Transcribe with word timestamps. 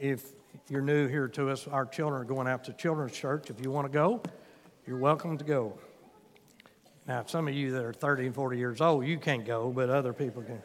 If 0.00 0.32
you're 0.70 0.80
new 0.80 1.08
here 1.08 1.28
to 1.28 1.50
us, 1.50 1.68
our 1.68 1.84
children 1.84 2.22
are 2.22 2.24
going 2.24 2.48
out 2.48 2.64
to 2.64 2.72
children's 2.72 3.12
church. 3.12 3.50
If 3.50 3.62
you 3.62 3.70
want 3.70 3.86
to 3.86 3.92
go, 3.92 4.22
you're 4.86 4.96
welcome 4.96 5.36
to 5.36 5.44
go. 5.44 5.78
Now, 7.06 7.20
if 7.20 7.28
some 7.28 7.46
of 7.46 7.52
you 7.52 7.72
that 7.72 7.84
are 7.84 7.92
30 7.92 8.24
and 8.24 8.34
40 8.34 8.56
years 8.56 8.80
old, 8.80 9.04
you 9.04 9.18
can't 9.18 9.44
go, 9.44 9.70
but 9.70 9.90
other 9.90 10.14
people 10.14 10.40
can. 10.40 10.62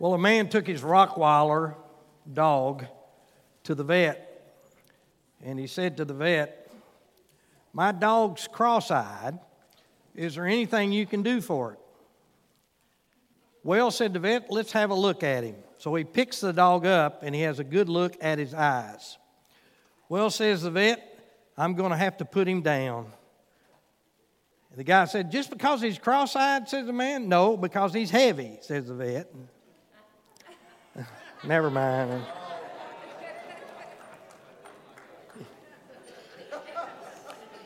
Well, 0.00 0.14
a 0.14 0.18
man 0.18 0.48
took 0.48 0.66
his 0.66 0.82
Rottweiler 0.82 1.76
dog 2.32 2.84
to 3.62 3.76
the 3.76 3.84
vet, 3.84 4.56
and 5.40 5.56
he 5.56 5.68
said 5.68 5.98
to 5.98 6.04
the 6.04 6.14
vet, 6.14 6.68
My 7.72 7.92
dog's 7.92 8.48
cross 8.48 8.90
eyed. 8.90 9.38
Is 10.14 10.34
there 10.34 10.46
anything 10.46 10.92
you 10.92 11.06
can 11.06 11.22
do 11.22 11.40
for 11.40 11.72
it? 11.72 11.78
Well, 13.64 13.90
said 13.90 14.12
the 14.12 14.18
vet, 14.18 14.50
let's 14.50 14.72
have 14.72 14.90
a 14.90 14.94
look 14.94 15.22
at 15.22 15.44
him. 15.44 15.56
So 15.78 15.94
he 15.94 16.04
picks 16.04 16.40
the 16.40 16.52
dog 16.52 16.86
up 16.86 17.22
and 17.22 17.34
he 17.34 17.42
has 17.42 17.58
a 17.58 17.64
good 17.64 17.88
look 17.88 18.16
at 18.20 18.38
his 18.38 18.54
eyes. 18.54 19.18
Well, 20.08 20.30
says 20.30 20.62
the 20.62 20.70
vet, 20.70 21.08
I'm 21.56 21.74
going 21.74 21.90
to 21.90 21.96
have 21.96 22.16
to 22.18 22.24
put 22.24 22.48
him 22.48 22.62
down. 22.62 23.12
the 24.76 24.84
guy 24.84 25.04
said, 25.06 25.30
Just 25.30 25.50
because 25.50 25.80
he's 25.80 25.98
cross 25.98 26.34
eyed, 26.36 26.68
says 26.68 26.86
the 26.86 26.92
man? 26.92 27.28
No, 27.28 27.56
because 27.56 27.94
he's 27.94 28.10
heavy, 28.10 28.58
says 28.60 28.88
the 28.88 28.94
vet. 28.94 29.32
Never 31.44 31.70
mind. 31.70 32.22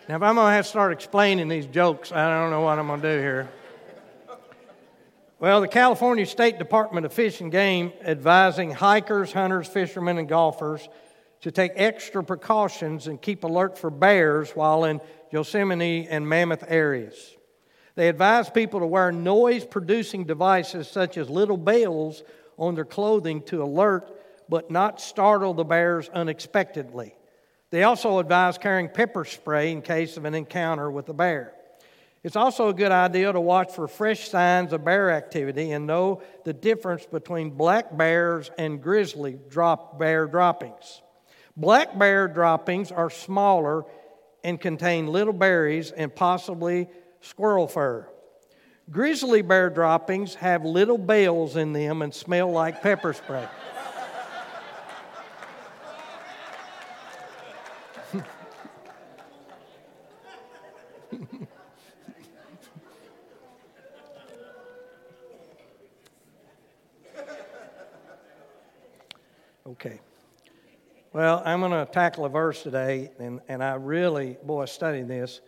Now, 0.09 0.15
if 0.15 0.23
I'm 0.23 0.37
going 0.37 0.47
to 0.47 0.53
have 0.53 0.65
to 0.65 0.69
start 0.69 0.93
explaining 0.93 1.49
these 1.49 1.67
jokes, 1.67 2.13
I 2.13 2.29
don't 2.29 2.53
know 2.53 2.61
what 2.61 2.79
I'm 2.79 2.87
going 2.87 3.03
to 3.03 3.17
do 3.17 3.21
here. 3.21 3.49
Well, 5.41 5.61
the 5.61 5.67
California 5.67 6.25
State 6.27 6.61
Department 6.61 7.05
of 7.07 7.13
Fish 7.13 7.41
and 7.41 7.51
Game 7.51 7.93
advising 8.05 8.71
hikers, 8.71 9.33
hunters, 9.33 9.67
fishermen, 9.67 10.19
and 10.19 10.29
golfers 10.29 10.89
to 11.41 11.51
take 11.51 11.73
extra 11.75 12.23
precautions 12.23 13.09
and 13.09 13.21
keep 13.21 13.43
alert 13.43 13.79
for 13.79 13.91
bears 13.91 14.53
while 14.53 14.85
in 14.85 15.01
Yosemite 15.33 16.07
and 16.09 16.29
Mammoth 16.29 16.63
areas. 16.69 17.35
They 17.97 18.09
advise 18.09 18.49
people 18.49 18.79
to 18.81 18.87
wear 18.87 19.11
noise 19.11 19.65
producing 19.65 20.25
devices 20.25 20.87
such 20.87 21.17
as 21.17 21.29
little 21.29 21.57
bells 21.57 22.23
on 22.59 22.77
their 22.77 22.85
clothing 22.85 23.43
to 23.43 23.61
alert 23.61 24.09
but 24.49 24.71
not 24.71 25.01
startle 25.01 25.53
the 25.53 25.65
bears 25.65 26.09
unexpectedly. 26.11 27.17
They 27.71 27.83
also 27.83 28.19
advise 28.19 28.59
carrying 28.59 28.89
pepper 28.89 29.25
spray 29.25 29.73
in 29.73 29.83
case 29.83 30.17
of 30.17 30.25
an 30.25 30.35
encounter 30.35 30.91
with 30.91 31.09
a 31.09 31.13
bear. 31.13 31.53
It's 32.23 32.37
also 32.37 32.69
a 32.69 32.75
good 32.75 32.93
idea 32.93 33.33
to 33.33 33.41
watch 33.41 33.73
for 33.73 33.87
fresh 33.87 34.29
signs 34.29 34.73
of 34.73 34.85
bear 34.85 35.11
activity 35.11 35.71
and 35.73 35.87
know 35.87 36.23
the 36.45 36.53
difference 36.53 37.07
between 37.07 37.51
black 37.51 37.97
bears 37.97 38.51
and 38.59 38.83
grizzly 38.83 39.39
drop 39.49 39.99
bear 39.99 40.27
droppings. 40.27 41.03
Black 41.57 41.97
bear 41.99 42.29
droppings 42.29 42.91
are 42.91 43.11
smaller 43.11 43.85
and 44.43 44.61
contain 44.61 45.07
little 45.07 45.33
berries 45.33 45.91
and 45.91 46.15
possibly 46.15 46.89
squirrel 47.21 47.67
fur. 47.67 48.09
Grizzly 48.91 49.43
bear 49.43 49.71
droppings 49.71 50.35
have 50.37 50.65
little 50.65 50.99
bells 50.99 51.57
in 51.57 51.73
them 51.73 52.03
and 52.03 52.15
smell 52.15 52.51
like 52.51 52.83
pepper 52.83 53.13
spray. 53.13 53.49
Okay. 69.67 70.01
Well, 71.13 71.43
I'm 71.45 71.61
going 71.61 71.73
to 71.73 71.91
tackle 71.91 72.25
a 72.25 72.29
verse 72.29 72.63
today, 72.63 73.11
and, 73.19 73.41
and 73.49 73.63
I 73.63 73.75
really, 73.75 74.37
boy, 74.43 74.67
studying 74.67 75.09
this 75.09 75.41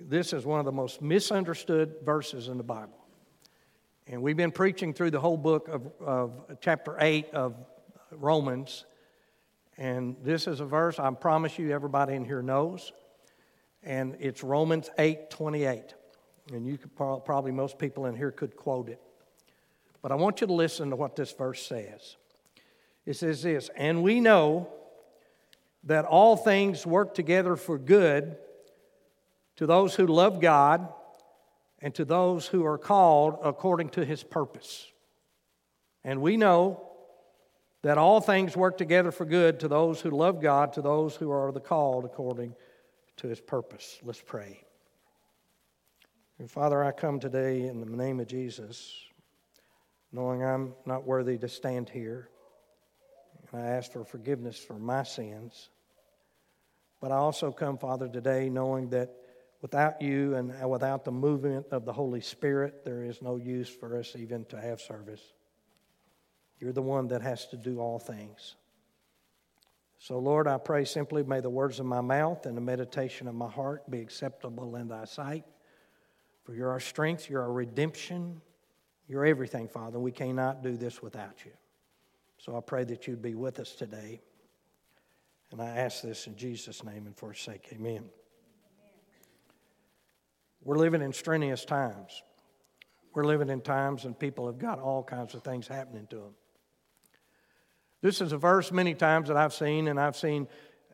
this 0.00 0.32
is 0.32 0.46
one 0.46 0.60
of 0.60 0.64
the 0.64 0.72
most 0.72 1.02
misunderstood 1.02 1.96
verses 2.04 2.48
in 2.48 2.56
the 2.56 2.62
Bible. 2.62 3.04
And 4.06 4.22
we've 4.22 4.36
been 4.36 4.52
preaching 4.52 4.94
through 4.94 5.10
the 5.10 5.20
whole 5.20 5.36
book 5.36 5.68
of, 5.68 5.90
of 6.00 6.58
chapter 6.60 6.96
8 7.00 7.30
of 7.30 7.56
Romans. 8.12 8.86
And 9.76 10.16
this 10.22 10.46
is 10.46 10.60
a 10.60 10.64
verse 10.64 10.98
I 10.98 11.10
promise 11.10 11.58
you 11.58 11.72
everybody 11.72 12.14
in 12.14 12.24
here 12.24 12.42
knows. 12.42 12.92
And 13.82 14.16
it's 14.20 14.42
Romans 14.42 14.88
8 14.98 15.30
28. 15.30 15.94
And 16.52 16.66
you 16.66 16.78
could 16.78 16.94
probably, 16.96 17.50
most 17.50 17.78
people 17.78 18.06
in 18.06 18.14
here 18.14 18.30
could 18.30 18.56
quote 18.56 18.88
it. 18.88 19.00
But 20.00 20.12
I 20.12 20.14
want 20.14 20.40
you 20.40 20.46
to 20.46 20.52
listen 20.52 20.90
to 20.90 20.96
what 20.96 21.16
this 21.16 21.32
verse 21.32 21.66
says. 21.66 22.16
It 23.08 23.16
says 23.16 23.42
this 23.42 23.70
And 23.74 24.02
we 24.02 24.20
know 24.20 24.68
that 25.84 26.04
all 26.04 26.36
things 26.36 26.84
work 26.84 27.14
together 27.14 27.56
for 27.56 27.78
good 27.78 28.36
to 29.56 29.64
those 29.64 29.94
who 29.94 30.06
love 30.06 30.42
God 30.42 30.92
and 31.80 31.94
to 31.94 32.04
those 32.04 32.46
who 32.46 32.66
are 32.66 32.76
called 32.76 33.38
according 33.42 33.88
to 33.90 34.04
his 34.04 34.22
purpose. 34.22 34.92
And 36.04 36.20
we 36.20 36.36
know 36.36 36.86
that 37.80 37.96
all 37.96 38.20
things 38.20 38.54
work 38.54 38.76
together 38.76 39.10
for 39.10 39.24
good 39.24 39.60
to 39.60 39.68
those 39.68 40.02
who 40.02 40.10
love 40.10 40.42
God, 40.42 40.74
to 40.74 40.82
those 40.82 41.16
who 41.16 41.30
are 41.30 41.50
the 41.50 41.60
called 41.60 42.04
according 42.04 42.54
to 43.16 43.26
his 43.26 43.40
purpose. 43.40 43.98
Let's 44.02 44.20
pray. 44.20 44.60
And 46.38 46.50
Father, 46.50 46.84
I 46.84 46.92
come 46.92 47.20
today 47.20 47.62
in 47.62 47.80
the 47.80 47.86
name 47.86 48.20
of 48.20 48.26
Jesus, 48.26 48.94
knowing 50.12 50.44
I'm 50.44 50.74
not 50.84 51.06
worthy 51.06 51.38
to 51.38 51.48
stand 51.48 51.88
here. 51.88 52.28
And 53.52 53.62
I 53.62 53.66
ask 53.66 53.92
for 53.92 54.04
forgiveness 54.04 54.58
for 54.58 54.78
my 54.78 55.02
sins. 55.02 55.70
But 57.00 57.12
I 57.12 57.16
also 57.16 57.52
come, 57.52 57.78
Father, 57.78 58.08
today 58.08 58.48
knowing 58.48 58.90
that 58.90 59.14
Without 59.60 60.00
you 60.00 60.36
and 60.36 60.52
without 60.70 61.04
the 61.04 61.10
movement 61.10 61.66
of 61.72 61.84
the 61.84 61.92
Holy 61.92 62.20
Spirit, 62.20 62.84
there 62.84 63.02
is 63.02 63.20
no 63.20 63.36
use 63.36 63.68
for 63.68 63.98
us 63.98 64.14
even 64.16 64.44
to 64.46 64.60
have 64.60 64.80
service. 64.80 65.22
You're 66.60 66.72
the 66.72 66.82
one 66.82 67.08
that 67.08 67.22
has 67.22 67.46
to 67.46 67.56
do 67.56 67.80
all 67.80 67.98
things. 67.98 68.54
So, 69.98 70.18
Lord, 70.20 70.46
I 70.46 70.58
pray 70.58 70.84
simply, 70.84 71.24
may 71.24 71.40
the 71.40 71.50
words 71.50 71.80
of 71.80 71.86
my 71.86 72.00
mouth 72.00 72.46
and 72.46 72.56
the 72.56 72.60
meditation 72.60 73.26
of 73.26 73.34
my 73.34 73.50
heart 73.50 73.90
be 73.90 74.00
acceptable 74.00 74.76
in 74.76 74.86
thy 74.86 75.06
sight. 75.06 75.44
For 76.44 76.54
you're 76.54 76.70
our 76.70 76.80
strength, 76.80 77.28
you're 77.28 77.42
our 77.42 77.52
redemption, 77.52 78.40
you're 79.08 79.26
everything, 79.26 79.66
Father. 79.66 79.98
We 79.98 80.12
cannot 80.12 80.62
do 80.62 80.76
this 80.76 81.02
without 81.02 81.44
you. 81.44 81.50
So 82.38 82.56
I 82.56 82.60
pray 82.60 82.84
that 82.84 83.06
you'd 83.06 83.20
be 83.20 83.34
with 83.34 83.58
us 83.58 83.72
today. 83.72 84.20
And 85.50 85.60
I 85.60 85.66
ask 85.66 86.02
this 86.02 86.26
in 86.26 86.36
Jesus' 86.36 86.84
name 86.84 87.06
and 87.06 87.16
for 87.16 87.32
his 87.32 87.42
sake. 87.42 87.68
Amen. 87.72 88.04
We're 90.62 90.76
living 90.76 91.02
in 91.02 91.12
strenuous 91.12 91.64
times. 91.64 92.22
We're 93.14 93.24
living 93.24 93.48
in 93.48 93.60
times 93.60 94.04
and 94.04 94.16
people 94.16 94.46
have 94.46 94.58
got 94.58 94.78
all 94.78 95.02
kinds 95.02 95.34
of 95.34 95.42
things 95.42 95.66
happening 95.66 96.06
to 96.10 96.16
them. 96.16 96.34
This 98.02 98.20
is 98.20 98.32
a 98.32 98.38
verse 98.38 98.70
many 98.70 98.94
times 98.94 99.26
that 99.28 99.36
I've 99.36 99.54
seen, 99.54 99.88
and 99.88 99.98
I've 99.98 100.16
seen 100.16 100.46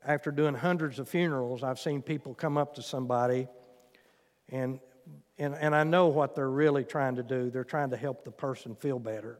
after 0.06 0.30
doing 0.30 0.54
hundreds 0.54 0.98
of 0.98 1.08
funerals, 1.08 1.62
I've 1.62 1.78
seen 1.78 2.00
people 2.00 2.34
come 2.34 2.56
up 2.56 2.76
to 2.76 2.82
somebody 2.82 3.48
and, 4.48 4.80
and, 5.36 5.54
and 5.54 5.74
I 5.74 5.84
know 5.84 6.06
what 6.08 6.34
they're 6.34 6.48
really 6.48 6.84
trying 6.84 7.16
to 7.16 7.22
do. 7.22 7.50
They're 7.50 7.64
trying 7.64 7.90
to 7.90 7.96
help 7.96 8.24
the 8.24 8.30
person 8.30 8.74
feel 8.76 8.98
better 8.98 9.38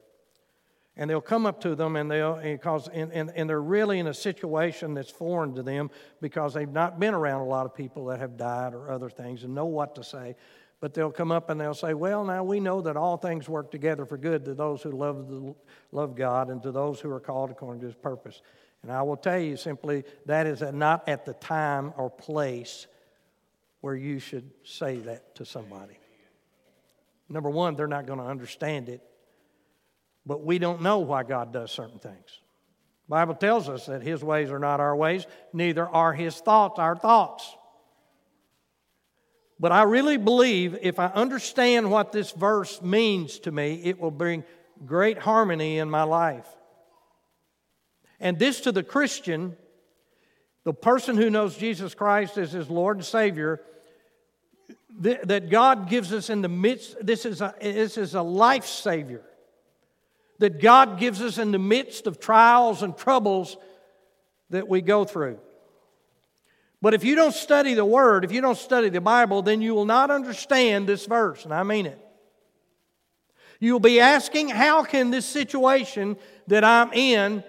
and 0.96 1.10
they'll 1.10 1.20
come 1.20 1.44
up 1.44 1.60
to 1.62 1.74
them 1.74 1.96
and 1.96 2.10
they'll 2.10 2.36
because 2.36 2.88
and, 2.88 3.12
and, 3.12 3.32
and 3.34 3.50
they're 3.50 3.60
really 3.60 3.98
in 3.98 4.06
a 4.06 4.14
situation 4.14 4.94
that's 4.94 5.10
foreign 5.10 5.54
to 5.54 5.62
them 5.62 5.90
because 6.20 6.54
they've 6.54 6.70
not 6.70 7.00
been 7.00 7.14
around 7.14 7.40
a 7.40 7.46
lot 7.46 7.66
of 7.66 7.74
people 7.74 8.06
that 8.06 8.20
have 8.20 8.36
died 8.36 8.74
or 8.74 8.90
other 8.90 9.10
things 9.10 9.44
and 9.44 9.54
know 9.54 9.66
what 9.66 9.94
to 9.96 10.04
say. 10.04 10.36
But 10.80 10.92
they'll 10.92 11.10
come 11.10 11.32
up 11.32 11.50
and 11.50 11.60
they'll 11.60 11.74
say 11.74 11.94
well 11.94 12.24
now 12.24 12.44
we 12.44 12.60
know 12.60 12.80
that 12.82 12.96
all 12.96 13.16
things 13.16 13.48
work 13.48 13.70
together 13.70 14.04
for 14.04 14.16
good 14.16 14.44
to 14.44 14.54
those 14.54 14.82
who 14.82 14.92
love, 14.92 15.28
the, 15.28 15.54
love 15.92 16.14
god 16.14 16.48
and 16.48 16.62
to 16.62 16.70
those 16.70 17.00
who 17.00 17.10
are 17.10 17.20
called 17.20 17.50
according 17.50 17.80
to 17.80 17.86
his 17.86 17.96
purpose. 17.96 18.40
And 18.82 18.92
i 18.92 19.02
will 19.02 19.16
tell 19.16 19.38
you 19.38 19.56
simply 19.56 20.04
that 20.26 20.46
is 20.46 20.62
not 20.62 21.08
at 21.08 21.24
the 21.24 21.34
time 21.34 21.92
or 21.96 22.10
place 22.10 22.86
where 23.80 23.96
you 23.96 24.18
should 24.18 24.50
say 24.62 24.96
that 24.98 25.34
to 25.34 25.44
somebody. 25.44 25.98
Number 27.28 27.50
one 27.50 27.74
they're 27.74 27.88
not 27.88 28.06
going 28.06 28.20
to 28.20 28.26
understand 28.26 28.88
it 28.88 29.02
but 30.26 30.44
we 30.44 30.58
don't 30.58 30.82
know 30.82 30.98
why 30.98 31.22
God 31.22 31.52
does 31.52 31.70
certain 31.70 31.98
things. 31.98 32.40
The 33.06 33.10
Bible 33.10 33.34
tells 33.34 33.68
us 33.68 33.86
that 33.86 34.02
his 34.02 34.24
ways 34.24 34.50
are 34.50 34.58
not 34.58 34.80
our 34.80 34.96
ways, 34.96 35.26
neither 35.52 35.86
are 35.86 36.12
his 36.12 36.36
thoughts 36.36 36.78
our 36.78 36.96
thoughts. 36.96 37.54
But 39.60 39.72
I 39.72 39.82
really 39.82 40.16
believe 40.16 40.76
if 40.80 40.98
I 40.98 41.06
understand 41.06 41.90
what 41.90 42.12
this 42.12 42.32
verse 42.32 42.82
means 42.82 43.38
to 43.40 43.52
me, 43.52 43.80
it 43.84 44.00
will 44.00 44.10
bring 44.10 44.44
great 44.84 45.18
harmony 45.18 45.78
in 45.78 45.90
my 45.90 46.02
life. 46.02 46.46
And 48.18 48.38
this 48.38 48.62
to 48.62 48.72
the 48.72 48.82
Christian, 48.82 49.56
the 50.64 50.72
person 50.72 51.16
who 51.16 51.30
knows 51.30 51.56
Jesus 51.56 51.94
Christ 51.94 52.38
as 52.38 52.52
his 52.52 52.70
Lord 52.70 52.96
and 52.96 53.06
Savior, 53.06 53.60
that 55.00 55.50
God 55.50 55.88
gives 55.88 56.12
us 56.12 56.30
in 56.30 56.40
the 56.40 56.48
midst, 56.48 56.96
this 57.04 57.26
is 57.26 57.40
a, 57.40 57.54
this 57.60 57.98
is 57.98 58.14
a 58.14 58.22
life 58.22 58.64
savior 58.64 59.22
that 60.38 60.60
God 60.60 60.98
gives 60.98 61.22
us 61.22 61.38
in 61.38 61.52
the 61.52 61.58
midst 61.58 62.06
of 62.06 62.20
trials 62.20 62.82
and 62.82 62.96
troubles 62.96 63.56
that 64.50 64.68
we 64.68 64.80
go 64.80 65.04
through. 65.04 65.38
But 66.82 66.92
if 66.92 67.04
you 67.04 67.14
don't 67.14 67.34
study 67.34 67.74
the 67.74 67.84
Word, 67.84 68.24
if 68.24 68.32
you 68.32 68.40
don't 68.40 68.58
study 68.58 68.90
the 68.90 69.00
Bible, 69.00 69.40
then 69.42 69.62
you 69.62 69.74
will 69.74 69.86
not 69.86 70.10
understand 70.10 70.86
this 70.86 71.06
verse, 71.06 71.44
and 71.44 71.54
I 71.54 71.62
mean 71.62 71.86
it. 71.86 71.98
You'll 73.58 73.80
be 73.80 74.00
asking, 74.00 74.50
how 74.50 74.84
can 74.84 75.10
this 75.10 75.24
situation 75.24 76.16
that 76.48 76.64
I'm 76.64 76.92
in 76.92 77.42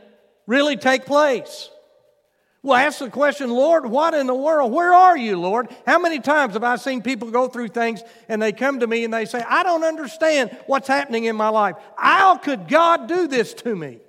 really 0.47 0.77
take 0.77 1.05
place? 1.05 1.69
Well, 2.65 2.79
ask 2.79 2.97
the 2.97 3.11
question, 3.11 3.51
Lord, 3.51 3.85
what 3.85 4.15
in 4.15 4.25
the 4.25 4.33
world? 4.33 4.71
Where 4.71 4.91
are 4.91 5.15
you, 5.15 5.39
Lord? 5.39 5.67
How 5.85 5.99
many 5.99 6.19
times 6.19 6.55
have 6.55 6.63
I 6.63 6.77
seen 6.77 7.03
people 7.03 7.29
go 7.29 7.47
through 7.47 7.67
things 7.67 8.01
and 8.27 8.41
they 8.41 8.51
come 8.51 8.79
to 8.79 8.87
me 8.87 9.03
and 9.03 9.13
they 9.13 9.25
say, 9.25 9.43
I 9.47 9.61
don't 9.61 9.83
understand 9.83 10.49
what's 10.65 10.87
happening 10.87 11.25
in 11.25 11.35
my 11.35 11.49
life. 11.49 11.75
How 11.95 12.37
could 12.37 12.67
God 12.67 13.07
do 13.07 13.27
this 13.27 13.53
to 13.53 13.75
me? 13.75 13.99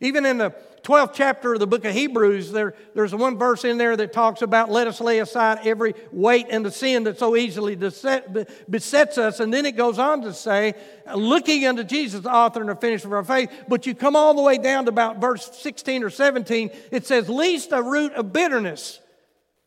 Even 0.00 0.26
in 0.26 0.36
the 0.36 0.50
12th 0.82 1.12
chapter 1.14 1.52
of 1.52 1.60
the 1.60 1.66
book 1.66 1.84
of 1.84 1.92
Hebrews, 1.92 2.52
there, 2.52 2.74
there's 2.94 3.14
one 3.14 3.38
verse 3.38 3.64
in 3.64 3.78
there 3.78 3.96
that 3.96 4.12
talks 4.12 4.42
about 4.42 4.70
let 4.70 4.86
us 4.86 5.00
lay 5.00 5.18
aside 5.18 5.66
every 5.66 5.94
weight 6.12 6.46
and 6.50 6.64
the 6.64 6.70
sin 6.70 7.04
that 7.04 7.18
so 7.18 7.36
easily 7.36 7.76
besets 7.76 9.18
us. 9.18 9.40
And 9.40 9.52
then 9.52 9.66
it 9.66 9.76
goes 9.76 9.98
on 9.98 10.22
to 10.22 10.32
say, 10.32 10.74
looking 11.14 11.66
unto 11.66 11.84
Jesus, 11.84 12.20
the 12.20 12.32
author 12.32 12.60
and 12.60 12.68
the 12.68 12.76
finisher 12.76 13.08
of 13.08 13.12
our 13.12 13.24
faith. 13.24 13.50
But 13.68 13.86
you 13.86 13.94
come 13.94 14.16
all 14.16 14.34
the 14.34 14.42
way 14.42 14.58
down 14.58 14.84
to 14.86 14.88
about 14.90 15.20
verse 15.20 15.50
16 15.58 16.02
or 16.02 16.10
17, 16.10 16.70
it 16.90 17.06
says, 17.06 17.28
least 17.28 17.72
a 17.72 17.82
root 17.82 18.12
of 18.14 18.32
bitterness 18.32 19.00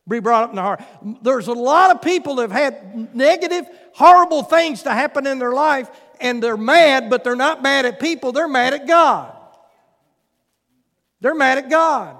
be 0.06 0.20
brought 0.20 0.44
up 0.44 0.50
in 0.50 0.56
the 0.56 0.62
heart. 0.62 0.82
There's 1.22 1.48
a 1.48 1.52
lot 1.52 1.90
of 1.90 2.02
people 2.02 2.34
that 2.36 2.50
have 2.50 2.52
had 2.52 3.14
negative, 3.14 3.66
horrible 3.94 4.42
things 4.42 4.82
to 4.82 4.90
happen 4.90 5.26
in 5.26 5.38
their 5.38 5.52
life, 5.52 5.88
and 6.20 6.42
they're 6.42 6.56
mad, 6.56 7.08
but 7.08 7.24
they're 7.24 7.34
not 7.34 7.62
mad 7.62 7.86
at 7.86 8.00
people, 8.00 8.32
they're 8.32 8.48
mad 8.48 8.74
at 8.74 8.86
God. 8.86 9.34
They're 11.24 11.34
mad 11.34 11.56
at 11.56 11.70
God. 11.70 12.18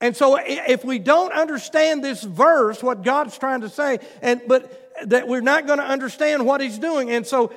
And 0.00 0.16
so 0.16 0.38
if 0.42 0.82
we 0.82 0.98
don't 0.98 1.30
understand 1.30 2.02
this 2.02 2.22
verse, 2.22 2.82
what 2.82 3.02
God's 3.02 3.36
trying 3.36 3.60
to 3.60 3.68
say, 3.68 3.98
and 4.22 4.40
but 4.48 4.94
that 5.04 5.28
we're 5.28 5.42
not 5.42 5.66
going 5.66 5.78
to 5.78 5.84
understand 5.84 6.46
what 6.46 6.62
he's 6.62 6.78
doing. 6.78 7.10
And 7.10 7.26
so 7.26 7.52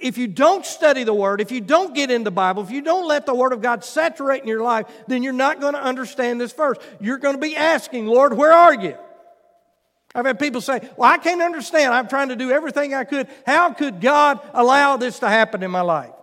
if 0.00 0.16
you 0.16 0.26
don't 0.26 0.64
study 0.64 1.04
the 1.04 1.12
word, 1.12 1.42
if 1.42 1.52
you 1.52 1.60
don't 1.60 1.94
get 1.94 2.10
in 2.10 2.24
the 2.24 2.30
Bible, 2.30 2.62
if 2.62 2.70
you 2.70 2.80
don't 2.80 3.06
let 3.06 3.26
the 3.26 3.34
word 3.34 3.52
of 3.52 3.60
God 3.60 3.84
saturate 3.84 4.40
in 4.40 4.48
your 4.48 4.62
life, 4.62 4.86
then 5.06 5.22
you're 5.22 5.34
not 5.34 5.60
going 5.60 5.74
to 5.74 5.82
understand 5.82 6.40
this 6.40 6.54
verse. 6.54 6.78
You're 6.98 7.18
going 7.18 7.34
to 7.34 7.40
be 7.42 7.54
asking, 7.54 8.06
Lord, 8.06 8.34
where 8.34 8.54
are 8.54 8.72
you? 8.72 8.96
I've 10.14 10.24
had 10.24 10.38
people 10.38 10.62
say, 10.62 10.80
Well, 10.96 11.12
I 11.12 11.18
can't 11.18 11.42
understand. 11.42 11.92
I'm 11.92 12.08
trying 12.08 12.30
to 12.30 12.36
do 12.36 12.52
everything 12.52 12.94
I 12.94 13.04
could. 13.04 13.28
How 13.44 13.74
could 13.74 14.00
God 14.00 14.40
allow 14.54 14.96
this 14.96 15.18
to 15.18 15.28
happen 15.28 15.62
in 15.62 15.70
my 15.70 15.82
life? 15.82 16.14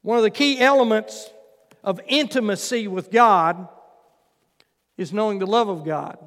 One 0.00 0.16
of 0.16 0.24
the 0.24 0.30
key 0.30 0.58
elements 0.58 1.28
of 1.82 2.00
intimacy 2.06 2.88
with 2.88 3.10
God 3.10 3.68
is 4.96 5.12
knowing 5.12 5.38
the 5.38 5.46
love 5.46 5.68
of 5.68 5.84
God. 5.84 6.18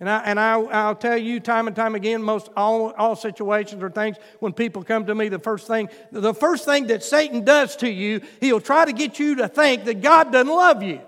And, 0.00 0.08
I, 0.08 0.18
and 0.20 0.38
I, 0.38 0.60
I'll 0.60 0.94
tell 0.94 1.18
you 1.18 1.40
time 1.40 1.66
and 1.66 1.74
time 1.74 1.96
again, 1.96 2.22
most 2.22 2.48
all, 2.56 2.92
all 2.92 3.16
situations 3.16 3.82
or 3.82 3.90
things, 3.90 4.16
when 4.38 4.52
people 4.52 4.84
come 4.84 5.06
to 5.06 5.14
me, 5.14 5.28
the 5.28 5.40
first 5.40 5.66
thing, 5.66 5.88
the 6.12 6.34
first 6.34 6.64
thing 6.64 6.86
that 6.86 7.02
Satan 7.02 7.44
does 7.44 7.74
to 7.76 7.90
you, 7.90 8.20
he'll 8.40 8.60
try 8.60 8.84
to 8.84 8.92
get 8.92 9.18
you 9.18 9.36
to 9.36 9.48
think 9.48 9.84
that 9.86 10.00
God 10.00 10.32
doesn't 10.32 10.52
love 10.52 10.84
you. 10.84 11.00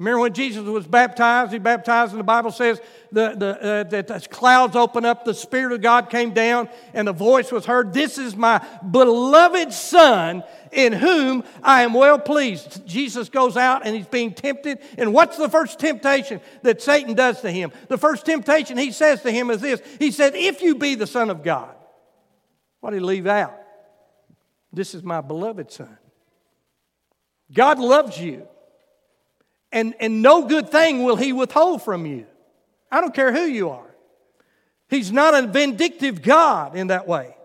Remember 0.00 0.20
when 0.20 0.32
Jesus 0.32 0.62
was 0.64 0.86
baptized? 0.86 1.52
He 1.52 1.58
baptized, 1.58 2.12
and 2.12 2.20
the 2.20 2.24
Bible 2.24 2.50
says 2.50 2.80
the, 3.12 3.34
the, 3.36 3.62
uh, 3.62 3.82
that 3.84 4.06
the 4.06 4.26
clouds 4.30 4.74
opened 4.74 5.04
up, 5.04 5.26
the 5.26 5.34
Spirit 5.34 5.72
of 5.72 5.82
God 5.82 6.08
came 6.08 6.32
down, 6.32 6.70
and 6.94 7.06
the 7.06 7.12
voice 7.12 7.52
was 7.52 7.66
heard 7.66 7.92
This 7.92 8.16
is 8.16 8.34
my 8.34 8.66
beloved 8.90 9.74
Son, 9.74 10.42
in 10.72 10.92
whom 10.92 11.44
I 11.62 11.82
am 11.82 11.94
well 11.94 12.18
pleased. 12.18 12.86
Jesus 12.86 13.28
goes 13.28 13.56
out 13.56 13.86
and 13.86 13.96
he's 13.96 14.06
being 14.06 14.32
tempted. 14.32 14.78
And 14.98 15.12
what's 15.12 15.36
the 15.36 15.48
first 15.48 15.78
temptation 15.78 16.40
that 16.62 16.82
Satan 16.82 17.14
does 17.14 17.40
to 17.42 17.50
him? 17.50 17.72
The 17.88 17.98
first 17.98 18.26
temptation 18.26 18.78
he 18.78 18.92
says 18.92 19.22
to 19.22 19.30
him 19.30 19.50
is 19.50 19.60
this 19.60 19.80
He 19.98 20.10
said, 20.10 20.34
If 20.34 20.62
you 20.62 20.76
be 20.76 20.94
the 20.94 21.06
Son 21.06 21.30
of 21.30 21.42
God. 21.42 21.74
What 22.80 22.90
did 22.90 23.00
he 23.00 23.04
leave 23.04 23.26
out? 23.26 23.58
This 24.72 24.94
is 24.94 25.02
my 25.02 25.20
beloved 25.20 25.70
Son. 25.70 25.98
God 27.52 27.78
loves 27.78 28.18
you 28.18 28.46
and, 29.72 29.94
and 30.00 30.22
no 30.22 30.46
good 30.46 30.70
thing 30.70 31.04
will 31.04 31.16
he 31.16 31.32
withhold 31.32 31.82
from 31.82 32.06
you. 32.06 32.26
I 32.90 33.00
don't 33.00 33.14
care 33.14 33.32
who 33.32 33.42
you 33.42 33.70
are. 33.70 33.86
He's 34.88 35.12
not 35.12 35.34
a 35.34 35.46
vindictive 35.46 36.22
God 36.22 36.74
in 36.74 36.88
that 36.88 37.06
way. 37.06 37.36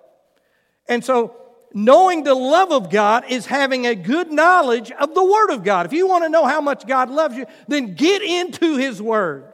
And 0.88 1.04
so, 1.04 1.36
knowing 1.76 2.24
the 2.24 2.34
love 2.34 2.72
of 2.72 2.90
God 2.90 3.26
is 3.30 3.46
having 3.46 3.86
a 3.86 3.94
good 3.94 4.32
knowledge 4.32 4.92
of 4.92 5.14
the 5.14 5.24
Word 5.24 5.52
of 5.52 5.64
God. 5.64 5.86
If 5.86 5.94
you 5.94 6.08
want 6.08 6.24
to 6.24 6.30
know 6.30 6.46
how 6.46 6.62
much 6.62 6.88
God 6.88 7.10
loves 7.10 7.36
you, 7.36 7.46
then 7.68 7.96
get 7.96 8.24
into 8.24 8.78
His 8.78 9.02
Word. 9.02 9.52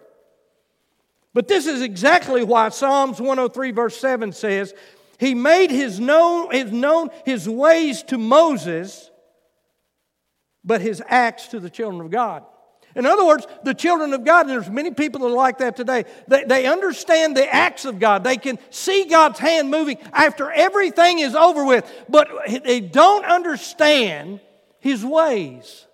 But 1.34 1.48
this 1.48 1.66
is 1.66 1.82
exactly 1.82 2.44
why 2.44 2.70
Psalms 2.70 3.20
103, 3.20 3.72
verse 3.72 3.98
7 3.98 4.34
says, 4.34 4.74
He 5.18 5.34
made 5.34 5.72
his 5.72 6.00
known, 6.00 6.52
his 6.52 6.72
known 6.72 7.10
his 7.26 7.50
ways 7.50 8.04
to 8.04 8.18
Moses, 8.18 9.10
but 10.64 10.82
his 10.82 11.02
acts 11.08 11.48
to 11.48 11.60
the 11.60 11.70
children 11.70 12.02
of 12.02 12.12
God. 12.12 12.44
In 12.96 13.06
other 13.06 13.26
words, 13.26 13.48
the 13.64 13.74
children 13.74 14.14
of 14.14 14.26
God, 14.26 14.42
and 14.42 14.50
there's 14.50 14.70
many 14.70 14.92
people 14.92 15.22
that 15.22 15.28
are 15.28 15.30
like 15.32 15.60
that 15.60 15.76
today, 15.76 16.06
they, 16.28 16.44
they 16.44 16.66
understand 16.66 17.38
the 17.38 17.54
acts 17.54 17.86
of 17.86 18.00
God. 18.00 18.24
They 18.24 18.38
can 18.38 18.60
see 18.70 19.06
God's 19.06 19.40
hand 19.40 19.72
moving 19.72 19.98
after 20.12 20.52
everything 20.52 21.20
is 21.20 21.36
over 21.36 21.66
with, 21.66 21.90
but 22.10 22.30
they 22.64 22.82
don't 22.82 23.26
understand 23.26 24.42
His 24.80 25.06
ways. 25.06 25.88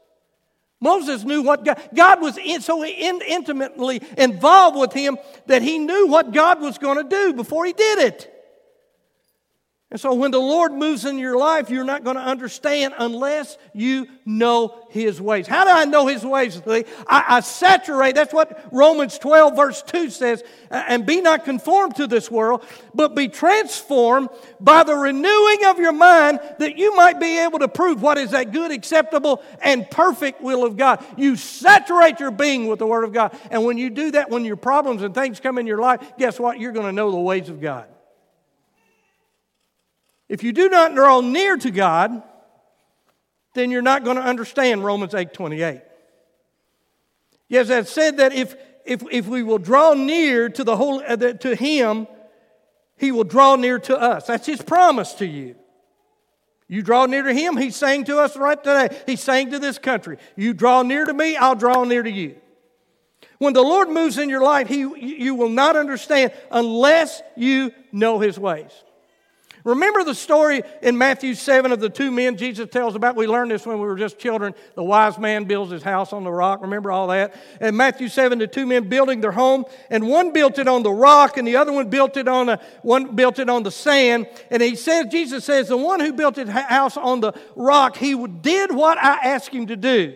Moses 0.80 1.24
knew 1.24 1.42
what 1.42 1.66
God, 1.66 1.82
God 1.94 2.22
was 2.22 2.38
in, 2.38 2.62
so 2.62 2.84
in, 2.84 3.22
intimately 3.28 4.02
involved 4.18 4.78
with 4.78 4.94
him 4.94 5.18
that 5.48 5.64
he 5.64 5.80
knew 5.80 6.08
what 6.08 6.32
God 6.32 6.62
was 6.62 6.78
going 6.78 6.98
to 6.98 7.10
do 7.10 7.34
before 7.34 7.66
he 7.66 7.74
did 7.74 8.00
it. 8.00 8.37
And 9.90 9.98
so 9.98 10.14
when 10.14 10.32
the 10.32 10.40
Lord 10.40 10.74
moves 10.74 11.06
in 11.06 11.18
your 11.18 11.38
life, 11.38 11.70
you're 11.70 11.86
not 11.86 12.04
going 12.04 12.18
to 12.18 12.22
understand 12.22 12.94
unless 12.98 13.58
you 13.74 14.08
know 14.26 14.86
His 14.90 15.22
ways. 15.22 15.48
How 15.48 15.64
do 15.64 15.70
I 15.70 15.86
know 15.86 16.08
His 16.08 16.26
ways? 16.26 16.62
I, 16.68 16.84
I 17.08 17.40
saturate, 17.40 18.14
that's 18.14 18.34
what 18.34 18.68
Romans 18.74 19.18
12, 19.18 19.56
verse 19.56 19.82
2 19.84 20.10
says, 20.10 20.44
and 20.70 21.06
be 21.06 21.22
not 21.22 21.46
conformed 21.46 21.96
to 21.96 22.08
this 22.08 22.30
world, 22.30 22.66
but 22.94 23.16
be 23.16 23.30
transformed 23.30 24.28
by 24.60 24.84
the 24.84 24.94
renewing 24.94 25.64
of 25.68 25.80
your 25.80 25.94
mind 25.94 26.42
that 26.60 26.78
you 26.78 26.94
might 26.98 27.18
be 27.18 27.40
able 27.40 27.60
to 27.60 27.70
prove 27.70 28.02
what 28.02 28.18
is 28.18 28.32
that 28.32 28.52
good, 28.52 28.72
acceptable, 28.72 29.42
and 29.62 29.90
perfect 29.90 30.42
will 30.42 30.66
of 30.66 30.76
God. 30.76 31.02
You 31.16 31.38
saturate 31.38 32.20
your 32.20 32.32
being 32.32 32.68
with 32.68 32.80
the 32.80 32.88
Word 32.88 33.06
of 33.06 33.14
God. 33.14 33.40
And 33.52 33.64
when 33.64 33.78
you 33.78 33.90
do 33.90 34.12
that, 34.12 34.30
when 34.30 34.44
your 34.44 34.58
problems 34.58 35.02
and 35.02 35.16
things 35.16 35.40
come 35.40 35.58
in 35.58 35.66
your 35.66 35.80
life, 35.80 36.02
guess 36.18 36.38
what? 36.42 36.60
You're 36.60 36.74
going 36.74 36.88
to 36.88 36.92
know 36.92 37.10
the 37.10 37.18
ways 37.18 37.48
of 37.48 37.62
God. 37.62 37.88
If 40.30 40.44
you 40.44 40.52
do 40.52 40.70
not 40.70 40.94
draw 40.94 41.22
near 41.22 41.58
to 41.58 41.72
God, 41.72 42.22
then 43.54 43.72
you're 43.72 43.82
not 43.82 44.04
going 44.04 44.18
to 44.18 44.24
understand 44.24 44.84
Romans 44.84 45.14
8 45.14 45.34
28. 45.34 45.82
Yes, 47.50 47.70
that 47.70 47.88
said 47.88 48.18
that 48.18 48.34
if, 48.34 48.56
if, 48.86 49.04
if 49.10 49.28
we 49.28 49.42
will 49.42 49.58
draw 49.58 49.94
near 49.94 50.50
to, 50.50 50.64
the 50.64 50.76
whole, 50.76 51.02
uh, 51.06 51.16
to 51.16 51.56
Him, 51.56 52.08
He 52.98 53.12
will 53.12 53.24
draw 53.24 53.56
near 53.56 53.80
to 53.80 53.98
us. 53.98 54.28
That's 54.28 54.46
His 54.46 54.62
promise 54.62 55.14
to 55.16 55.26
you. 55.26 55.56
You 56.68 56.82
draw 56.82 57.06
near 57.06 57.24
to 57.24 57.34
Him, 57.34 57.56
He's 57.56 57.78
saying 57.78 58.06
to 58.06 58.20
us 58.20 58.36
right 58.36 58.62
today, 58.62 58.90
He's 59.06 59.22
saying 59.22 59.52
to 59.52 59.60
this 59.60 59.80
country, 59.80 60.18
You 60.36 60.54
draw 60.54 60.82
near 60.82 61.06
to 61.06 61.14
me, 61.14 61.38
I'll 61.38 61.56
draw 61.56 61.86
near 61.86 62.04
to 62.04 62.12
you. 62.12 62.36
When 63.38 63.54
the 63.54 63.62
Lord 63.62 63.90
moves 63.90 64.18
in 64.18 64.30
your 64.30 64.42
life, 64.42 64.68
he, 64.68 64.80
you 64.80 65.36
will 65.36 65.50
not 65.50 65.76
understand 65.76 66.34
unless 66.52 67.22
you 67.36 67.72
know 67.92 68.20
His 68.20 68.38
ways. 68.38 68.72
Remember 69.68 70.06
the 70.06 70.16
story 70.16 70.64
in 70.82 70.98
Matthew 70.98 71.34
7 71.34 71.74
of 71.74 71.82
the 71.82 71.90
two 71.90 72.10
men 72.10 72.38
Jesus 72.38 72.70
tells 72.70 72.96
about? 72.96 73.18
We 73.18 73.28
learned 73.28 73.52
this 73.52 73.66
when 73.66 73.82
we 73.82 73.86
were 73.86 73.98
just 73.98 74.18
children. 74.18 74.56
The 74.76 74.84
wise 74.84 75.18
man 75.18 75.44
builds 75.44 75.74
his 75.74 75.84
house 75.84 76.14
on 76.14 76.24
the 76.24 76.32
rock. 76.32 76.62
Remember 76.62 76.90
all 76.90 77.08
that? 77.08 77.36
And 77.60 77.76
Matthew 77.76 78.08
7, 78.08 78.40
the 78.40 78.48
two 78.48 78.66
men 78.66 78.88
building 78.88 79.20
their 79.20 79.34
home, 79.34 79.66
and 79.90 80.08
one 80.08 80.32
built 80.32 80.58
it 80.58 80.70
on 80.70 80.84
the 80.84 80.92
rock, 80.92 81.36
and 81.36 81.46
the 81.46 81.58
other 81.58 81.74
one 81.74 81.90
built 81.90 82.16
it 82.16 82.30
on 82.30 82.48
a, 82.48 82.62
one 82.82 83.14
built 83.14 83.40
it 83.40 83.50
on 83.50 83.64
the 83.64 83.72
sand. 83.72 84.28
And 84.50 84.64
he 84.64 84.78
says, 84.78 85.08
Jesus 85.12 85.44
says, 85.44 85.68
the 85.68 85.76
one 85.76 86.00
who 86.00 86.14
built 86.14 86.38
his 86.38 86.48
house 86.48 86.96
on 86.96 87.20
the 87.20 87.34
rock, 87.58 87.98
he 87.98 88.16
did 88.26 88.74
what 88.74 88.98
I 88.98 89.16
asked 89.16 89.50
him 89.50 89.68
to 89.68 89.76
do. 89.76 90.16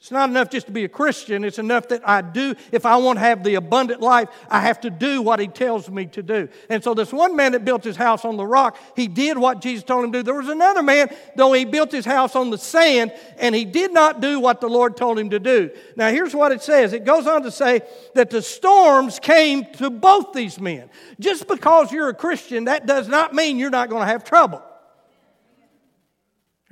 It's 0.00 0.10
not 0.10 0.30
enough 0.30 0.48
just 0.48 0.64
to 0.64 0.72
be 0.72 0.84
a 0.84 0.88
Christian. 0.88 1.44
It's 1.44 1.58
enough 1.58 1.88
that 1.88 2.00
I 2.08 2.22
do, 2.22 2.54
if 2.72 2.86
I 2.86 2.96
want 2.96 3.18
to 3.18 3.20
have 3.20 3.44
the 3.44 3.56
abundant 3.56 4.00
life, 4.00 4.30
I 4.48 4.60
have 4.60 4.80
to 4.80 4.88
do 4.88 5.20
what 5.20 5.40
He 5.40 5.46
tells 5.46 5.90
me 5.90 6.06
to 6.06 6.22
do. 6.22 6.48
And 6.70 6.82
so, 6.82 6.94
this 6.94 7.12
one 7.12 7.36
man 7.36 7.52
that 7.52 7.66
built 7.66 7.84
his 7.84 7.96
house 7.96 8.24
on 8.24 8.38
the 8.38 8.46
rock, 8.46 8.78
he 8.96 9.08
did 9.08 9.36
what 9.36 9.60
Jesus 9.60 9.84
told 9.84 10.06
him 10.06 10.12
to 10.12 10.20
do. 10.20 10.22
There 10.22 10.34
was 10.34 10.48
another 10.48 10.82
man, 10.82 11.14
though 11.36 11.52
he 11.52 11.66
built 11.66 11.92
his 11.92 12.06
house 12.06 12.34
on 12.34 12.48
the 12.48 12.56
sand, 12.56 13.12
and 13.36 13.54
he 13.54 13.66
did 13.66 13.92
not 13.92 14.22
do 14.22 14.40
what 14.40 14.62
the 14.62 14.70
Lord 14.70 14.96
told 14.96 15.18
him 15.18 15.28
to 15.30 15.38
do. 15.38 15.70
Now, 15.96 16.08
here's 16.08 16.34
what 16.34 16.50
it 16.50 16.62
says 16.62 16.94
it 16.94 17.04
goes 17.04 17.26
on 17.26 17.42
to 17.42 17.50
say 17.50 17.82
that 18.14 18.30
the 18.30 18.40
storms 18.40 19.18
came 19.18 19.66
to 19.74 19.90
both 19.90 20.32
these 20.32 20.58
men. 20.58 20.88
Just 21.18 21.46
because 21.46 21.92
you're 21.92 22.08
a 22.08 22.14
Christian, 22.14 22.64
that 22.64 22.86
does 22.86 23.06
not 23.06 23.34
mean 23.34 23.58
you're 23.58 23.68
not 23.68 23.90
going 23.90 24.00
to 24.00 24.10
have 24.10 24.24
trouble. 24.24 24.62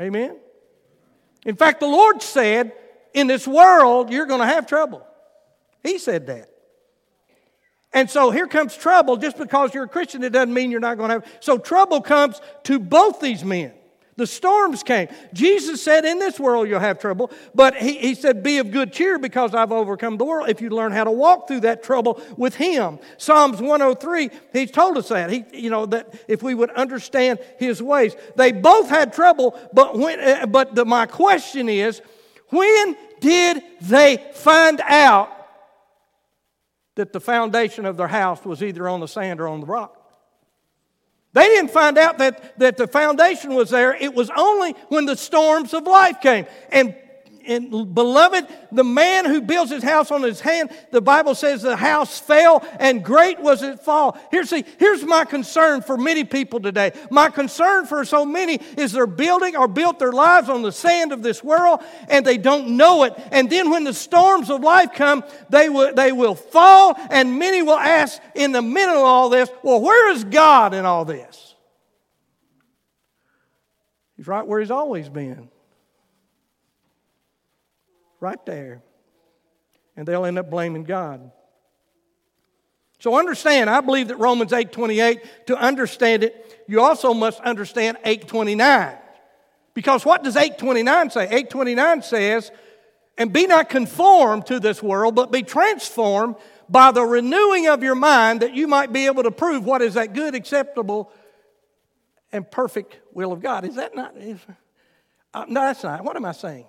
Amen? 0.00 0.34
In 1.44 1.56
fact, 1.56 1.80
the 1.80 1.86
Lord 1.86 2.22
said, 2.22 2.72
in 3.18 3.26
this 3.26 3.46
world, 3.46 4.10
you're 4.10 4.26
going 4.26 4.40
to 4.40 4.46
have 4.46 4.66
trouble. 4.66 5.04
He 5.82 5.98
said 5.98 6.26
that. 6.28 6.48
And 7.92 8.10
so 8.10 8.30
here 8.30 8.46
comes 8.46 8.76
trouble. 8.76 9.16
Just 9.16 9.38
because 9.38 9.74
you're 9.74 9.84
a 9.84 9.88
Christian, 9.88 10.22
it 10.22 10.30
doesn't 10.30 10.52
mean 10.52 10.70
you're 10.70 10.80
not 10.80 10.98
going 10.98 11.08
to 11.08 11.14
have. 11.14 11.26
So 11.40 11.58
trouble 11.58 12.00
comes 12.00 12.40
to 12.64 12.78
both 12.78 13.20
these 13.20 13.44
men. 13.44 13.72
The 14.16 14.26
storms 14.26 14.82
came. 14.82 15.06
Jesus 15.32 15.80
said, 15.80 16.04
In 16.04 16.18
this 16.18 16.40
world 16.40 16.68
you'll 16.68 16.80
have 16.80 16.98
trouble, 16.98 17.30
but 17.54 17.76
he, 17.76 17.98
he 17.98 18.14
said, 18.16 18.42
Be 18.42 18.58
of 18.58 18.72
good 18.72 18.92
cheer 18.92 19.16
because 19.16 19.54
I've 19.54 19.70
overcome 19.70 20.18
the 20.18 20.24
world. 20.24 20.48
If 20.48 20.60
you 20.60 20.70
learn 20.70 20.90
how 20.90 21.04
to 21.04 21.12
walk 21.12 21.46
through 21.46 21.60
that 21.60 21.84
trouble 21.84 22.20
with 22.36 22.56
Him. 22.56 22.98
Psalms 23.16 23.60
103, 23.60 24.30
He's 24.52 24.72
told 24.72 24.98
us 24.98 25.08
that. 25.10 25.30
He, 25.30 25.44
you 25.52 25.70
know, 25.70 25.86
that 25.86 26.12
if 26.26 26.42
we 26.42 26.52
would 26.52 26.70
understand 26.72 27.38
His 27.58 27.80
ways. 27.80 28.16
They 28.34 28.50
both 28.50 28.90
had 28.90 29.12
trouble, 29.12 29.56
but, 29.72 29.96
when, 29.96 30.18
uh, 30.18 30.46
but 30.46 30.74
the, 30.74 30.84
my 30.84 31.06
question 31.06 31.68
is, 31.68 32.02
when 32.50 32.96
did 33.20 33.62
they 33.82 34.24
find 34.34 34.80
out 34.82 35.30
that 36.94 37.12
the 37.12 37.20
foundation 37.20 37.84
of 37.84 37.96
their 37.96 38.08
house 38.08 38.44
was 38.44 38.62
either 38.62 38.88
on 38.88 39.00
the 39.00 39.08
sand 39.08 39.40
or 39.40 39.48
on 39.48 39.60
the 39.60 39.66
rock? 39.66 39.94
They 41.34 41.44
didn't 41.44 41.70
find 41.70 41.98
out 41.98 42.18
that, 42.18 42.58
that 42.58 42.76
the 42.76 42.86
foundation 42.86 43.54
was 43.54 43.70
there. 43.70 43.94
It 43.94 44.14
was 44.14 44.30
only 44.36 44.72
when 44.88 45.04
the 45.04 45.16
storms 45.16 45.74
of 45.74 45.84
life 45.84 46.20
came. 46.20 46.46
And 46.70 46.96
and 47.48 47.94
beloved, 47.94 48.46
the 48.70 48.84
man 48.84 49.24
who 49.24 49.40
builds 49.40 49.70
his 49.70 49.82
house 49.82 50.10
on 50.10 50.22
his 50.22 50.40
hand, 50.40 50.70
the 50.90 51.00
Bible 51.00 51.34
says 51.34 51.62
the 51.62 51.76
house 51.76 52.20
fell 52.20 52.64
and 52.78 53.02
great 53.02 53.40
was 53.40 53.62
its 53.62 53.82
fall. 53.82 54.18
Here's, 54.30 54.50
see, 54.50 54.64
here's 54.78 55.02
my 55.02 55.24
concern 55.24 55.80
for 55.80 55.96
many 55.96 56.24
people 56.24 56.60
today. 56.60 56.92
My 57.10 57.30
concern 57.30 57.86
for 57.86 58.04
so 58.04 58.26
many 58.26 58.60
is 58.76 58.92
they're 58.92 59.06
building 59.06 59.56
or 59.56 59.66
built 59.66 59.98
their 59.98 60.12
lives 60.12 60.50
on 60.50 60.60
the 60.60 60.70
sand 60.70 61.12
of 61.12 61.22
this 61.22 61.42
world 61.42 61.82
and 62.08 62.24
they 62.24 62.36
don't 62.36 62.76
know 62.76 63.04
it. 63.04 63.14
And 63.32 63.48
then 63.48 63.70
when 63.70 63.84
the 63.84 63.94
storms 63.94 64.50
of 64.50 64.60
life 64.60 64.92
come, 64.92 65.24
they 65.48 65.70
will, 65.70 65.94
they 65.94 66.12
will 66.12 66.34
fall 66.34 66.96
and 67.10 67.38
many 67.38 67.62
will 67.62 67.78
ask 67.78 68.20
in 68.34 68.52
the 68.52 68.62
middle 68.62 68.98
of 68.98 69.04
all 69.04 69.30
this, 69.30 69.48
well, 69.62 69.80
where 69.80 70.12
is 70.12 70.24
God 70.24 70.74
in 70.74 70.84
all 70.84 71.06
this? 71.06 71.54
He's 74.18 74.26
right 74.26 74.46
where 74.46 74.60
he's 74.60 74.70
always 74.70 75.08
been 75.08 75.48
right 78.20 78.44
there. 78.46 78.82
And 79.96 80.06
they'll 80.06 80.24
end 80.24 80.38
up 80.38 80.50
blaming 80.50 80.84
God. 80.84 81.30
So 83.00 83.16
understand, 83.16 83.70
I 83.70 83.80
believe 83.80 84.08
that 84.08 84.16
Romans 84.16 84.52
8:28 84.52 85.46
to 85.46 85.56
understand 85.56 86.24
it, 86.24 86.64
you 86.66 86.80
also 86.80 87.14
must 87.14 87.40
understand 87.40 87.96
8:29. 88.04 88.96
Because 89.72 90.04
what 90.04 90.24
does 90.24 90.36
8:29 90.36 91.10
say? 91.10 91.28
8:29 91.30 92.02
says, 92.02 92.50
"And 93.16 93.32
be 93.32 93.46
not 93.46 93.68
conformed 93.68 94.46
to 94.46 94.58
this 94.58 94.82
world, 94.82 95.14
but 95.14 95.30
be 95.30 95.42
transformed 95.42 96.34
by 96.68 96.90
the 96.90 97.04
renewing 97.04 97.68
of 97.68 97.82
your 97.82 97.94
mind 97.94 98.40
that 98.40 98.54
you 98.54 98.66
might 98.66 98.92
be 98.92 99.06
able 99.06 99.22
to 99.22 99.30
prove 99.30 99.64
what 99.64 99.80
is 99.80 99.94
that 99.94 100.12
good, 100.12 100.34
acceptable, 100.34 101.12
and 102.32 102.50
perfect 102.50 102.98
will 103.12 103.32
of 103.32 103.40
God." 103.40 103.64
Is 103.64 103.76
that 103.76 103.94
not 103.94 104.16
is, 104.16 104.40
uh, 105.32 105.44
No, 105.48 105.60
that's 105.60 105.84
not. 105.84 106.02
What 106.02 106.16
am 106.16 106.24
I 106.24 106.32
saying? 106.32 106.66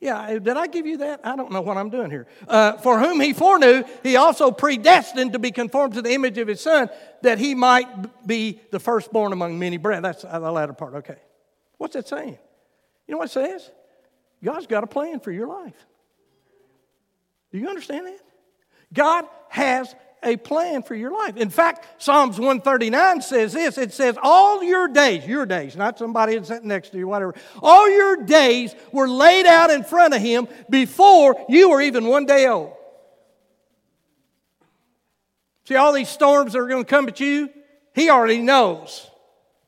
Yeah, 0.00 0.38
did 0.38 0.56
I 0.56 0.66
give 0.66 0.86
you 0.86 0.98
that? 0.98 1.20
I 1.24 1.34
don't 1.34 1.50
know 1.50 1.62
what 1.62 1.76
I'm 1.76 1.88
doing 1.88 2.10
here. 2.10 2.26
Uh, 2.46 2.76
for 2.78 2.98
whom 2.98 3.20
he 3.20 3.32
foreknew, 3.32 3.84
he 4.02 4.16
also 4.16 4.50
predestined 4.50 5.32
to 5.32 5.38
be 5.38 5.50
conformed 5.50 5.94
to 5.94 6.02
the 6.02 6.12
image 6.12 6.36
of 6.36 6.48
his 6.48 6.60
son, 6.60 6.90
that 7.22 7.38
he 7.38 7.54
might 7.54 8.26
be 8.26 8.60
the 8.70 8.78
firstborn 8.78 9.32
among 9.32 9.58
many 9.58 9.78
brethren. 9.78 10.02
That's 10.02 10.22
the 10.22 10.52
latter 10.52 10.74
part. 10.74 10.94
Okay. 10.96 11.16
What's 11.78 11.94
that 11.94 12.06
saying? 12.06 12.38
You 13.06 13.12
know 13.12 13.18
what 13.18 13.30
it 13.30 13.32
says? 13.32 13.70
God's 14.42 14.66
got 14.66 14.84
a 14.84 14.86
plan 14.86 15.20
for 15.20 15.32
your 15.32 15.46
life. 15.46 15.86
Do 17.50 17.58
you 17.58 17.68
understand 17.68 18.06
that? 18.06 18.20
God 18.92 19.24
has 19.48 19.94
a 20.24 20.36
plan 20.36 20.82
for 20.82 20.94
your 20.94 21.10
life. 21.10 21.36
In 21.36 21.50
fact, 21.50 22.02
Psalms 22.02 22.38
139 22.38 23.22
says 23.22 23.52
this 23.52 23.78
it 23.78 23.92
says, 23.92 24.16
All 24.22 24.62
your 24.62 24.88
days, 24.88 25.26
your 25.26 25.46
days, 25.46 25.76
not 25.76 25.98
somebody 25.98 26.42
sitting 26.44 26.68
next 26.68 26.90
to 26.90 26.98
you, 26.98 27.06
whatever, 27.06 27.34
all 27.62 27.90
your 27.90 28.16
days 28.24 28.74
were 28.92 29.08
laid 29.08 29.46
out 29.46 29.70
in 29.70 29.84
front 29.84 30.14
of 30.14 30.20
Him 30.20 30.48
before 30.68 31.36
you 31.48 31.70
were 31.70 31.80
even 31.80 32.06
one 32.06 32.26
day 32.26 32.46
old. 32.46 32.72
See, 35.66 35.76
all 35.76 35.92
these 35.92 36.08
storms 36.08 36.52
that 36.52 36.58
are 36.58 36.68
going 36.68 36.84
to 36.84 36.90
come 36.90 37.08
at 37.08 37.20
you, 37.20 37.50
He 37.94 38.10
already 38.10 38.38
knows 38.38 39.10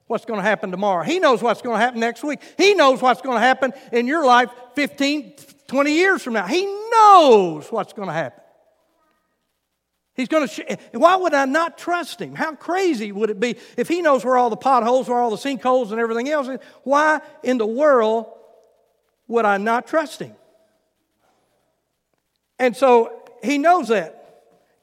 what's 0.06 0.24
going 0.24 0.38
to 0.38 0.44
happen 0.44 0.70
tomorrow. 0.70 1.04
He 1.04 1.18
knows 1.18 1.42
what's 1.42 1.62
going 1.62 1.78
to 1.78 1.84
happen 1.84 2.00
next 2.00 2.22
week. 2.22 2.40
He 2.56 2.74
knows 2.74 3.02
what's 3.02 3.22
going 3.22 3.36
to 3.36 3.40
happen 3.40 3.72
in 3.92 4.06
your 4.06 4.24
life 4.24 4.50
15, 4.74 5.34
20 5.66 5.92
years 5.92 6.22
from 6.22 6.34
now. 6.34 6.46
He 6.46 6.64
knows 6.64 7.70
what's 7.70 7.92
going 7.92 8.08
to 8.08 8.14
happen. 8.14 8.42
He's 10.16 10.28
going 10.28 10.48
to. 10.48 10.52
Sh- 10.52 10.76
Why 10.92 11.16
would 11.16 11.34
I 11.34 11.44
not 11.44 11.76
trust 11.76 12.20
him? 12.20 12.34
How 12.34 12.54
crazy 12.54 13.12
would 13.12 13.28
it 13.28 13.38
be 13.38 13.56
if 13.76 13.86
he 13.86 14.00
knows 14.00 14.24
where 14.24 14.36
all 14.36 14.48
the 14.48 14.56
potholes, 14.56 15.08
where 15.08 15.18
all 15.18 15.30
the 15.30 15.36
sinkholes, 15.36 15.92
and 15.92 16.00
everything 16.00 16.28
else 16.30 16.48
is? 16.48 16.58
Why 16.84 17.20
in 17.42 17.58
the 17.58 17.66
world 17.66 18.26
would 19.28 19.44
I 19.44 19.58
not 19.58 19.86
trust 19.86 20.20
him? 20.20 20.34
And 22.58 22.74
so 22.74 23.22
he 23.44 23.58
knows 23.58 23.88
that. 23.88 24.14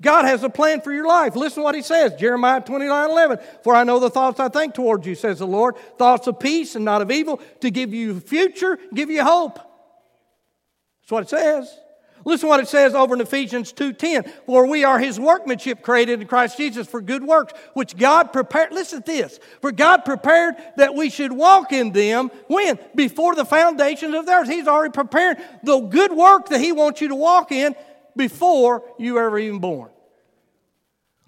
God 0.02 0.26
has 0.26 0.44
a 0.44 0.50
plan 0.50 0.82
for 0.82 0.92
your 0.92 1.08
life. 1.08 1.36
Listen 1.36 1.62
to 1.62 1.64
what 1.64 1.76
he 1.76 1.82
says 1.82 2.14
Jeremiah 2.16 2.62
29 2.62 3.10
11. 3.10 3.40
For 3.64 3.74
I 3.74 3.86
know 3.86 4.00
the 4.00 4.10
thoughts 4.10 4.40
I 4.40 4.50
think 4.50 4.74
towards 4.74 5.08
you, 5.08 5.16
says 5.16 5.40
the 5.40 5.48
Lord, 5.48 5.78
thoughts 5.98 6.28
of 6.28 6.40
peace 6.40 6.76
and 6.76 6.86
not 6.86 7.02
of 7.02 7.10
evil, 7.10 7.42
to 7.62 7.72
give 7.72 7.94
you 7.94 8.20
future, 8.20 8.78
give 8.94 9.10
you 9.10 9.24
hope. 9.24 9.56
That's 9.56 11.12
what 11.12 11.24
it 11.24 11.30
says. 11.30 11.80
Listen 12.26 12.50
what 12.50 12.60
it 12.60 12.68
says 12.68 12.94
over 12.94 13.16
in 13.16 13.22
Ephesians 13.22 13.72
2:10. 13.72 14.32
For 14.46 14.66
we 14.66 14.84
are 14.84 15.00
his 15.00 15.20
workmanship 15.20 15.82
created 15.82 16.22
in 16.22 16.28
Christ 16.28 16.58
Jesus 16.58 16.88
for 16.88 17.02
good 17.02 17.24
works, 17.24 17.54
which 17.74 17.98
God 17.98 18.34
prepared. 18.34 18.72
Listen 18.72 19.02
to 19.02 19.12
this. 19.12 19.40
For 19.62 19.72
God 19.72 20.06
prepared 20.06 20.56
that 20.78 20.96
we 20.96 21.10
should 21.10 21.32
walk 21.32 21.72
in 21.72 21.92
them 21.92 22.32
when? 22.48 22.80
Before 22.96 23.36
the 23.36 23.46
foundations 23.46 24.16
of 24.16 24.26
theirs. 24.26 24.48
He's 24.48 24.68
already 24.68 24.92
prepared 24.92 25.38
the 25.64 25.80
good 25.80 26.12
work 26.12 26.50
that 26.50 26.62
he 26.62 26.72
wants 26.72 27.02
you 27.02 27.10
to 27.10 27.16
walk 27.16 27.52
in 27.52 27.76
before 28.16 28.84
you 28.98 29.18
ever 29.18 29.38
even 29.40 29.60
born. 29.60 29.90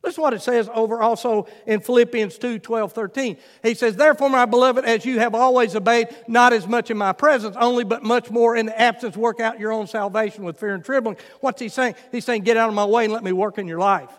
Listen 0.05 0.21
what 0.21 0.33
it 0.35 0.41
says 0.43 0.69
over 0.71 1.01
also 1.01 1.47
in 1.65 1.79
Philippians 1.79 2.38
2 2.38 2.59
12, 2.59 2.93
13. 2.93 3.38
He 3.63 3.74
says, 3.74 3.95
Therefore, 3.95 4.29
my 4.29 4.45
beloved, 4.45 4.85
as 4.85 5.03
you 5.03 5.17
have 5.17 5.33
always 5.33 5.75
obeyed, 5.75 6.15
not 6.27 6.53
as 6.53 6.67
much 6.67 6.91
in 6.91 6.97
my 6.97 7.12
presence 7.12 7.55
only, 7.59 7.83
but 7.83 8.03
much 8.03 8.29
more 8.29 8.55
in 8.55 8.67
the 8.67 8.79
absence, 8.79 9.17
work 9.17 9.39
out 9.39 9.59
your 9.59 9.71
own 9.71 9.88
salvation 9.88 10.43
with 10.43 10.59
fear 10.59 10.75
and 10.75 10.85
trembling. 10.85 11.17
What's 11.41 11.59
he 11.59 11.69
saying? 11.69 11.95
He's 12.12 12.24
saying, 12.24 12.43
Get 12.43 12.55
out 12.55 12.69
of 12.69 12.75
my 12.75 12.85
way 12.85 13.05
and 13.05 13.13
let 13.13 13.24
me 13.24 13.31
work 13.31 13.57
in 13.57 13.67
your 13.67 13.79
life. 13.79 14.12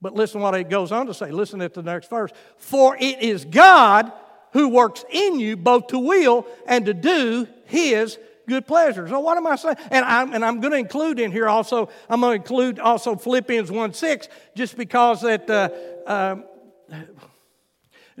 But 0.00 0.14
listen 0.14 0.40
what 0.40 0.54
it 0.54 0.70
goes 0.70 0.92
on 0.92 1.06
to 1.06 1.14
say. 1.14 1.30
Listen 1.30 1.60
at 1.60 1.74
the 1.74 1.82
next 1.82 2.08
verse. 2.08 2.30
For 2.56 2.96
it 2.96 3.20
is 3.20 3.44
God 3.44 4.10
who 4.54 4.68
works 4.68 5.04
in 5.10 5.38
you 5.38 5.58
both 5.58 5.88
to 5.88 5.98
will 5.98 6.46
and 6.66 6.86
to 6.86 6.94
do 6.94 7.46
his 7.66 8.18
good 8.50 8.66
pleasure. 8.66 9.08
So 9.08 9.20
what 9.20 9.36
am 9.36 9.46
I 9.46 9.56
saying? 9.56 9.76
And 9.90 10.04
I'm, 10.04 10.34
and 10.34 10.44
I'm 10.44 10.60
going 10.60 10.72
to 10.72 10.78
include 10.78 11.20
in 11.20 11.30
here 11.30 11.48
also, 11.48 11.88
I'm 12.08 12.20
going 12.20 12.32
to 12.32 12.42
include 12.42 12.78
also 12.80 13.16
Philippians 13.16 13.70
1 13.70 13.94
6, 13.94 14.28
just 14.54 14.76
because 14.76 15.22
that, 15.22 15.48
uh, 15.48 15.70
uh, 16.06 16.36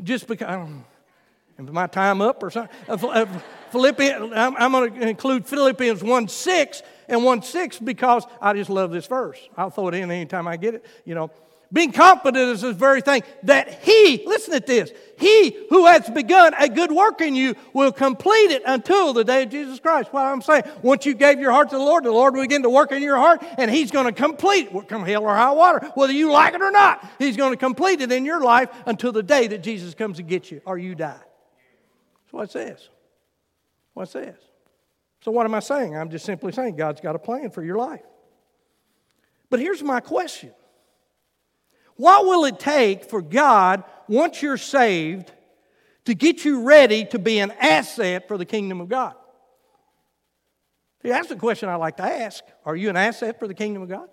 just 0.02 0.28
because, 0.28 0.48
um, 0.48 0.84
my 1.58 1.86
time 1.86 2.22
up 2.22 2.42
or 2.42 2.50
something? 2.50 2.74
Uh, 2.88 3.06
uh 3.06 3.26
Philippians, 3.70 4.32
I'm, 4.34 4.56
I'm 4.56 4.72
going 4.72 4.94
to 4.94 5.08
include 5.08 5.46
Philippians 5.46 6.02
1 6.02 6.28
6 6.28 6.82
and 7.08 7.24
1 7.24 7.42
6 7.42 7.78
because 7.80 8.24
I 8.40 8.54
just 8.54 8.70
love 8.70 8.92
this 8.92 9.06
verse. 9.06 9.38
I'll 9.56 9.70
throw 9.70 9.88
it 9.88 9.94
in 9.94 10.10
anytime 10.10 10.48
I 10.48 10.56
get 10.56 10.74
it, 10.76 10.86
you 11.04 11.14
know. 11.14 11.30
Being 11.72 11.92
confident 11.92 12.50
is 12.50 12.62
this 12.62 12.74
very 12.74 13.00
thing 13.00 13.22
that 13.44 13.82
He, 13.84 14.24
listen 14.26 14.54
to 14.54 14.60
this, 14.60 14.90
He 15.18 15.56
who 15.68 15.86
has 15.86 16.10
begun 16.10 16.52
a 16.58 16.68
good 16.68 16.90
work 16.90 17.20
in 17.20 17.36
you 17.36 17.54
will 17.72 17.92
complete 17.92 18.50
it 18.50 18.62
until 18.66 19.12
the 19.12 19.22
day 19.22 19.44
of 19.44 19.50
Jesus 19.50 19.78
Christ. 19.78 20.12
What 20.12 20.22
I'm 20.22 20.42
saying, 20.42 20.64
once 20.82 21.06
you 21.06 21.14
gave 21.14 21.38
your 21.38 21.52
heart 21.52 21.70
to 21.70 21.76
the 21.76 21.82
Lord, 21.82 22.04
the 22.04 22.10
Lord 22.10 22.34
will 22.34 22.42
begin 22.42 22.64
to 22.64 22.70
work 22.70 22.90
in 22.90 23.02
your 23.02 23.16
heart 23.16 23.44
and 23.56 23.70
He's 23.70 23.92
going 23.92 24.06
to 24.06 24.12
complete 24.12 24.68
it, 24.72 24.88
come 24.88 25.04
hell 25.04 25.22
or 25.22 25.34
high 25.34 25.52
water, 25.52 25.86
whether 25.94 26.12
you 26.12 26.32
like 26.32 26.54
it 26.54 26.62
or 26.62 26.72
not. 26.72 27.08
He's 27.20 27.36
going 27.36 27.52
to 27.52 27.56
complete 27.56 28.00
it 28.00 28.10
in 28.10 28.24
your 28.24 28.40
life 28.40 28.68
until 28.86 29.12
the 29.12 29.22
day 29.22 29.46
that 29.46 29.62
Jesus 29.62 29.94
comes 29.94 30.16
to 30.16 30.24
get 30.24 30.50
you 30.50 30.60
or 30.64 30.76
you 30.76 30.96
die. 30.96 31.20
That's 32.24 32.32
what 32.32 32.42
it 32.44 32.50
says. 32.50 32.88
What 33.94 34.04
it 34.04 34.10
says. 34.10 34.34
So, 35.22 35.30
what 35.30 35.46
am 35.46 35.54
I 35.54 35.60
saying? 35.60 35.96
I'm 35.96 36.10
just 36.10 36.24
simply 36.24 36.50
saying 36.50 36.74
God's 36.74 37.00
got 37.00 37.14
a 37.14 37.18
plan 37.18 37.50
for 37.50 37.62
your 37.62 37.76
life. 37.76 38.02
But 39.50 39.60
here's 39.60 39.82
my 39.82 40.00
question 40.00 40.52
What 42.00 42.24
will 42.24 42.46
it 42.46 42.58
take 42.58 43.04
for 43.04 43.20
God, 43.20 43.84
once 44.08 44.40
you're 44.40 44.56
saved, 44.56 45.30
to 46.06 46.14
get 46.14 46.46
you 46.46 46.62
ready 46.62 47.04
to 47.04 47.18
be 47.18 47.40
an 47.40 47.50
asset 47.60 48.26
for 48.26 48.38
the 48.38 48.46
kingdom 48.46 48.80
of 48.80 48.88
God? 48.88 49.12
See, 51.02 51.10
that's 51.10 51.28
the 51.28 51.36
question 51.36 51.68
I 51.68 51.74
like 51.74 51.98
to 51.98 52.02
ask. 52.02 52.42
Are 52.64 52.74
you 52.74 52.88
an 52.88 52.96
asset 52.96 53.38
for 53.38 53.46
the 53.46 53.52
kingdom 53.52 53.82
of 53.82 53.90
God? 53.90 54.08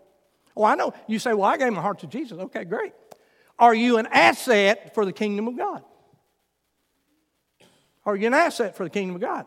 Oh, 0.54 0.66
I 0.66 0.76
know. 0.76 0.94
You 1.08 1.18
say, 1.18 1.34
well, 1.34 1.50
I 1.50 1.56
gave 1.56 1.72
my 1.72 1.82
heart 1.82 2.00
to 2.00 2.08
Jesus. 2.08 2.38
Okay, 2.38 2.66
great. 2.66 2.92
Are 3.58 3.74
you 3.74 4.00
an 4.00 4.08
asset 4.12 4.94
for 4.94 5.06
the 5.06 5.14
kingdom 5.14 5.48
of 5.48 5.58
God? 5.58 5.82
Are 8.06 8.18
you 8.18 8.28
an 8.28 8.34
asset 8.34 8.76
for 8.76 8.84
the 8.84 8.90
kingdom 8.90 9.16
of 9.16 9.22
God? 9.22 9.46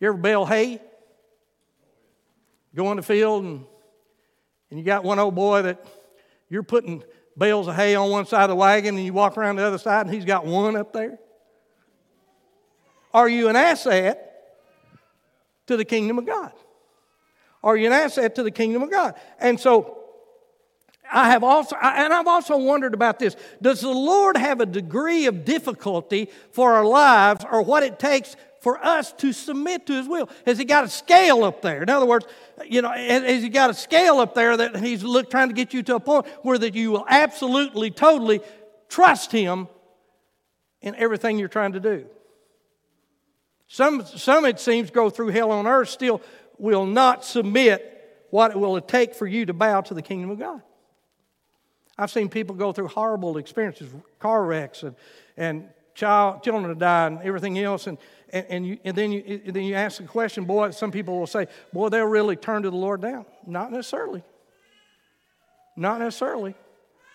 You 0.00 0.08
ever 0.08 0.16
bale 0.16 0.46
hay? 0.46 0.80
Go 2.74 2.90
in 2.90 2.96
the 2.96 3.02
field 3.02 3.44
and, 3.44 3.66
and 4.70 4.78
you 4.78 4.84
got 4.84 5.04
one 5.04 5.18
old 5.18 5.34
boy 5.34 5.60
that 5.60 5.86
you're 6.48 6.62
putting 6.62 7.02
bales 7.36 7.68
of 7.68 7.74
hay 7.74 7.94
on 7.94 8.10
one 8.10 8.26
side 8.26 8.44
of 8.44 8.50
the 8.50 8.56
wagon 8.56 8.96
and 8.96 9.04
you 9.04 9.12
walk 9.12 9.36
around 9.36 9.56
the 9.56 9.64
other 9.64 9.78
side 9.78 10.06
and 10.06 10.14
he's 10.14 10.24
got 10.24 10.46
one 10.46 10.76
up 10.76 10.92
there? 10.92 11.18
Are 13.12 13.28
you 13.28 13.48
an 13.48 13.56
asset 13.56 14.22
to 15.66 15.76
the 15.76 15.84
kingdom 15.84 16.18
of 16.18 16.26
God? 16.26 16.52
Are 17.62 17.76
you 17.76 17.86
an 17.86 17.92
asset 17.92 18.34
to 18.36 18.42
the 18.42 18.50
kingdom 18.50 18.82
of 18.82 18.90
God? 18.90 19.14
And 19.38 19.58
so 19.58 19.98
I 21.10 21.30
have 21.30 21.42
also, 21.44 21.76
and 21.76 22.12
I've 22.12 22.26
also 22.26 22.56
wondered 22.56 22.94
about 22.94 23.18
this. 23.18 23.36
Does 23.60 23.80
the 23.80 23.90
Lord 23.90 24.36
have 24.36 24.60
a 24.60 24.66
degree 24.66 25.26
of 25.26 25.44
difficulty 25.44 26.30
for 26.52 26.72
our 26.72 26.84
lives 26.84 27.44
or 27.50 27.62
what 27.62 27.82
it 27.82 27.98
takes 27.98 28.36
for 28.66 28.84
us 28.84 29.12
to 29.12 29.32
submit 29.32 29.86
to 29.86 29.92
His 29.92 30.08
will? 30.08 30.28
Has 30.44 30.58
He 30.58 30.64
got 30.64 30.82
a 30.82 30.88
scale 30.88 31.44
up 31.44 31.62
there? 31.62 31.84
In 31.84 31.88
other 31.88 32.04
words, 32.04 32.26
you 32.66 32.82
know, 32.82 32.90
has 32.90 33.40
He 33.40 33.48
got 33.48 33.70
a 33.70 33.74
scale 33.74 34.18
up 34.18 34.34
there 34.34 34.56
that 34.56 34.78
He's 34.78 35.04
look, 35.04 35.30
trying 35.30 35.50
to 35.50 35.54
get 35.54 35.72
you 35.72 35.84
to 35.84 35.94
a 35.94 36.00
point 36.00 36.26
where 36.42 36.58
that 36.58 36.74
you 36.74 36.90
will 36.90 37.06
absolutely, 37.08 37.92
totally 37.92 38.40
trust 38.88 39.30
Him 39.30 39.68
in 40.82 40.96
everything 40.96 41.38
you're 41.38 41.46
trying 41.46 41.74
to 41.74 41.80
do? 41.80 42.06
Some, 43.68 44.04
some 44.04 44.44
it 44.44 44.58
seems, 44.58 44.90
go 44.90 45.10
through 45.10 45.28
hell 45.28 45.52
on 45.52 45.68
earth 45.68 45.90
still 45.90 46.20
will 46.58 46.86
not 46.86 47.24
submit 47.24 48.26
what 48.30 48.50
it 48.50 48.58
will 48.58 48.80
take 48.80 49.14
for 49.14 49.28
you 49.28 49.46
to 49.46 49.52
bow 49.52 49.82
to 49.82 49.94
the 49.94 50.02
kingdom 50.02 50.30
of 50.30 50.40
God. 50.40 50.60
I've 51.96 52.10
seen 52.10 52.28
people 52.28 52.56
go 52.56 52.72
through 52.72 52.88
horrible 52.88 53.38
experiences, 53.38 53.94
car 54.18 54.44
wrecks, 54.44 54.82
and, 54.82 54.96
and 55.36 55.68
child, 55.96 56.44
children 56.44 56.68
to 56.68 56.78
die, 56.78 57.06
and 57.08 57.20
everything 57.22 57.58
else. 57.58 57.88
And, 57.88 57.98
and, 58.30 58.46
and, 58.48 58.66
you, 58.66 58.78
and, 58.84 58.96
then 58.96 59.10
you, 59.10 59.40
and 59.46 59.54
then 59.54 59.64
you 59.64 59.74
ask 59.74 59.98
the 59.98 60.04
question, 60.04 60.44
boy, 60.44 60.70
some 60.70 60.92
people 60.92 61.18
will 61.18 61.26
say, 61.26 61.48
boy, 61.72 61.88
they'll 61.88 62.04
really 62.06 62.36
turn 62.36 62.62
to 62.62 62.70
the 62.70 62.76
Lord 62.76 63.02
now. 63.02 63.26
Not 63.46 63.72
necessarily. 63.72 64.22
Not 65.76 65.98
necessarily. 65.98 66.54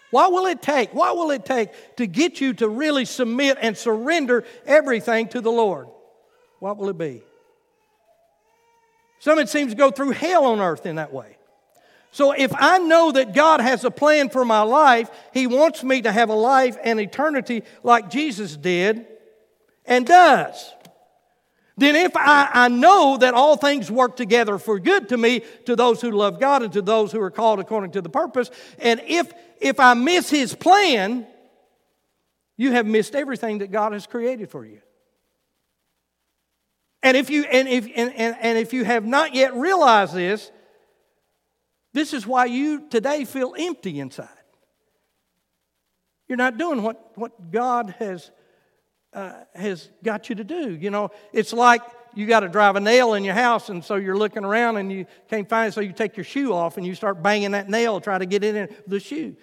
What 0.09 0.33
will 0.33 0.45
it 0.47 0.61
take? 0.61 0.93
What 0.93 1.15
will 1.15 1.31
it 1.31 1.45
take 1.45 1.95
to 1.95 2.05
get 2.05 2.41
you 2.41 2.53
to 2.55 2.67
really 2.67 3.05
submit 3.05 3.57
and 3.61 3.77
surrender 3.77 4.43
everything 4.65 5.29
to 5.29 5.39
the 5.39 5.51
Lord? 5.51 5.87
What 6.59 6.77
will 6.77 6.89
it 6.89 6.97
be? 6.97 7.23
Some 9.19 9.39
it 9.39 9.49
seems 9.49 9.71
to 9.71 9.77
go 9.77 9.91
through 9.91 10.11
hell 10.11 10.45
on 10.45 10.59
earth 10.59 10.85
in 10.85 10.97
that 10.97 11.13
way. 11.13 11.37
So 12.11 12.33
if 12.33 12.51
I 12.53 12.77
know 12.77 13.13
that 13.13 13.33
God 13.33 13.61
has 13.61 13.85
a 13.85 13.91
plan 13.91 14.29
for 14.29 14.43
my 14.43 14.61
life, 14.61 15.09
He 15.33 15.47
wants 15.47 15.81
me 15.81 16.01
to 16.01 16.11
have 16.11 16.29
a 16.29 16.35
life 16.35 16.77
and 16.83 16.99
eternity 16.99 17.63
like 17.83 18.09
Jesus 18.09 18.57
did 18.57 19.07
and 19.85 20.05
does. 20.05 20.73
Then, 21.77 21.95
if 21.95 22.15
I, 22.15 22.49
I 22.53 22.67
know 22.67 23.17
that 23.17 23.33
all 23.33 23.55
things 23.55 23.89
work 23.89 24.15
together 24.17 24.57
for 24.57 24.77
good 24.77 25.09
to 25.09 25.17
me, 25.17 25.41
to 25.65 25.75
those 25.75 26.01
who 26.01 26.11
love 26.11 26.39
God 26.39 26.61
and 26.61 26.73
to 26.73 26.81
those 26.81 27.11
who 27.11 27.21
are 27.21 27.31
called 27.31 27.59
according 27.59 27.91
to 27.91 28.01
the 28.01 28.09
purpose, 28.09 28.51
and 28.77 29.01
if, 29.07 29.31
if 29.59 29.79
I 29.79 29.93
miss 29.93 30.29
His 30.29 30.53
plan, 30.53 31.25
you 32.57 32.73
have 32.73 32.85
missed 32.85 33.15
everything 33.15 33.59
that 33.59 33.71
God 33.71 33.93
has 33.93 34.05
created 34.05 34.51
for 34.51 34.65
you. 34.65 34.81
And 37.01 37.17
if 37.17 37.29
you, 37.29 37.45
and 37.45 37.67
if, 37.67 37.85
and, 37.95 38.13
and, 38.13 38.35
and 38.39 38.57
if 38.57 38.73
you 38.73 38.83
have 38.83 39.05
not 39.05 39.33
yet 39.33 39.55
realized 39.55 40.13
this, 40.13 40.51
this 41.93 42.13
is 42.13 42.25
why 42.25 42.45
you 42.45 42.87
today 42.89 43.25
feel 43.25 43.53
empty 43.57 43.99
inside. 43.99 44.27
You're 46.27 46.37
not 46.37 46.57
doing 46.57 46.81
what, 46.81 47.11
what 47.17 47.51
God 47.51 47.93
has, 47.99 48.31
uh, 49.13 49.33
has 49.53 49.89
got 50.01 50.29
you 50.29 50.35
to 50.35 50.43
do. 50.45 50.75
You 50.75 50.89
know, 50.89 51.11
it's 51.33 51.51
like 51.51 51.81
you 52.15 52.25
got 52.25 52.41
to 52.41 52.47
drive 52.47 52.77
a 52.77 52.79
nail 52.79 53.13
in 53.15 53.25
your 53.25 53.33
house, 53.33 53.69
and 53.69 53.83
so 53.83 53.95
you're 53.95 54.17
looking 54.17 54.45
around 54.45 54.77
and 54.77 54.91
you 54.91 55.05
can't 55.29 55.49
find 55.49 55.69
it, 55.69 55.73
so 55.73 55.81
you 55.81 55.91
take 55.91 56.15
your 56.15 56.23
shoe 56.23 56.53
off 56.53 56.77
and 56.77 56.85
you 56.85 56.95
start 56.95 57.21
banging 57.21 57.51
that 57.51 57.69
nail, 57.69 57.99
try 57.99 58.17
to 58.17 58.25
get 58.25 58.43
it 58.43 58.55
in 58.55 58.69
the 58.87 58.99
shoe. 58.99 59.35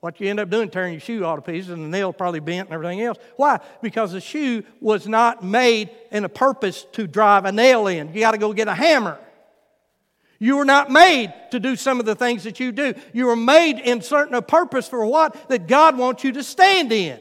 What 0.00 0.20
you 0.20 0.28
end 0.28 0.38
up 0.38 0.48
doing, 0.48 0.70
tearing 0.70 0.92
your 0.92 1.00
shoe 1.00 1.24
all 1.24 1.36
to 1.36 1.42
pieces, 1.42 1.70
and 1.70 1.82
the 1.82 1.88
nail 1.88 2.12
probably 2.12 2.40
bent 2.40 2.68
and 2.68 2.74
everything 2.74 3.00
else. 3.00 3.18
Why? 3.36 3.60
Because 3.82 4.12
the 4.12 4.20
shoe 4.20 4.62
was 4.80 5.08
not 5.08 5.42
made 5.42 5.90
in 6.12 6.24
a 6.24 6.28
purpose 6.28 6.86
to 6.92 7.06
drive 7.06 7.46
a 7.46 7.52
nail 7.52 7.86
in. 7.88 8.14
You 8.14 8.20
got 8.20 8.32
to 8.32 8.38
go 8.38 8.52
get 8.52 8.68
a 8.68 8.74
hammer. 8.74 9.18
You 10.38 10.56
were 10.56 10.64
not 10.64 10.90
made 10.90 11.32
to 11.50 11.58
do 11.58 11.74
some 11.74 11.98
of 11.98 12.06
the 12.06 12.14
things 12.14 12.44
that 12.44 12.60
you 12.60 12.70
do. 12.70 12.94
You 13.12 13.26
were 13.26 13.36
made 13.36 13.78
in 13.78 14.02
certain 14.02 14.34
a 14.34 14.42
purpose 14.42 14.88
for 14.88 15.04
what? 15.04 15.48
That 15.48 15.66
God 15.66 15.98
wants 15.98 16.22
you 16.22 16.32
to 16.32 16.44
stand 16.44 16.92
in. 16.92 17.18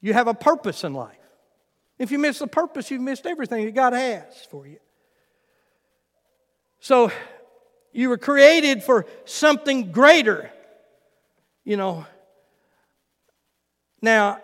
You 0.00 0.12
have 0.12 0.28
a 0.28 0.34
purpose 0.34 0.84
in 0.84 0.92
life. 0.92 1.16
If 1.98 2.10
you 2.10 2.18
miss 2.18 2.38
the 2.40 2.46
purpose, 2.46 2.90
you've 2.90 3.00
missed 3.00 3.26
everything 3.26 3.64
that 3.64 3.74
God 3.74 3.92
has 3.92 4.24
for 4.50 4.66
you. 4.66 4.78
So 6.80 7.10
you 7.92 8.08
were 8.08 8.18
created 8.18 8.82
for 8.82 9.06
something 9.24 9.92
greater. 9.92 10.50
You 11.64 11.76
know. 11.76 12.06
Now, 14.02 14.40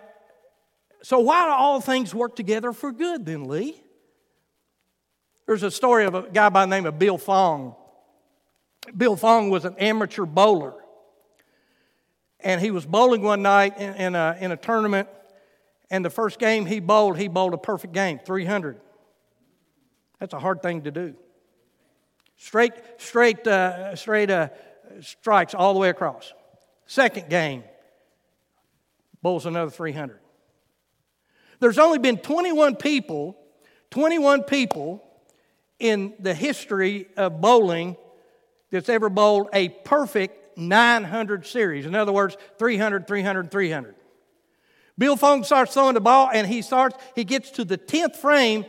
so 1.02 1.18
why 1.18 1.46
do 1.46 1.50
all 1.50 1.80
things 1.80 2.14
work 2.14 2.36
together 2.36 2.72
for 2.72 2.92
good 2.92 3.26
then, 3.26 3.44
Lee? 3.44 3.82
There's 5.48 5.62
a 5.62 5.70
story 5.70 6.04
of 6.04 6.14
a 6.14 6.28
guy 6.30 6.50
by 6.50 6.66
the 6.66 6.70
name 6.70 6.84
of 6.84 6.98
Bill 6.98 7.16
Fong. 7.16 7.74
Bill 8.94 9.16
Fong 9.16 9.48
was 9.48 9.64
an 9.64 9.76
amateur 9.78 10.26
bowler. 10.26 10.74
And 12.40 12.60
he 12.60 12.70
was 12.70 12.84
bowling 12.84 13.22
one 13.22 13.40
night 13.40 13.78
in, 13.78 13.94
in, 13.94 14.14
a, 14.14 14.36
in 14.38 14.52
a 14.52 14.58
tournament, 14.58 15.08
and 15.90 16.04
the 16.04 16.10
first 16.10 16.38
game 16.38 16.66
he 16.66 16.80
bowled, 16.80 17.16
he 17.16 17.28
bowled 17.28 17.54
a 17.54 17.58
perfect 17.58 17.94
game, 17.94 18.20
300. 18.22 18.78
That's 20.20 20.34
a 20.34 20.38
hard 20.38 20.60
thing 20.60 20.82
to 20.82 20.90
do. 20.90 21.14
Straight, 22.36 22.74
straight, 22.98 23.46
uh, 23.46 23.96
straight 23.96 24.30
uh, 24.30 24.50
strikes 25.00 25.54
all 25.54 25.72
the 25.72 25.80
way 25.80 25.88
across. 25.88 26.34
Second 26.84 27.30
game, 27.30 27.64
bowls 29.22 29.46
another 29.46 29.70
300. 29.70 30.18
There's 31.58 31.78
only 31.78 31.98
been 31.98 32.18
21 32.18 32.76
people, 32.76 33.34
21 33.90 34.42
people 34.42 35.06
in 35.78 36.14
the 36.18 36.34
history 36.34 37.06
of 37.16 37.40
bowling 37.40 37.96
that's 38.70 38.88
ever 38.88 39.08
bowled 39.08 39.48
a 39.52 39.68
perfect 39.68 40.58
900 40.58 41.46
series. 41.46 41.86
In 41.86 41.94
other 41.94 42.12
words, 42.12 42.36
300, 42.58 43.06
300, 43.06 43.50
300. 43.50 43.94
Bill 44.98 45.16
Fong 45.16 45.44
starts 45.44 45.74
throwing 45.74 45.94
the 45.94 46.00
ball 46.00 46.28
and 46.32 46.46
he 46.46 46.60
starts, 46.60 46.96
he 47.14 47.24
gets 47.24 47.52
to 47.52 47.64
the 47.64 47.78
10th 47.78 48.16
frame 48.16 48.66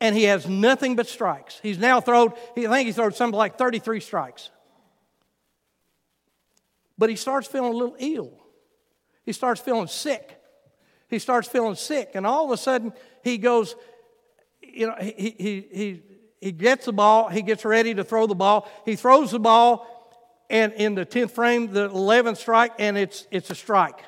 and 0.00 0.16
he 0.16 0.24
has 0.24 0.48
nothing 0.48 0.96
but 0.96 1.06
strikes. 1.06 1.60
He's 1.62 1.78
now 1.78 2.00
thrown, 2.00 2.32
I 2.56 2.66
think 2.66 2.86
he's 2.86 2.96
thrown 2.96 3.12
something 3.12 3.38
like 3.38 3.56
33 3.56 4.00
strikes. 4.00 4.50
But 6.98 7.10
he 7.10 7.16
starts 7.16 7.46
feeling 7.46 7.72
a 7.72 7.76
little 7.76 7.96
ill. 7.98 8.32
He 9.24 9.32
starts 9.32 9.60
feeling 9.60 9.86
sick. 9.86 10.40
He 11.08 11.18
starts 11.18 11.48
feeling 11.48 11.76
sick. 11.76 12.10
And 12.14 12.26
all 12.26 12.44
of 12.46 12.50
a 12.50 12.56
sudden, 12.56 12.92
he 13.22 13.38
goes, 13.38 13.76
you 14.60 14.88
know, 14.88 14.96
he, 15.00 15.34
he, 15.38 15.66
he, 15.72 16.02
he 16.44 16.52
gets 16.52 16.84
the 16.84 16.92
ball, 16.92 17.30
he 17.30 17.40
gets 17.40 17.64
ready 17.64 17.94
to 17.94 18.04
throw 18.04 18.26
the 18.26 18.34
ball, 18.34 18.70
he 18.84 18.96
throws 18.96 19.30
the 19.30 19.40
ball, 19.40 19.88
and 20.50 20.74
in 20.74 20.94
the 20.94 21.06
10th 21.06 21.30
frame, 21.30 21.72
the 21.72 21.88
11th 21.88 22.36
strike, 22.36 22.72
and 22.78 22.98
it's, 22.98 23.26
it's 23.30 23.48
a 23.48 23.54
strike. 23.54 24.04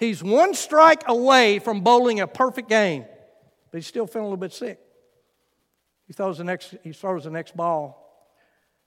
He's 0.00 0.20
one 0.20 0.52
strike 0.52 1.04
away 1.06 1.60
from 1.60 1.82
bowling 1.82 2.18
a 2.18 2.26
perfect 2.26 2.68
game, 2.68 3.04
but 3.70 3.78
he's 3.78 3.86
still 3.86 4.08
feeling 4.08 4.26
a 4.26 4.28
little 4.30 4.36
bit 4.36 4.52
sick. 4.52 4.80
He 6.08 6.12
throws 6.12 6.38
the 6.38 6.44
next, 6.44 6.74
he 6.82 6.92
throws 6.92 7.22
the 7.22 7.30
next 7.30 7.56
ball. 7.56 8.04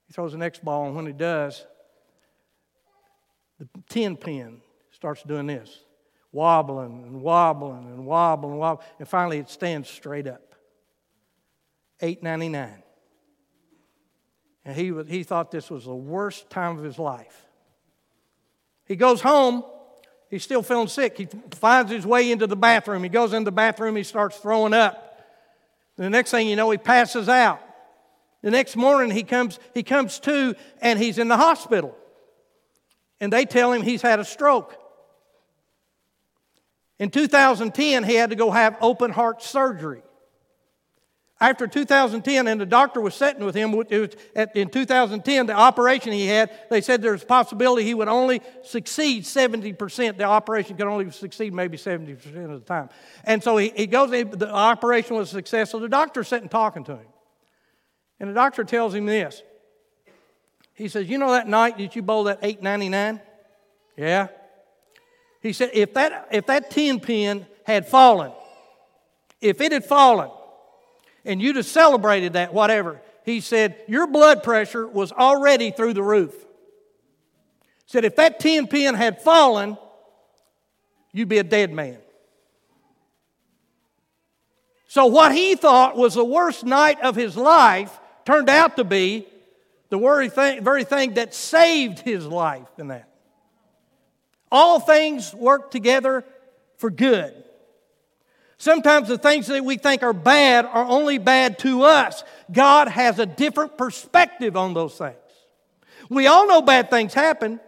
He 0.07 0.13
throws 0.13 0.33
the 0.33 0.37
next 0.37 0.61
ball, 0.61 0.87
and 0.87 0.95
when 0.97 1.05
he 1.05 1.13
does, 1.13 1.65
the 3.59 3.67
10 3.87 4.17
pin 4.17 4.59
starts 4.91 5.23
doing 5.23 5.47
this 5.47 5.85
wobbling 6.33 7.03
and 7.03 7.21
wobbling 7.21 7.85
and 7.85 8.05
wobbling 8.05 8.51
and 8.51 8.59
wobbling, 8.59 8.87
and 8.99 9.07
finally 9.07 9.37
it 9.37 9.49
stands 9.49 9.89
straight 9.89 10.27
up. 10.27 10.50
$8.99. 12.01 12.81
And 14.65 14.75
he, 14.75 14.93
he 15.07 15.23
thought 15.23 15.51
this 15.51 15.69
was 15.69 15.85
the 15.85 15.95
worst 15.95 16.49
time 16.49 16.77
of 16.77 16.83
his 16.83 16.99
life. 16.99 17.47
He 18.85 18.95
goes 18.95 19.21
home. 19.21 19.63
He's 20.29 20.43
still 20.43 20.63
feeling 20.63 20.87
sick. 20.87 21.17
He 21.17 21.27
finds 21.51 21.91
his 21.91 22.05
way 22.05 22.31
into 22.31 22.47
the 22.47 22.55
bathroom. 22.55 23.03
He 23.03 23.09
goes 23.09 23.33
in 23.33 23.43
the 23.43 23.51
bathroom. 23.51 23.95
He 23.95 24.03
starts 24.03 24.37
throwing 24.37 24.73
up. 24.73 25.07
The 25.97 26.09
next 26.09 26.31
thing 26.31 26.47
you 26.47 26.55
know, 26.55 26.69
he 26.71 26.77
passes 26.77 27.27
out. 27.27 27.59
The 28.41 28.51
next 28.51 28.75
morning, 28.75 29.11
he 29.11 29.23
comes, 29.23 29.59
he 29.73 29.83
comes 29.83 30.19
to 30.21 30.55
and 30.81 30.97
he's 30.97 31.19
in 31.19 31.27
the 31.27 31.37
hospital. 31.37 31.95
And 33.19 33.31
they 33.31 33.45
tell 33.45 33.71
him 33.71 33.81
he's 33.83 34.01
had 34.01 34.19
a 34.19 34.25
stroke. 34.25 34.75
In 36.97 37.09
2010, 37.09 38.03
he 38.03 38.15
had 38.15 38.29
to 38.29 38.35
go 38.35 38.51
have 38.51 38.77
open 38.81 39.11
heart 39.11 39.43
surgery. 39.43 40.01
After 41.41 41.65
2010, 41.65 42.47
and 42.47 42.62
the 42.62 42.67
doctor 42.67 43.01
was 43.01 43.15
sitting 43.15 43.43
with 43.43 43.56
him, 43.56 43.73
in 43.73 44.69
2010, 44.69 45.47
the 45.47 45.54
operation 45.54 46.12
he 46.12 46.27
had, 46.27 46.51
they 46.69 46.82
said 46.82 47.01
there's 47.01 47.23
a 47.23 47.25
possibility 47.25 47.84
he 47.84 47.95
would 47.95 48.08
only 48.08 48.43
succeed 48.63 49.23
70%. 49.23 50.17
The 50.17 50.23
operation 50.23 50.77
could 50.77 50.86
only 50.86 51.10
succeed 51.10 51.51
maybe 51.51 51.77
70% 51.77 52.45
of 52.45 52.60
the 52.60 52.60
time. 52.60 52.89
And 53.23 53.43
so 53.43 53.58
he, 53.58 53.73
he 53.75 53.88
goes, 53.88 54.12
the 54.12 54.51
operation 54.54 55.15
was 55.15 55.30
a 55.30 55.32
success, 55.34 55.71
so 55.71 55.80
the 55.80 55.89
doctor's 55.89 56.27
sitting 56.27 56.47
talking 56.47 56.84
to 56.84 56.91
him. 56.97 57.08
And 58.19 58.30
the 58.30 58.36
doctor 58.36 58.63
tells 58.63 58.93
him 58.93 59.08
this. 59.08 59.41
He 60.75 60.89
says, 60.89 61.10
You 61.10 61.17
know 61.17 61.32
that 61.32 61.47
night 61.47 61.80
that 61.80 61.95
you 61.95 62.04
bowled 62.04 62.27
that 62.27 62.38
899? 62.43 63.19
Yeah. 63.97 64.27
He 65.41 65.54
said, 65.54 65.71
if 65.73 65.95
that, 65.95 66.27
if 66.32 66.45
that 66.45 66.69
10 66.69 66.99
pin 66.99 67.47
had 67.63 67.88
fallen, 67.88 68.32
if 69.41 69.60
it 69.60 69.71
had 69.71 69.84
fallen, 69.84 70.30
and 71.25 71.41
you'd 71.41 71.55
have 71.55 71.65
celebrated 71.65 72.34
that, 72.34 72.53
whatever, 72.53 73.01
he 73.23 73.39
said, 73.39 73.75
your 73.88 74.07
blood 74.07 74.43
pressure 74.43 74.88
was 74.88 75.12
already 75.12 75.71
through 75.71 75.93
the 75.93 76.03
roof. 76.03 76.34
He 76.34 77.88
said, 77.88 78.05
if 78.05 78.15
that 78.15 78.39
10 78.39 78.67
pin 78.67 78.95
had 78.95 79.21
fallen, 79.21 79.77
you'd 81.12 81.29
be 81.29 81.38
a 81.38 81.43
dead 81.43 81.71
man. 81.71 81.97
So, 84.88 85.05
what 85.05 85.34
he 85.34 85.55
thought 85.55 85.95
was 85.95 86.15
the 86.15 86.25
worst 86.25 86.65
night 86.65 86.99
of 86.99 87.15
his 87.15 87.38
life 87.38 87.97
turned 88.25 88.49
out 88.49 88.75
to 88.75 88.84
be 88.84 89.25
the 89.89 89.97
very 89.97 90.27
thing, 90.29 90.63
very 90.63 90.84
thing 90.84 91.13
that 91.13 91.34
saved 91.34 91.99
his 91.99 92.25
life 92.25 92.67
in 92.77 92.89
that. 92.89 93.07
All 94.51 94.81
things 94.81 95.34
work 95.34 95.71
together 95.71 96.25
for 96.75 96.89
good. 96.89 97.41
Sometimes 98.62 99.08
the 99.08 99.17
things 99.17 99.47
that 99.47 99.65
we 99.65 99.76
think 99.76 100.04
are 100.04 100.13
bad 100.13 100.65
are 100.65 100.86
only 100.86 101.17
bad 101.17 101.58
to 101.60 101.82
us. 101.82 102.24
God 102.52 102.89
has 102.89 103.17
a 103.17 103.26
different 103.26 103.76
perspective 103.76 104.56
on 104.56 104.76
those 104.76 104.95
things. 104.95 105.15
We 106.12 106.28
all 106.28 106.45
know 106.47 106.62
bad 106.62 106.91
things 106.91 107.15
happen, 107.15 107.60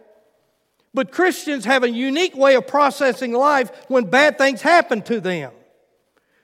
but 0.94 1.10
Christians 1.10 1.64
have 1.64 1.82
a 1.82 1.90
unique 1.90 2.36
way 2.36 2.54
of 2.54 2.68
processing 2.68 3.32
life 3.32 3.72
when 3.88 4.04
bad 4.04 4.38
things 4.38 4.62
happen 4.62 5.02
to 5.02 5.18
them. 5.18 5.50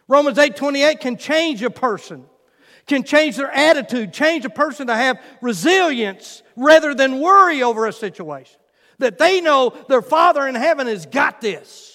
Romans 0.08 0.36
8:28 0.36 0.98
can 0.98 1.16
change 1.16 1.62
a 1.62 1.70
person, 1.70 2.26
can 2.88 3.04
change 3.04 3.36
their 3.36 3.52
attitude, 3.52 4.12
change 4.12 4.44
a 4.44 4.50
person 4.50 4.88
to 4.88 4.96
have 4.96 5.20
resilience 5.40 6.42
rather 6.56 6.92
than 6.92 7.20
worry 7.20 7.62
over 7.62 7.86
a 7.86 7.92
situation 7.92 8.58
that 8.98 9.16
they 9.16 9.40
know 9.40 9.72
their 9.88 10.02
Father 10.02 10.48
in 10.48 10.56
heaven 10.56 10.88
has 10.88 11.06
got 11.06 11.40
this. 11.40 11.89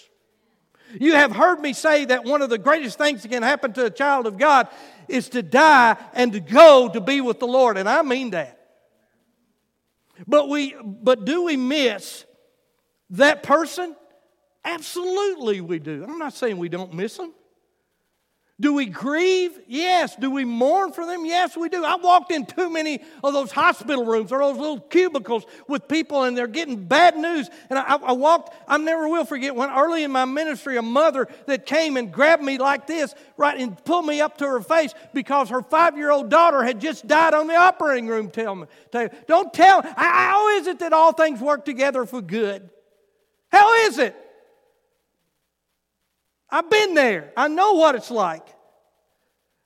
You 1.00 1.14
have 1.14 1.36
heard 1.36 1.60
me 1.60 1.74
say 1.74 2.06
that 2.06 2.24
one 2.24 2.42
of 2.42 2.50
the 2.50 2.58
greatest 2.58 2.98
things 2.98 3.22
that 3.22 3.30
can 3.30 3.44
happen 3.44 3.74
to 3.74 3.86
a 3.86 3.90
child 3.90 4.28
of 4.28 4.38
God 4.38 4.68
is 5.08 5.30
to 5.30 5.44
die 5.44 5.98
and 6.14 6.34
to 6.34 6.40
go 6.40 6.90
to 6.90 7.02
be 7.02 7.22
with 7.22 7.40
the 7.40 7.48
Lord, 7.48 7.78
and 7.78 7.88
I 7.88 8.02
mean 8.02 8.32
that. 8.32 8.60
But 10.28 10.50
we 10.50 10.76
but 10.84 11.26
do 11.26 11.44
we 11.44 11.58
miss 11.58 12.26
that 13.12 13.44
person? 13.44 13.96
Absolutely 14.64 15.62
we 15.62 15.80
do. 15.80 16.04
I'm 16.08 16.18
not 16.18 16.34
saying 16.34 16.58
we 16.58 16.70
don't 16.70 16.94
miss 16.94 17.18
them. 17.18 17.34
Do 18.58 18.74
we 18.74 18.86
grieve? 18.86 19.60
Yes. 19.68 20.16
Do 20.16 20.32
we 20.32 20.46
mourn 20.46 20.94
for 20.94 21.06
them? 21.06 21.26
Yes, 21.26 21.58
we 21.58 21.68
do. 21.68 21.84
I 21.84 21.96
walked 21.96 22.32
in 22.32 22.46
too 22.46 22.70
many 22.70 23.02
of 23.22 23.34
those 23.34 23.52
hospital 23.52 24.06
rooms 24.06 24.32
or 24.32 24.40
those 24.40 24.58
little 24.58 24.80
cubicles 24.80 25.46
with 25.68 25.90
people 25.90 26.24
and 26.24 26.38
they're 26.38 26.48
getting 26.48 26.86
bad 26.86 27.18
news. 27.18 27.50
And 27.70 27.78
I, 27.78 27.96
I 27.96 28.14
walked, 28.14 28.56
I 28.66 28.78
never 28.78 29.10
will 29.10 29.26
forget 29.26 29.54
when 29.54 29.70
early 29.70 30.06
in 30.06 30.12
my 30.12 30.24
ministry, 30.24 30.78
a 30.78 30.82
mother 30.82 31.28
that 31.48 31.66
came 31.66 31.98
and 31.98 32.14
grabbed 32.14 32.44
me 32.44 32.58
like 32.58 32.88
this, 32.88 33.14
right, 33.36 33.60
and 33.60 33.84
pulled 33.84 34.06
me 34.06 34.22
up 34.22 34.38
to 34.38 34.48
her 34.48 34.62
face 34.62 34.94
because 35.14 35.50
her 35.50 35.62
five 35.62 35.98
year 35.98 36.12
old 36.12 36.30
daughter 36.30 36.64
had 36.64 36.80
just 36.80 37.06
died 37.08 37.34
on 37.34 37.48
the 37.48 37.56
operating 37.56 38.08
room. 38.08 38.30
Tell 38.30 38.56
me, 38.56 38.68
tell, 38.90 39.10
don't 39.28 39.54
tell, 39.54 39.82
how 39.98 40.48
is 40.58 40.68
it 40.68 40.80
that 40.80 40.94
all 40.94 41.12
things 41.12 41.42
work 41.42 41.66
together 41.66 42.06
for 42.06 42.22
good? 42.22 42.70
How 43.52 43.74
is 43.88 43.98
it? 43.98 44.16
I've 46.56 46.70
been 46.70 46.94
there. 46.94 47.34
I 47.36 47.50
know 47.50 47.74
what 47.74 47.96
it's 47.96 48.10
like. 48.10 48.48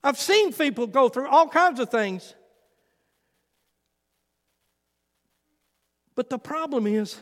I've 0.03 0.17
seen 0.17 0.51
people 0.51 0.87
go 0.87 1.07
through 1.07 1.27
all 1.27 1.47
kinds 1.47 1.79
of 1.79 1.91
things. 1.91 2.33
But 6.15 6.31
the 6.31 6.39
problem 6.39 6.87
is, 6.87 7.15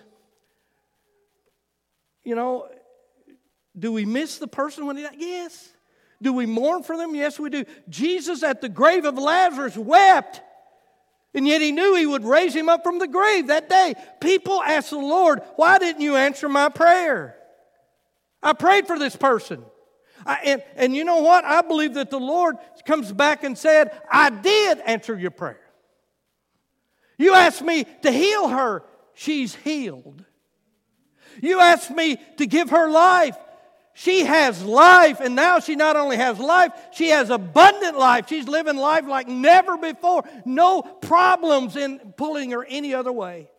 you 2.24 2.34
know, 2.34 2.70
do 3.78 3.92
we 3.92 4.06
miss 4.06 4.38
the 4.38 4.48
person 4.48 4.86
when 4.86 4.96
he 4.96 5.04
died? 5.04 5.16
Yes. 5.18 5.70
Do 6.22 6.32
we 6.32 6.46
mourn 6.46 6.84
for 6.84 6.96
them? 6.96 7.14
Yes, 7.14 7.38
we 7.38 7.50
do. 7.50 7.66
Jesus 7.90 8.44
at 8.44 8.62
the 8.62 8.70
grave 8.70 9.04
of 9.04 9.18
Lazarus 9.18 9.76
wept, 9.76 10.42
and 11.34 11.46
yet 11.46 11.60
he 11.60 11.74
knew 11.74 11.94
he 11.94 12.06
would 12.06 12.24
raise 12.24 12.56
him 12.56 12.70
up 12.70 12.84
from 12.84 13.00
the 13.00 13.08
grave 13.08 13.48
that 13.48 13.68
day. 13.68 13.96
People 14.22 14.64
asked 14.64 14.92
the 14.92 14.98
Lord, 14.98 15.42
Why 15.58 15.78
didn't 15.78 16.02
you 16.02 16.16
answer 16.16 16.48
my 16.48 16.70
prayer? 16.70 17.37
I 18.42 18.54
prayed 18.54 18.88
for 18.88 18.98
this 19.00 19.16
person. 19.16 19.64
I, 20.26 20.40
and, 20.44 20.64
and 20.76 20.96
you 20.96 21.04
know 21.04 21.22
what? 21.22 21.46
I 21.46 21.62
believe 21.62 21.96
that 21.96 22.10
the 22.10 22.20
Lord 22.20 22.58
comes 22.86 23.12
back 23.12 23.44
and 23.44 23.58
said, 23.58 24.00
I 24.12 24.30
did 24.30 24.80
answer 24.80 25.18
your 25.18 25.32
prayer. 25.32 25.62
You 27.18 27.34
asked 27.34 27.62
me 27.62 27.86
to 28.04 28.12
heal 28.12 28.50
her, 28.50 28.84
she's 29.14 29.56
healed. 29.56 30.24
You 31.42 31.60
asked 31.60 31.92
me 31.92 32.18
to 32.38 32.48
give 32.48 32.72
her 32.72 32.90
life. 32.90 33.38
She 33.94 34.26
has 34.26 34.64
life, 34.64 35.22
and 35.22 35.36
now 35.36 35.60
she 35.60 35.76
not 35.76 35.96
only 35.96 36.18
has 36.18 36.38
life, 36.38 36.72
she 36.92 37.10
has 37.10 37.32
abundant 37.32 37.98
life. 37.98 38.30
She's 38.30 38.48
living 38.48 38.78
life 38.78 39.08
like 39.08 39.28
never 39.28 39.76
before. 39.76 40.24
No 40.46 40.84
problems 40.84 41.76
in 41.76 42.14
pulling 42.16 42.52
her 42.52 42.64
any 42.64 42.94
other 42.94 43.12
way. 43.12 43.50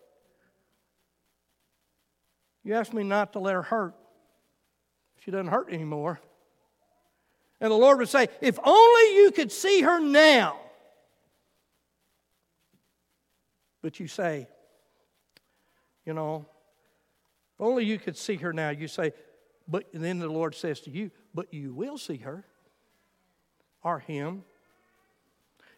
You 2.62 2.74
asked 2.74 2.94
me 2.94 3.02
not 3.02 3.32
to 3.32 3.40
let 3.40 3.54
her 3.54 3.62
hurt. 3.62 3.96
She 5.28 5.32
doesn't 5.32 5.48
hurt 5.48 5.70
anymore. 5.70 6.18
And 7.60 7.70
the 7.70 7.76
Lord 7.76 7.98
would 7.98 8.08
say, 8.08 8.28
If 8.40 8.58
only 8.64 9.16
you 9.16 9.30
could 9.30 9.52
see 9.52 9.82
her 9.82 10.00
now. 10.00 10.56
But 13.82 14.00
you 14.00 14.08
say, 14.08 14.48
You 16.06 16.14
know, 16.14 16.46
if 17.52 17.60
only 17.60 17.84
you 17.84 17.98
could 17.98 18.16
see 18.16 18.36
her 18.36 18.54
now. 18.54 18.70
You 18.70 18.88
say, 18.88 19.12
But 19.68 19.84
then 19.92 20.18
the 20.18 20.30
Lord 20.30 20.54
says 20.54 20.80
to 20.80 20.90
you, 20.90 21.10
But 21.34 21.52
you 21.52 21.74
will 21.74 21.98
see 21.98 22.16
her 22.16 22.46
or 23.82 23.98
him. 23.98 24.44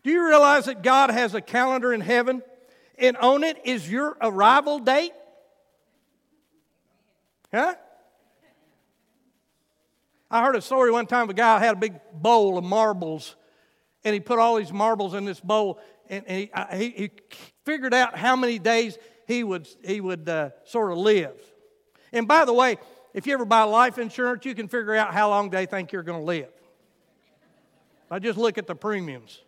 Do 0.04 0.12
you 0.12 0.28
realize 0.28 0.66
that 0.66 0.84
God 0.84 1.10
has 1.10 1.34
a 1.34 1.40
calendar 1.40 1.92
in 1.92 2.02
heaven 2.02 2.44
and 2.96 3.16
on 3.16 3.42
it 3.42 3.58
is 3.64 3.90
your 3.90 4.16
arrival 4.22 4.78
date? 4.78 5.10
Huh? 7.52 7.74
I 10.30 10.44
heard 10.44 10.54
a 10.54 10.60
story 10.60 10.92
one 10.92 11.06
time 11.06 11.24
of 11.24 11.30
a 11.30 11.34
guy 11.34 11.58
had 11.58 11.76
a 11.76 11.78
big 11.78 11.94
bowl 12.12 12.56
of 12.56 12.64
marbles, 12.64 13.34
and 14.04 14.14
he 14.14 14.20
put 14.20 14.38
all 14.38 14.56
these 14.56 14.72
marbles 14.72 15.14
in 15.14 15.24
this 15.24 15.40
bowl, 15.40 15.80
and, 16.08 16.24
and 16.26 16.48
he, 16.72 16.78
he, 16.78 16.90
he, 16.90 17.10
figured 17.64 17.94
out 17.94 18.16
how 18.16 18.34
many 18.36 18.58
days 18.58 18.98
he 19.26 19.44
would, 19.44 19.68
he 19.84 20.00
would 20.00 20.28
uh, 20.28 20.50
sort 20.64 20.90
of 20.90 20.98
live. 20.98 21.36
And 22.12 22.26
by 22.26 22.44
the 22.44 22.52
way, 22.52 22.78
if 23.14 23.26
you 23.26 23.34
ever 23.34 23.44
buy 23.44 23.62
life 23.62 23.98
insurance, 23.98 24.44
you 24.44 24.54
can 24.54 24.68
figure 24.68 24.94
out 24.94 25.12
how 25.12 25.28
long 25.28 25.50
they 25.50 25.66
think 25.66 25.92
you're 25.92 26.02
going 26.02 26.20
to 26.20 26.24
live. 26.24 26.48
I 28.10 28.18
just 28.18 28.38
look 28.38 28.58
at 28.58 28.66
the 28.66 28.74
premiums. 28.74 29.40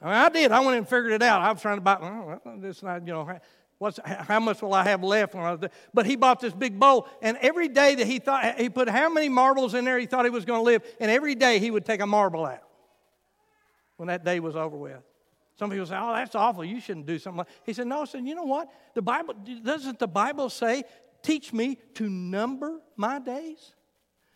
I, 0.00 0.04
mean, 0.04 0.14
I 0.14 0.28
did. 0.28 0.52
I 0.52 0.60
went 0.60 0.78
and 0.78 0.88
figured 0.88 1.12
it 1.12 1.22
out. 1.22 1.42
I 1.42 1.52
was 1.52 1.60
trying 1.60 1.76
to 1.76 1.82
buy. 1.82 1.98
Well, 2.00 2.40
this 2.58 2.82
not, 2.82 3.06
you 3.06 3.12
know, 3.12 3.38
What's, 3.78 4.00
how 4.04 4.40
much 4.40 4.60
will 4.60 4.74
I 4.74 4.82
have 4.84 5.04
left? 5.04 5.34
When 5.34 5.44
I 5.44 5.52
was 5.52 5.70
but 5.94 6.04
he 6.04 6.16
bought 6.16 6.40
this 6.40 6.52
big 6.52 6.78
bowl, 6.80 7.08
and 7.22 7.36
every 7.40 7.68
day 7.68 7.94
that 7.94 8.06
he 8.06 8.18
thought, 8.18 8.58
he 8.58 8.68
put 8.68 8.88
how 8.88 9.08
many 9.08 9.28
marbles 9.28 9.74
in 9.74 9.84
there 9.84 9.98
he 9.98 10.06
thought 10.06 10.24
he 10.24 10.30
was 10.30 10.44
going 10.44 10.58
to 10.58 10.64
live, 10.64 10.82
and 10.98 11.10
every 11.10 11.36
day 11.36 11.60
he 11.60 11.70
would 11.70 11.84
take 11.84 12.00
a 12.00 12.06
marble 12.06 12.44
out 12.44 12.64
when 13.96 14.08
that 14.08 14.24
day 14.24 14.40
was 14.40 14.56
over 14.56 14.76
with. 14.76 15.00
Some 15.58 15.70
people 15.70 15.86
say, 15.86 15.96
oh, 15.96 16.12
that's 16.12 16.34
awful. 16.34 16.64
You 16.64 16.80
shouldn't 16.80 17.06
do 17.06 17.18
something 17.18 17.38
like 17.38 17.48
He 17.64 17.72
said, 17.72 17.86
no, 17.86 18.04
said, 18.04 18.24
you 18.26 18.34
know 18.34 18.44
what? 18.44 18.68
The 18.94 19.02
Bible, 19.02 19.34
doesn't 19.62 19.98
the 19.98 20.08
Bible 20.08 20.50
say, 20.50 20.84
teach 21.22 21.52
me 21.52 21.78
to 21.94 22.08
number 22.08 22.80
my 22.96 23.18
days, 23.18 23.74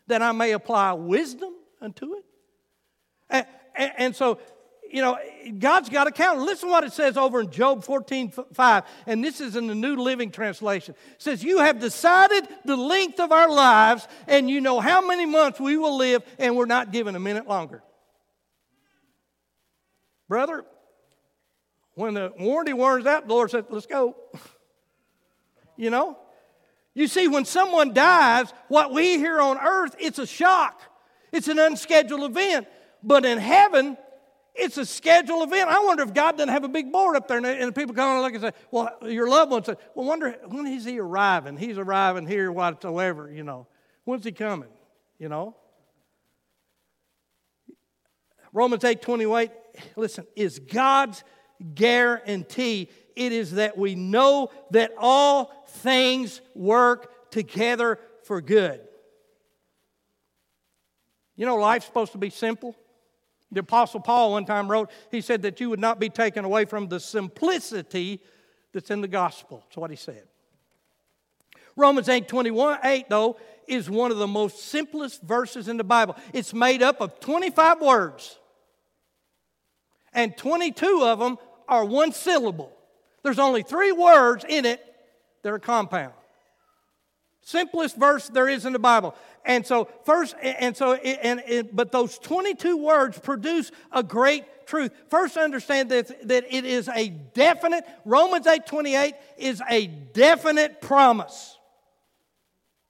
that 0.08 0.22
I 0.22 0.32
may 0.32 0.52
apply 0.52 0.92
wisdom 0.92 1.52
unto 1.80 2.14
it? 2.14 2.24
And, 3.30 3.46
and 3.96 4.16
so 4.16 4.38
you 4.92 5.00
know, 5.00 5.18
God's 5.58 5.88
got 5.88 6.06
a 6.06 6.10
calendar. 6.10 6.44
Listen 6.44 6.68
to 6.68 6.72
what 6.72 6.84
it 6.84 6.92
says 6.92 7.16
over 7.16 7.40
in 7.40 7.50
Job 7.50 7.82
14, 7.82 8.30
5, 8.52 8.84
and 9.06 9.24
this 9.24 9.40
is 9.40 9.56
in 9.56 9.66
the 9.66 9.74
New 9.74 9.96
Living 9.96 10.30
Translation. 10.30 10.94
It 11.12 11.22
says, 11.22 11.42
You 11.42 11.58
have 11.58 11.80
decided 11.80 12.46
the 12.66 12.76
length 12.76 13.18
of 13.18 13.32
our 13.32 13.50
lives, 13.50 14.06
and 14.28 14.50
you 14.50 14.60
know 14.60 14.80
how 14.80 15.04
many 15.06 15.24
months 15.24 15.58
we 15.58 15.78
will 15.78 15.96
live, 15.96 16.22
and 16.38 16.56
we're 16.56 16.66
not 16.66 16.92
given 16.92 17.16
a 17.16 17.20
minute 17.20 17.48
longer. 17.48 17.82
brother, 20.28 20.64
when 21.94 22.14
the 22.14 22.32
warranty 22.38 22.74
wears 22.74 23.06
out, 23.06 23.26
the 23.26 23.34
Lord 23.34 23.50
said, 23.50 23.66
let's 23.70 23.86
go. 23.86 24.16
you 25.76 25.90
know? 25.90 26.18
You 26.94 27.06
see, 27.06 27.28
when 27.28 27.46
someone 27.46 27.94
dies, 27.94 28.52
what 28.68 28.92
we 28.92 29.16
hear 29.16 29.40
on 29.40 29.58
earth, 29.58 29.96
it's 29.98 30.18
a 30.18 30.26
shock. 30.26 30.82
It's 31.32 31.48
an 31.48 31.58
unscheduled 31.58 32.30
event. 32.30 32.66
But 33.02 33.24
in 33.24 33.38
heaven, 33.38 33.96
it's 34.54 34.76
a 34.76 34.84
scheduled 34.84 35.48
event. 35.48 35.70
I 35.70 35.80
wonder 35.80 36.02
if 36.02 36.12
God 36.12 36.36
doesn't 36.36 36.52
have 36.52 36.64
a 36.64 36.68
big 36.68 36.92
board 36.92 37.16
up 37.16 37.26
there 37.26 37.38
and, 37.38 37.46
and 37.46 37.74
people 37.74 37.94
come 37.94 38.12
and 38.12 38.22
look 38.22 38.34
and 38.34 38.42
say, 38.42 38.52
Well, 38.70 38.90
your 39.02 39.28
loved 39.28 39.50
one 39.50 39.64
said, 39.64 39.78
Well, 39.94 40.06
wonder 40.06 40.36
when 40.46 40.66
is 40.66 40.84
he 40.84 40.98
arriving? 40.98 41.56
He's 41.56 41.78
arriving 41.78 42.26
here 42.26 42.52
whatsoever, 42.52 43.30
you 43.30 43.44
know. 43.44 43.66
When's 44.04 44.24
he 44.24 44.32
coming? 44.32 44.68
You 45.18 45.28
know? 45.28 45.56
Romans 48.52 48.84
8 48.84 49.00
28, 49.00 49.50
listen, 49.96 50.26
is 50.36 50.58
God's 50.58 51.24
guarantee. 51.74 52.90
It 53.16 53.32
is 53.32 53.52
that 53.52 53.78
we 53.78 53.94
know 53.94 54.50
that 54.70 54.92
all 54.98 55.64
things 55.68 56.40
work 56.54 57.30
together 57.30 57.98
for 58.24 58.40
good. 58.40 58.80
You 61.36 61.46
know, 61.46 61.56
life's 61.56 61.86
supposed 61.86 62.12
to 62.12 62.18
be 62.18 62.30
simple. 62.30 62.76
The 63.52 63.60
Apostle 63.60 64.00
Paul 64.00 64.32
one 64.32 64.46
time 64.46 64.70
wrote, 64.70 64.90
he 65.10 65.20
said 65.20 65.42
that 65.42 65.60
you 65.60 65.68
would 65.70 65.78
not 65.78 66.00
be 66.00 66.08
taken 66.08 66.44
away 66.44 66.64
from 66.64 66.88
the 66.88 66.98
simplicity 66.98 68.20
that's 68.72 68.90
in 68.90 69.02
the 69.02 69.08
gospel. 69.08 69.62
That's 69.66 69.76
what 69.76 69.90
he 69.90 69.96
said. 69.96 70.24
Romans 71.76 72.08
8 72.08 72.26
21, 72.26 72.78
8, 72.82 73.08
though, 73.10 73.36
is 73.68 73.88
one 73.88 74.10
of 74.10 74.16
the 74.16 74.26
most 74.26 74.64
simplest 74.64 75.22
verses 75.22 75.68
in 75.68 75.76
the 75.76 75.84
Bible. 75.84 76.16
It's 76.32 76.52
made 76.52 76.82
up 76.82 77.00
of 77.00 77.20
25 77.20 77.80
words, 77.80 78.38
and 80.12 80.36
22 80.36 81.02
of 81.04 81.18
them 81.18 81.38
are 81.68 81.84
one 81.84 82.12
syllable. 82.12 82.72
There's 83.22 83.38
only 83.38 83.62
three 83.62 83.92
words 83.92 84.44
in 84.48 84.64
it 84.64 84.84
that 85.42 85.52
are 85.52 85.58
compound. 85.58 86.14
Simplest 87.42 87.96
verse 87.96 88.28
there 88.28 88.48
is 88.48 88.64
in 88.64 88.72
the 88.72 88.78
Bible. 88.78 89.14
And 89.44 89.66
so 89.66 89.88
first, 90.04 90.36
and 90.40 90.76
so, 90.76 90.94
and, 90.94 91.40
and, 91.40 91.68
but 91.72 91.90
those 91.90 92.18
22 92.18 92.76
words 92.76 93.18
produce 93.18 93.72
a 93.90 94.02
great 94.02 94.44
truth. 94.66 94.92
First, 95.08 95.36
understand 95.36 95.90
that, 95.90 96.28
that 96.28 96.44
it 96.48 96.64
is 96.64 96.88
a 96.88 97.08
definite, 97.08 97.84
Romans 98.04 98.46
8 98.46 98.66
28 98.66 99.14
is 99.38 99.60
a 99.68 99.86
definite 99.86 100.80
promise. 100.80 101.58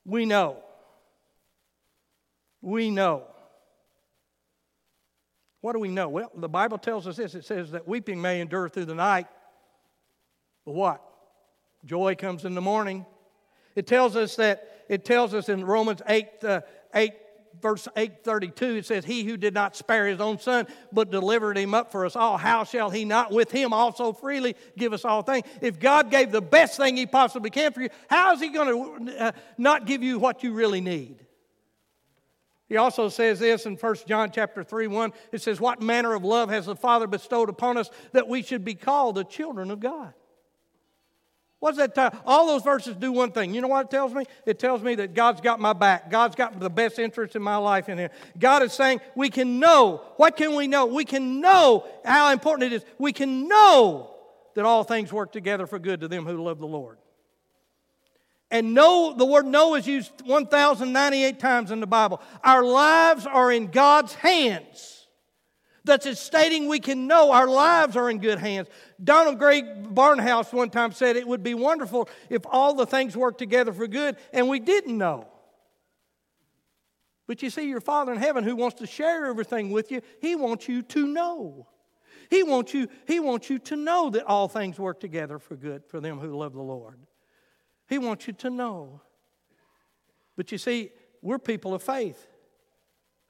We 0.05 0.27
know. 0.27 0.59
We 2.61 2.91
know. 2.91 3.25
What 5.63 5.73
do 5.73 5.79
we 5.79 5.89
know? 5.89 6.09
Well, 6.09 6.31
the 6.35 6.49
Bible 6.49 6.77
tells 6.77 7.07
us 7.07 7.17
this 7.17 7.35
it 7.35 7.45
says 7.45 7.71
that 7.71 7.87
weeping 7.87 8.21
may 8.21 8.41
endure 8.41 8.69
through 8.69 8.87
the 8.87 8.95
night, 8.95 9.27
but 10.67 10.73
what? 10.73 11.03
Joy 11.85 12.15
comes 12.15 12.45
in 12.45 12.55
the 12.55 12.61
morning. 12.61 13.07
It 13.75 13.87
tells 13.87 14.17
us 14.17 14.37
that, 14.37 14.72
it 14.93 15.07
tells 15.07 15.33
us 15.33 15.49
in 15.49 15.65
Romans 15.65 16.03
8, 16.07 16.29
uh, 16.45 16.61
8 16.95 17.13
verse 17.61 17.87
832 17.97 18.65
it 18.77 18.87
says 18.87 19.05
he 19.05 19.25
who 19.25 19.37
did 19.37 19.55
not 19.55 19.77
spare 19.77 20.07
his 20.07 20.21
own 20.21 20.39
son 20.39 20.67
but 20.91 21.11
delivered 21.11 21.57
him 21.57 21.75
up 21.75 21.93
for 21.93 22.07
us 22.07 22.17
all 22.17 22.37
how 22.37 22.65
shall 22.65 22.89
he 22.91 23.05
not 23.05 23.31
with 23.31 23.51
him 23.53 23.73
also 23.75 24.13
freely 24.13 24.57
give 24.77 24.93
us 24.95 25.05
all 25.05 25.23
things 25.23 25.47
if 25.61 25.79
god 25.79 26.11
gave 26.11 26.33
the 26.33 26.41
best 26.41 26.79
thing 26.79 26.97
he 26.97 27.07
possibly 27.07 27.51
can 27.51 27.71
for 27.71 27.83
you 27.83 27.91
how 28.09 28.33
is 28.33 28.41
he 28.41 28.49
going 28.49 29.07
to 29.07 29.23
uh, 29.23 29.33
not 29.59 29.87
give 29.87 30.03
you 30.03 30.19
what 30.19 30.43
you 30.43 30.55
really 30.55 30.81
need 30.81 31.25
he 32.69 32.79
also 32.79 33.11
says 33.11 33.39
this 33.39 33.67
in 33.67 33.77
1 33.77 33.97
John 34.09 34.31
chapter 34.33 34.65
3, 34.65 34.87
1. 34.87 35.13
It 35.31 35.43
says, 35.43 35.61
What 35.61 35.83
manner 35.83 36.15
of 36.15 36.25
love 36.25 36.49
has 36.49 36.65
the 36.65 36.75
Father 36.75 37.07
bestowed 37.07 37.51
upon 37.51 37.77
us 37.77 37.91
that 38.13 38.29
we 38.29 38.43
should 38.43 38.65
be 38.65 38.75
called 38.75 39.17
the 39.17 39.25
children 39.25 39.71
of 39.71 39.79
God? 39.79 40.15
What's 41.63 41.79
that? 41.79 41.95
T- 41.95 42.19
All 42.27 42.49
those 42.49 42.65
verses 42.65 42.97
do 42.97 43.13
one 43.13 43.31
thing. 43.31 43.55
You 43.55 43.61
know 43.61 43.69
what 43.69 43.85
it 43.85 43.91
tells 43.93 44.13
me? 44.13 44.25
It 44.47 44.59
tells 44.59 44.83
me 44.83 44.97
that 44.97 45.15
God's 45.15 45.41
got 45.41 45.61
my 45.61 45.73
back. 45.73 46.11
God's 46.11 46.35
got 46.35 46.59
the 46.59 46.69
best 46.69 46.99
interest 46.99 47.37
in 47.37 47.43
my 47.43 47.55
life 47.55 47.89
in 47.89 47.99
here. 47.99 48.11
God 48.37 48.65
is 48.65 48.73
saying 48.73 49.01
we 49.15 49.31
can 49.31 49.61
know. 49.61 50.03
What 50.17 50.37
can 50.37 50.57
we 50.57 50.67
know? 50.67 50.87
We 50.87 51.05
can 51.05 51.41
know 51.41 51.87
how 52.05 52.33
important 52.33 52.73
it 52.73 52.75
is. 52.75 52.85
We 52.99 53.13
can 53.13 53.47
know 53.47 54.13
that 54.57 54.65
all 54.65 54.83
things 54.83 55.13
work 55.13 55.31
together 55.31 55.69
for 55.69 55.79
good 55.79 56.01
to 56.01 56.09
them 56.09 56.27
who 56.27 56.43
love 56.43 56.59
the 56.59 56.67
Lord. 56.67 56.99
And 58.51 58.75
know, 58.75 59.15
the 59.17 59.25
word 59.25 59.47
know 59.47 59.77
is 59.77 59.87
used 59.87 60.11
1,098 60.27 61.39
times 61.39 61.71
in 61.71 61.79
the 61.79 61.87
Bible. 61.87 62.21
Our 62.43 62.65
lives 62.65 63.25
are 63.25 63.53
in 63.53 63.69
God's 63.69 64.15
hands. 64.15 65.07
That's 65.85 66.19
stating 66.19 66.69
we 66.69 66.79
can 66.79 67.07
know 67.07 67.33
our 67.33 67.49
lives 67.49 67.97
are 67.97 68.09
in 68.09 68.19
good 68.19 68.39
hands. 68.39 68.69
Donald 69.03 69.39
Grey 69.39 69.63
Barnhouse 69.63 70.53
one 70.53 70.71
time 70.71 70.93
said 70.93 71.17
it 71.17 71.27
would 71.27 71.43
be 71.43 71.55
wonderful 71.55 72.09
if 72.31 72.43
all 72.47 72.75
the 72.75 72.87
things 72.87 73.17
worked 73.17 73.39
together 73.39 73.73
for 73.73 73.87
good 73.87 74.17
and 74.33 74.49
we 74.49 74.61
didn't 74.61 74.97
know. 74.97 75.27
But 77.27 77.43
you 77.43 77.51
see, 77.51 77.69
your 77.69 77.81
Father 77.81 78.13
in 78.13 78.19
heaven 78.19 78.45
who 78.45 78.57
wants 78.57 78.79
to 78.81 78.87
share 78.87 79.27
everything 79.27 79.71
with 79.71 79.91
you, 79.91 80.03
He 80.21 80.37
wants 80.37 80.69
you 80.69 80.83
to 80.83 81.07
know. 81.07 81.67
He 82.31 82.43
wants 82.43 82.73
you, 82.73 82.89
he 83.07 83.21
wants 83.21 83.51
you 83.51 83.59
to 83.59 83.77
know 83.77 84.09
that 84.09 84.25
all 84.25 84.49
things 84.49 84.79
work 84.79 85.01
together 85.01 85.39
for 85.39 85.55
good 85.55 85.85
for 85.85 86.01
them 86.01 86.19
who 86.19 86.35
love 86.35 86.55
the 86.55 86.63
Lord. 86.63 86.99
He 87.91 87.99
wants 87.99 88.27
you 88.27 88.33
to 88.33 88.49
know. 88.49 89.03
But 90.35 90.51
you 90.51 90.57
see, 90.57 90.93
we're 91.21 91.39
people 91.39 91.75
of 91.75 91.83
faith. 91.83 92.27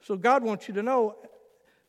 So 0.03 0.15
God 0.15 0.41
wants 0.41 0.69
you 0.69 0.73
to 0.75 0.83
know 0.83 1.17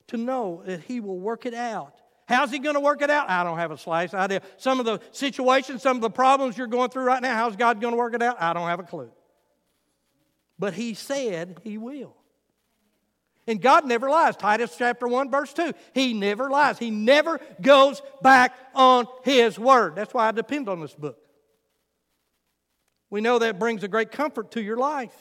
to 0.08 0.16
know 0.16 0.62
that 0.66 0.80
He 0.82 0.98
will 0.98 1.20
work 1.20 1.46
it 1.46 1.54
out. 1.54 2.00
How's 2.26 2.50
He 2.50 2.58
going 2.58 2.74
to 2.74 2.80
work 2.80 3.02
it 3.02 3.10
out? 3.10 3.28
I 3.28 3.44
don't 3.44 3.58
have 3.58 3.70
a 3.70 3.78
slice 3.78 4.14
idea. 4.14 4.40
Some 4.56 4.80
of 4.80 4.86
the 4.86 5.00
situations, 5.12 5.82
some 5.82 5.96
of 5.96 6.02
the 6.02 6.10
problems 6.10 6.56
you're 6.56 6.66
going 6.66 6.90
through 6.90 7.04
right 7.04 7.20
now, 7.20 7.34
how's 7.34 7.56
God 7.56 7.80
going 7.80 7.92
to 7.92 7.98
work 7.98 8.14
it 8.14 8.22
out? 8.22 8.40
I 8.40 8.52
don't 8.52 8.68
have 8.68 8.80
a 8.80 8.84
clue. 8.84 9.10
But 10.58 10.74
He 10.74 10.94
said 10.94 11.58
He 11.62 11.78
will. 11.78 12.16
And 13.46 13.60
God 13.60 13.84
never 13.84 14.08
lies. 14.08 14.36
Titus 14.36 14.74
chapter 14.78 15.06
1, 15.06 15.30
verse 15.30 15.52
2. 15.52 15.74
He 15.92 16.14
never 16.14 16.48
lies. 16.48 16.78
He 16.78 16.90
never 16.90 17.40
goes 17.60 18.00
back 18.22 18.56
on 18.74 19.06
His 19.22 19.58
word. 19.58 19.96
That's 19.96 20.14
why 20.14 20.28
I 20.28 20.32
depend 20.32 20.68
on 20.68 20.80
this 20.80 20.94
book. 20.94 21.18
We 23.10 23.20
know 23.20 23.38
that 23.38 23.58
brings 23.58 23.84
a 23.84 23.88
great 23.88 24.10
comfort 24.10 24.52
to 24.52 24.62
your 24.62 24.78
life. 24.78 25.14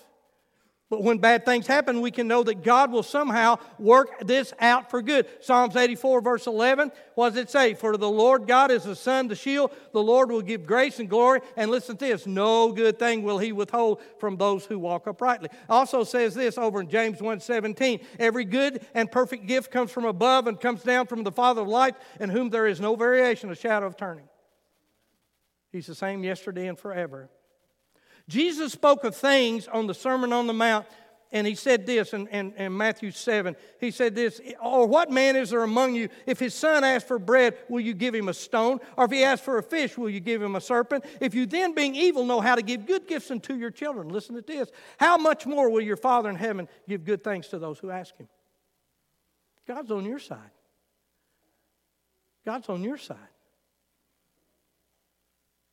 But 0.93 1.01
when 1.01 1.17
bad 1.17 1.43
things 1.43 1.65
happen, 1.65 2.01
we 2.01 2.11
can 2.11 2.27
know 2.27 2.43
that 2.43 2.61
God 2.61 2.91
will 2.91 3.01
somehow 3.01 3.57
work 3.79 4.19
this 4.19 4.53
out 4.59 4.91
for 4.91 5.01
good. 5.01 5.25
Psalms 5.41 5.75
84, 5.75 6.21
verse 6.21 6.45
11, 6.45 6.91
what 7.15 7.29
does 7.29 7.39
it 7.39 7.49
say? 7.49 7.73
For 7.73 7.97
the 7.97 8.07
Lord 8.07 8.45
God 8.45 8.69
is 8.69 8.83
the 8.83 8.95
sun, 8.95 9.27
the 9.27 9.33
shield. 9.33 9.71
The 9.91 10.03
Lord 10.03 10.29
will 10.29 10.43
give 10.43 10.67
grace 10.67 10.99
and 10.99 11.09
glory. 11.09 11.41
And 11.57 11.71
listen 11.71 11.97
to 11.97 12.05
this 12.05 12.27
no 12.27 12.71
good 12.71 12.99
thing 12.99 13.23
will 13.23 13.39
he 13.39 13.51
withhold 13.51 14.03
from 14.19 14.37
those 14.37 14.65
who 14.65 14.77
walk 14.77 15.07
uprightly. 15.07 15.49
Also 15.67 16.03
says 16.03 16.35
this 16.35 16.59
over 16.59 16.81
in 16.81 16.89
James 16.89 17.19
1 17.19 17.39
17, 17.39 17.99
every 18.19 18.45
good 18.45 18.85
and 18.93 19.11
perfect 19.11 19.47
gift 19.47 19.71
comes 19.71 19.89
from 19.89 20.05
above 20.05 20.45
and 20.45 20.61
comes 20.61 20.83
down 20.83 21.07
from 21.07 21.23
the 21.23 21.31
Father 21.31 21.63
of 21.63 21.67
lights, 21.67 21.97
in 22.19 22.29
whom 22.29 22.51
there 22.51 22.67
is 22.67 22.79
no 22.79 22.95
variation, 22.95 23.49
a 23.49 23.55
shadow 23.55 23.87
of 23.87 23.97
turning. 23.97 24.29
He's 25.71 25.87
the 25.87 25.95
same 25.95 26.23
yesterday 26.23 26.67
and 26.67 26.77
forever. 26.77 27.31
Jesus 28.29 28.71
spoke 28.71 29.03
of 29.03 29.15
things 29.15 29.67
on 29.67 29.87
the 29.87 29.93
Sermon 29.93 30.31
on 30.31 30.47
the 30.47 30.53
Mount, 30.53 30.85
and 31.31 31.47
he 31.47 31.55
said 31.55 31.85
this 31.85 32.13
in, 32.13 32.27
in, 32.27 32.53
in, 32.53 32.77
Matthew 32.77 33.09
7. 33.09 33.55
He 33.79 33.89
said 33.89 34.13
this, 34.13 34.39
Or 34.61 34.85
what 34.85 35.09
man 35.09 35.35
is 35.35 35.49
there 35.49 35.63
among 35.63 35.95
you, 35.95 36.09
if 36.27 36.39
his 36.39 36.53
son 36.53 36.83
asks 36.83 37.07
for 37.07 37.17
bread, 37.17 37.57
will 37.69 37.79
you 37.79 37.95
give 37.95 38.13
him 38.13 38.29
a 38.29 38.33
stone? 38.35 38.79
Or 38.95 39.05
if 39.05 39.11
he 39.11 39.23
asks 39.23 39.43
for 39.43 39.57
a 39.57 39.63
fish, 39.63 39.97
will 39.97 40.11
you 40.11 40.19
give 40.19 40.41
him 40.41 40.55
a 40.55 40.61
serpent? 40.61 41.03
If 41.19 41.33
you 41.33 41.47
then, 41.47 41.73
being 41.73 41.95
evil, 41.95 42.23
know 42.23 42.39
how 42.39 42.53
to 42.53 42.61
give 42.61 42.85
good 42.85 43.07
gifts 43.07 43.31
unto 43.31 43.55
your 43.55 43.71
children, 43.71 44.09
listen 44.09 44.35
to 44.35 44.41
this, 44.41 44.69
how 44.99 45.17
much 45.17 45.47
more 45.47 45.69
will 45.69 45.81
your 45.81 45.97
Father 45.97 46.29
in 46.29 46.35
heaven 46.35 46.69
give 46.87 47.03
good 47.03 47.23
things 47.23 47.47
to 47.47 47.57
those 47.57 47.79
who 47.79 47.89
ask 47.89 48.15
him? 48.15 48.29
God's 49.67 49.91
on 49.91 50.05
your 50.05 50.19
side. 50.19 50.51
God's 52.45 52.69
on 52.69 52.83
your 52.83 52.97
side. 52.97 53.17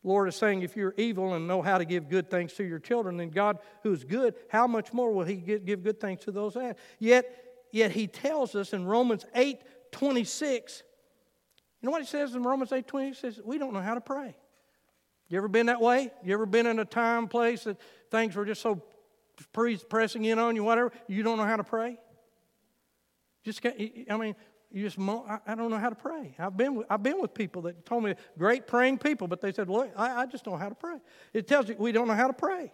Lord 0.03 0.29
is 0.29 0.37
saying, 0.37 0.63
if 0.63 0.77
you're 0.77 0.95
evil 0.97 1.35
and 1.35 1.47
know 1.47 1.61
how 1.61 1.79
to 1.79 1.85
give 1.85 2.09
good 2.09 2.31
things 2.31 2.55
to 2.55 2.65
your 2.65 2.79
children, 2.79 3.19
then 3.19 3.29
God, 3.29 3.59
who's 3.83 4.03
good, 4.03 4.35
how 4.49 4.67
much 4.67 4.93
more 4.93 5.13
will 5.13 5.25
He 5.25 5.37
give 5.37 5.83
good 5.83 6.01
things 6.01 6.21
to 6.21 6.33
those 6.33 6.55
that? 6.55 6.79
Yet, 6.99 7.67
yet 7.71 7.91
He 7.91 8.07
tells 8.07 8.55
us 8.55 8.73
in 8.73 8.87
Romans 8.87 9.27
8 9.35 9.59
26, 9.93 10.83
you 11.81 11.87
know 11.87 11.91
what 11.91 12.01
He 12.01 12.07
says 12.07 12.35
in 12.35 12.43
Romans 12.43 12.73
8 12.73 12.87
26? 12.87 13.21
He 13.21 13.31
says, 13.35 13.45
we 13.45 13.59
don't 13.59 13.75
know 13.75 13.83
how 13.83 13.95
to 13.95 14.01
pray. 14.01 14.35
You 15.29 15.39
ever 15.39 15.49
been 15.49 15.67
that 15.67 15.81
way? 15.81 16.11
You 16.25 16.33
ever 16.35 16.47
been 16.47 16.67
in 16.67 16.79
a 16.79 16.85
time, 16.85 17.29
place 17.29 17.65
that 17.65 17.77
things 18.11 18.35
were 18.35 18.45
just 18.45 18.63
so 18.63 18.83
pressing 19.53 20.25
in 20.25 20.39
on 20.39 20.57
you, 20.57 20.65
whatever, 20.65 20.93
you 21.09 21.23
don't 21.23 21.37
know 21.37 21.45
how 21.45 21.57
to 21.57 21.65
pray? 21.65 21.99
Just, 23.45 23.65
I 23.65 24.17
mean, 24.17 24.35
you 24.73 24.85
just 24.85 24.99
I, 24.99 25.55
don't 25.55 25.71
know 25.71 25.79
how 25.79 25.89
to 25.89 25.97
pray. 25.97 26.35
I've 26.39 26.57
been, 26.57 26.77
with, 26.77 26.87
I've 26.89 27.03
been 27.03 27.21
with 27.21 27.35
people 27.35 27.63
that 27.63 27.85
told 27.85 28.05
me 28.05 28.15
great 28.39 28.69
praying 28.69 28.99
people, 28.99 29.27
but 29.27 29.41
they 29.41 29.53
said, 29.53 29.69
well, 29.69 29.91
I, 29.97 30.23
I 30.23 30.27
just 30.27 30.45
don't 30.45 30.55
know 30.55 30.59
how 30.59 30.69
to 30.69 30.75
pray. 30.77 30.99
It 31.33 31.49
tells 31.49 31.69
you 31.69 31.75
we 31.79 31.91
don't 31.91 32.07
know 32.07 32.15
how 32.15 32.29
to 32.29 32.33
pray. 32.33 32.73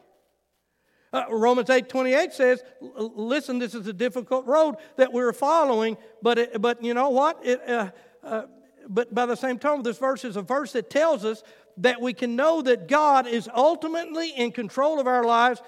Uh, 1.12 1.24
Romans 1.30 1.70
8 1.70 1.88
28 1.88 2.32
says, 2.32 2.62
listen, 2.80 3.59
this 3.59 3.74
is 3.74 3.87
a 3.87 3.92
difficult 3.92 4.46
road 4.46 4.76
that 4.96 5.12
we're 5.12 5.32
following, 5.32 5.96
but, 6.20 6.38
it, 6.38 6.61
but 6.61 6.82
you 6.85 6.92
know 6.92 7.09
what? 7.09 7.44
It, 7.44 7.66
uh, 7.66 7.90
uh, 8.22 8.42
but 8.88 9.14
by 9.14 9.24
the 9.24 9.37
same 9.37 9.59
token, 9.59 9.82
this 9.82 9.98
verse 9.98 10.24
is 10.24 10.37
a 10.37 10.42
verse 10.42 10.72
that 10.72 10.90
tells 10.90 11.24
us 11.24 11.42
that 11.78 12.00
we 12.00 12.12
can 12.12 12.37
know 12.37 12.61
that 12.62 12.88
God 12.88 13.26
is 13.26 13.48
ultimately 13.54 14.30
in 14.30 14.52
control 14.52 15.00
of 15.00 15.06
our 15.06 15.24
lives, 15.24 15.62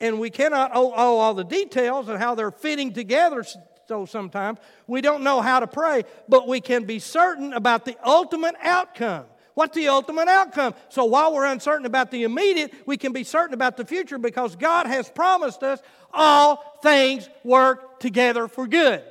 and 0.00 0.20
we 0.20 0.30
cannot 0.30 0.70
owe, 0.74 0.92
owe 0.92 1.18
all 1.18 1.34
the 1.34 1.44
details 1.44 2.08
and 2.08 2.18
how 2.18 2.34
they're 2.34 2.50
fitting 2.50 2.92
together. 2.92 3.44
So 3.90 4.06
sometimes 4.06 4.60
we 4.86 5.00
don't 5.00 5.24
know 5.24 5.40
how 5.40 5.58
to 5.58 5.66
pray, 5.66 6.04
but 6.28 6.46
we 6.46 6.60
can 6.60 6.84
be 6.84 7.00
certain 7.00 7.52
about 7.52 7.84
the 7.84 7.96
ultimate 8.04 8.54
outcome. 8.62 9.24
What's 9.54 9.74
the 9.74 9.88
ultimate 9.88 10.28
outcome? 10.28 10.74
So 10.90 11.06
while 11.06 11.34
we're 11.34 11.46
uncertain 11.46 11.86
about 11.86 12.12
the 12.12 12.22
immediate, 12.22 12.72
we 12.86 12.96
can 12.96 13.12
be 13.12 13.24
certain 13.24 13.52
about 13.52 13.76
the 13.76 13.84
future 13.84 14.16
because 14.16 14.54
God 14.54 14.86
has 14.86 15.10
promised 15.10 15.64
us 15.64 15.80
all 16.12 16.78
things 16.84 17.28
work 17.42 17.98
together 17.98 18.46
for 18.46 18.68
good. 18.68 19.02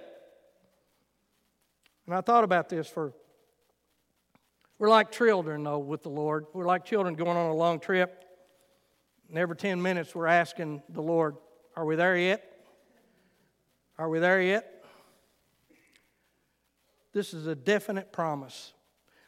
And 2.06 2.15
I 2.15 2.22
thought 2.22 2.46
about 2.46 2.70
this 2.70 2.88
for 2.88 3.12
we're 4.78 4.88
like 4.88 5.12
children, 5.12 5.62
though, 5.62 5.80
with 5.80 6.04
the 6.04 6.10
Lord. 6.10 6.46
We're 6.54 6.65
like 6.65 6.86
children 6.86 7.15
going 7.15 7.36
on 7.36 7.50
a 7.50 7.54
long 7.54 7.82
trip. 7.82 8.24
And 9.28 9.38
every 9.38 9.58
10 9.58 9.82
minutes, 9.82 10.15
we're 10.15 10.28
asking 10.28 10.84
the 10.88 11.02
Lord, 11.02 11.36
Are 11.76 11.84
we 11.84 11.98
there 11.98 12.15
yet? 12.15 12.48
Are 13.99 14.09
we 14.09 14.17
there 14.17 14.41
yet? 14.41 14.83
This 17.13 17.33
is 17.33 17.45
a 17.45 17.53
definite 17.53 18.12
promise. 18.12 18.73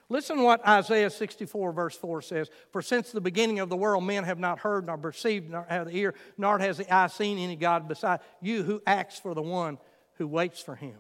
Listen 0.10 0.42
what 0.42 0.68
Isaiah 0.68 1.10
64, 1.10 1.72
verse 1.72 1.96
4 1.96 2.22
says. 2.22 2.50
For 2.72 2.82
since 2.82 3.12
the 3.12 3.22
beginning 3.22 3.60
of 3.60 3.70
the 3.70 3.78
world, 3.78 4.04
men 4.04 4.24
have 4.24 4.40
not 4.40 4.60
heard, 4.60 4.88
nor 4.88 4.98
perceived, 4.98 5.52
nor 5.52 5.66
have 5.70 5.88
the 5.88 5.96
ear, 5.96 6.16
nor 6.38 6.58
has 6.58 6.78
the 6.78 6.94
eye 6.94 7.08
seen 7.08 7.38
any 7.38 7.56
God 7.56 7.88
beside 7.88 8.22
you 8.42 8.64
who 8.64 8.82
acts 8.88 9.20
for 9.20 9.36
the 9.36 9.42
one 9.42 9.78
who 10.16 10.28
waits 10.28 10.60
for 10.60 10.76
him. 10.76 10.98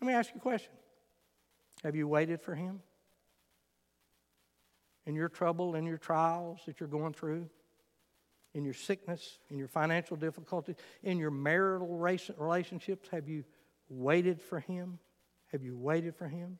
Let 0.00 0.08
me 0.08 0.14
ask 0.14 0.30
you 0.30 0.38
a 0.38 0.42
question 0.42 0.72
have 1.84 1.94
you 1.94 2.08
waited 2.08 2.40
for 2.40 2.54
Him? 2.54 2.80
In 5.06 5.14
your 5.14 5.28
trouble, 5.28 5.74
in 5.74 5.84
your 5.84 5.98
trials 5.98 6.60
that 6.66 6.80
you're 6.80 6.88
going 6.88 7.12
through, 7.12 7.48
in 8.54 8.64
your 8.64 8.74
sickness, 8.74 9.38
in 9.50 9.58
your 9.58 9.68
financial 9.68 10.16
difficulties, 10.16 10.76
in 11.02 11.18
your 11.18 11.30
marital 11.30 11.88
relationships, 11.88 13.08
have 13.10 13.28
you 13.28 13.44
waited 13.88 14.40
for 14.40 14.60
Him? 14.60 14.98
Have 15.52 15.62
you 15.62 15.76
waited 15.76 16.16
for 16.16 16.28
Him? 16.28 16.58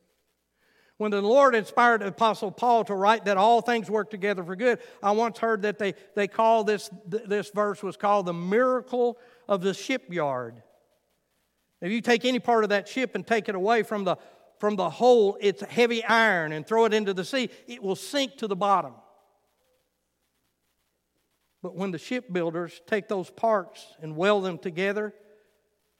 When 0.98 1.10
the 1.10 1.20
Lord 1.20 1.54
inspired 1.54 2.02
Apostle 2.02 2.52
Paul 2.52 2.84
to 2.84 2.94
write 2.94 3.24
that 3.24 3.36
all 3.36 3.60
things 3.60 3.90
work 3.90 4.10
together 4.10 4.44
for 4.44 4.54
good, 4.54 4.78
I 5.02 5.10
once 5.12 5.38
heard 5.38 5.62
that 5.62 5.78
they, 5.78 5.94
they 6.14 6.28
call 6.28 6.64
this, 6.64 6.90
this 7.06 7.50
verse 7.50 7.82
was 7.82 7.96
called 7.96 8.26
the 8.26 8.32
miracle 8.32 9.18
of 9.48 9.62
the 9.62 9.74
shipyard. 9.74 10.62
If 11.80 11.90
you 11.90 12.00
take 12.00 12.24
any 12.24 12.38
part 12.38 12.62
of 12.62 12.70
that 12.70 12.86
ship 12.86 13.14
and 13.14 13.26
take 13.26 13.48
it 13.48 13.54
away 13.54 13.82
from 13.82 14.04
the 14.04 14.16
from 14.62 14.76
the 14.76 14.88
whole 14.88 15.36
its 15.40 15.60
heavy 15.60 16.04
iron 16.04 16.52
and 16.52 16.64
throw 16.64 16.84
it 16.84 16.94
into 16.94 17.12
the 17.12 17.24
sea, 17.24 17.50
it 17.66 17.82
will 17.82 17.96
sink 17.96 18.36
to 18.36 18.46
the 18.46 18.54
bottom. 18.54 18.92
But 21.62 21.76
when 21.76 21.92
the 21.92 21.98
shipbuilders 21.98 22.80
take 22.86 23.08
those 23.08 23.30
parts 23.30 23.86
and 24.00 24.16
weld 24.16 24.44
them 24.44 24.58
together, 24.58 25.14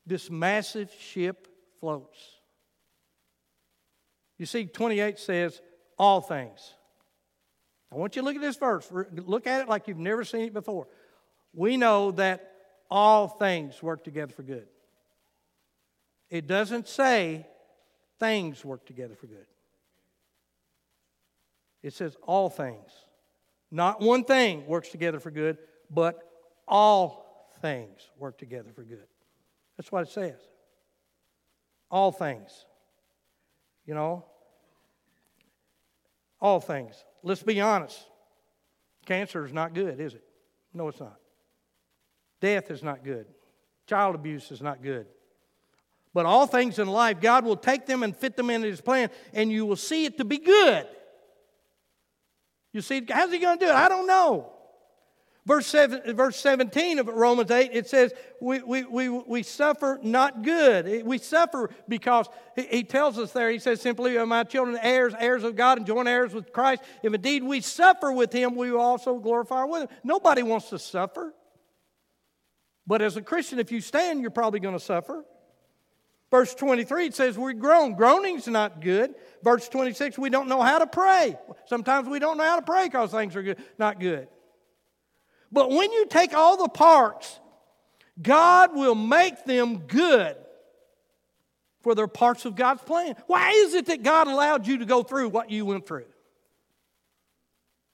this 0.04 0.28
massive 0.30 0.92
ship 0.98 1.46
floats. 1.78 2.18
You 4.38 4.46
see, 4.46 4.66
28 4.66 5.18
says, 5.18 5.60
all 5.96 6.20
things. 6.20 6.74
I 7.92 7.96
want 7.96 8.16
you 8.16 8.22
to 8.22 8.26
look 8.26 8.34
at 8.34 8.42
this 8.42 8.56
verse. 8.56 8.90
Look 8.90 9.46
at 9.46 9.60
it 9.60 9.68
like 9.68 9.86
you've 9.86 9.98
never 9.98 10.24
seen 10.24 10.46
it 10.46 10.54
before. 10.54 10.88
We 11.54 11.76
know 11.76 12.10
that 12.12 12.50
all 12.90 13.28
things 13.28 13.82
work 13.82 14.02
together 14.02 14.32
for 14.32 14.42
good. 14.42 14.66
It 16.30 16.46
doesn't 16.46 16.88
say 16.88 17.46
things 18.18 18.64
work 18.64 18.86
together 18.86 19.14
for 19.14 19.26
good. 19.26 19.46
It 21.82 21.92
says 21.92 22.16
all 22.22 22.48
things. 22.48 22.90
Not 23.74 24.02
one 24.02 24.24
thing 24.24 24.66
works 24.66 24.90
together 24.90 25.18
for 25.18 25.30
good, 25.30 25.56
but 25.90 26.22
all 26.68 27.50
things 27.62 28.10
work 28.18 28.36
together 28.36 28.70
for 28.74 28.82
good. 28.82 29.06
That's 29.78 29.90
what 29.90 30.02
it 30.02 30.10
says. 30.10 30.38
All 31.90 32.12
things. 32.12 32.66
You 33.86 33.94
know? 33.94 34.26
All 36.38 36.60
things. 36.60 37.02
Let's 37.22 37.42
be 37.42 37.62
honest. 37.62 37.98
Cancer 39.06 39.44
is 39.46 39.54
not 39.54 39.72
good, 39.72 39.98
is 39.98 40.14
it? 40.14 40.24
No, 40.74 40.88
it's 40.88 41.00
not. 41.00 41.16
Death 42.42 42.70
is 42.70 42.82
not 42.82 43.02
good. 43.02 43.24
Child 43.86 44.16
abuse 44.16 44.50
is 44.50 44.60
not 44.60 44.82
good. 44.82 45.06
But 46.12 46.26
all 46.26 46.46
things 46.46 46.78
in 46.78 46.88
life, 46.88 47.22
God 47.22 47.46
will 47.46 47.56
take 47.56 47.86
them 47.86 48.02
and 48.02 48.14
fit 48.14 48.36
them 48.36 48.50
into 48.50 48.66
His 48.66 48.82
plan, 48.82 49.08
and 49.32 49.50
you 49.50 49.64
will 49.64 49.76
see 49.76 50.04
it 50.04 50.18
to 50.18 50.26
be 50.26 50.36
good. 50.36 50.86
You 52.72 52.80
see, 52.80 53.04
how's 53.08 53.30
He 53.30 53.38
going 53.38 53.58
to 53.58 53.64
do 53.64 53.70
it? 53.70 53.74
I 53.74 53.88
don't 53.88 54.06
know. 54.06 54.52
Verse, 55.44 55.66
seven, 55.66 56.14
verse 56.14 56.36
17 56.36 57.00
of 57.00 57.08
Romans 57.08 57.50
8, 57.50 57.70
it 57.72 57.88
says, 57.88 58.12
we, 58.40 58.62
we, 58.62 58.84
we, 58.84 59.08
we 59.08 59.42
suffer 59.42 59.98
not 60.00 60.42
good. 60.42 61.04
We 61.04 61.18
suffer 61.18 61.70
because 61.88 62.28
he, 62.54 62.62
he 62.62 62.84
tells 62.84 63.18
us 63.18 63.32
there, 63.32 63.50
he 63.50 63.58
says 63.58 63.80
simply, 63.80 64.16
My 64.24 64.44
children, 64.44 64.78
heirs, 64.80 65.14
heirs 65.18 65.42
of 65.42 65.56
God, 65.56 65.78
and 65.78 65.86
joint 65.86 66.06
heirs 66.06 66.32
with 66.32 66.52
Christ. 66.52 66.82
If 67.02 67.12
indeed 67.12 67.42
we 67.42 67.60
suffer 67.60 68.12
with 68.12 68.32
him, 68.32 68.54
we 68.54 68.70
will 68.70 68.80
also 68.80 69.18
glorify 69.18 69.64
with 69.64 69.82
him. 69.82 69.88
Nobody 70.04 70.44
wants 70.44 70.70
to 70.70 70.78
suffer. 70.78 71.34
But 72.86 73.02
as 73.02 73.16
a 73.16 73.22
Christian, 73.22 73.58
if 73.58 73.72
you 73.72 73.80
stand, 73.80 74.20
you're 74.20 74.30
probably 74.30 74.60
going 74.60 74.78
to 74.78 74.84
suffer. 74.84 75.24
Verse 76.32 76.54
23, 76.54 77.08
it 77.08 77.14
says 77.14 77.36
we 77.36 77.52
groan. 77.52 77.92
Groaning's 77.92 78.48
not 78.48 78.80
good. 78.80 79.14
Verse 79.42 79.68
26, 79.68 80.16
we 80.18 80.30
don't 80.30 80.48
know 80.48 80.62
how 80.62 80.78
to 80.78 80.86
pray. 80.86 81.36
Sometimes 81.66 82.08
we 82.08 82.18
don't 82.18 82.38
know 82.38 82.44
how 82.44 82.56
to 82.56 82.62
pray 82.62 82.86
because 82.86 83.10
things 83.10 83.36
are 83.36 83.42
good, 83.42 83.58
not 83.78 84.00
good. 84.00 84.28
But 85.52 85.68
when 85.68 85.92
you 85.92 86.06
take 86.06 86.32
all 86.32 86.56
the 86.56 86.70
parts, 86.70 87.38
God 88.20 88.74
will 88.74 88.94
make 88.94 89.44
them 89.44 89.80
good 89.80 90.36
for 91.82 91.94
their 91.94 92.08
parts 92.08 92.46
of 92.46 92.56
God's 92.56 92.82
plan. 92.82 93.14
Why 93.26 93.50
is 93.50 93.74
it 93.74 93.84
that 93.86 94.02
God 94.02 94.26
allowed 94.26 94.66
you 94.66 94.78
to 94.78 94.86
go 94.86 95.02
through 95.02 95.28
what 95.28 95.50
you 95.50 95.66
went 95.66 95.86
through? 95.86 96.06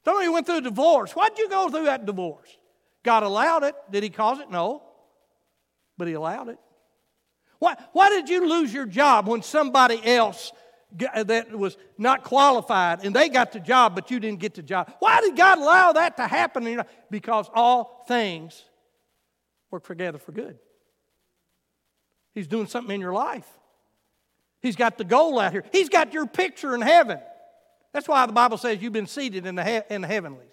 Some 0.05 0.17
of 0.17 0.23
you 0.23 0.33
went 0.33 0.47
through 0.47 0.59
a 0.59 0.61
divorce. 0.61 1.11
Why'd 1.11 1.37
you 1.39 1.49
go 1.49 1.71
through 1.71 1.87
that 1.87 2.07
divorce? 2.07 2.57
God 3.03 3.25
allowed 3.25 3.65
it. 3.65 3.75
Did 3.91 4.05
He 4.05 4.11
cause 4.11 4.39
it? 4.39 4.49
No. 4.49 4.85
But 5.97 6.07
He 6.07 6.15
allowed 6.15 6.51
it. 6.51 6.59
Why, 7.59 7.77
why 7.93 8.09
did 8.11 8.29
you 8.29 8.49
lose 8.49 8.73
your 8.73 8.87
job 8.87 9.27
when 9.27 9.43
somebody 9.43 10.01
else 10.05 10.53
uh, 11.13 11.25
that 11.25 11.51
was 11.51 11.77
not 11.97 12.25
qualified 12.25 13.05
and 13.05 13.15
they 13.15 13.29
got 13.29 13.53
the 13.53 13.61
job, 13.61 13.95
but 13.95 14.11
you 14.11 14.21
didn't 14.21 14.41
get 14.41 14.55
the 14.55 14.63
job? 14.63 14.93
Why 15.01 15.21
did 15.21 15.37
God 15.37 15.59
allow 15.59 15.93
that 15.93 16.17
to 16.19 16.27
happen? 16.27 16.83
Because 17.11 17.51
all 17.53 18.05
things 18.07 18.65
work 19.71 19.87
together 19.87 20.19
for 20.19 20.33
good. 20.33 20.59
He's 22.35 22.47
doing 22.47 22.67
something 22.67 22.95
in 22.95 23.01
your 23.01 23.13
life. 23.13 23.49
He's 24.61 24.77
got 24.77 24.99
the 24.99 25.05
goal 25.05 25.39
out 25.39 25.53
here. 25.53 25.65
He's 25.73 25.89
got 25.89 26.13
your 26.13 26.27
picture 26.27 26.75
in 26.75 26.81
heaven. 26.81 27.19
That's 27.93 28.07
why 28.07 28.27
the 28.27 28.33
Bible 28.33 28.59
says 28.59 28.81
you've 28.81 28.93
been 28.93 29.07
seated 29.07 29.47
in 29.47 29.55
the, 29.55 29.65
he- 29.65 29.95
in 29.95 30.03
the 30.03 30.09
heavenlies. 30.09 30.49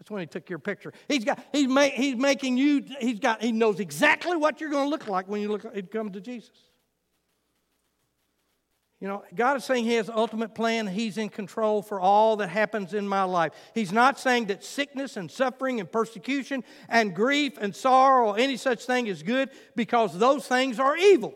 That's 0.00 0.10
when 0.10 0.20
he 0.20 0.26
took 0.26 0.48
your 0.48 0.58
picture. 0.58 0.94
He's 1.08 1.26
got 1.26 1.44
he's, 1.52 1.68
ma- 1.68 1.82
he's 1.82 2.16
making 2.16 2.56
you, 2.56 2.82
he's 3.00 3.20
got, 3.20 3.42
he 3.42 3.52
knows 3.52 3.80
exactly 3.80 4.34
what 4.34 4.58
you're 4.58 4.70
going 4.70 4.86
to 4.86 4.90
look 4.90 5.06
like 5.06 5.28
when 5.28 5.42
you 5.42 5.48
look 5.48 5.66
it 5.74 5.90
come 5.90 6.10
to 6.12 6.22
Jesus. 6.22 6.56
You 8.98 9.08
know, 9.08 9.24
God 9.34 9.58
is 9.58 9.64
saying 9.64 9.84
He 9.84 9.94
has 9.94 10.08
ultimate 10.08 10.54
plan. 10.54 10.86
He's 10.86 11.18
in 11.18 11.28
control 11.28 11.82
for 11.82 12.00
all 12.00 12.36
that 12.36 12.48
happens 12.48 12.94
in 12.94 13.06
my 13.06 13.24
life. 13.24 13.52
He's 13.74 13.92
not 13.92 14.18
saying 14.18 14.46
that 14.46 14.64
sickness 14.64 15.18
and 15.18 15.30
suffering 15.30 15.80
and 15.80 15.90
persecution 15.90 16.64
and 16.88 17.14
grief 17.14 17.58
and 17.60 17.76
sorrow 17.76 18.30
or 18.30 18.38
any 18.38 18.56
such 18.56 18.84
thing 18.84 19.06
is 19.06 19.22
good 19.22 19.50
because 19.76 20.18
those 20.18 20.46
things 20.46 20.78
are 20.78 20.96
evil. 20.96 21.34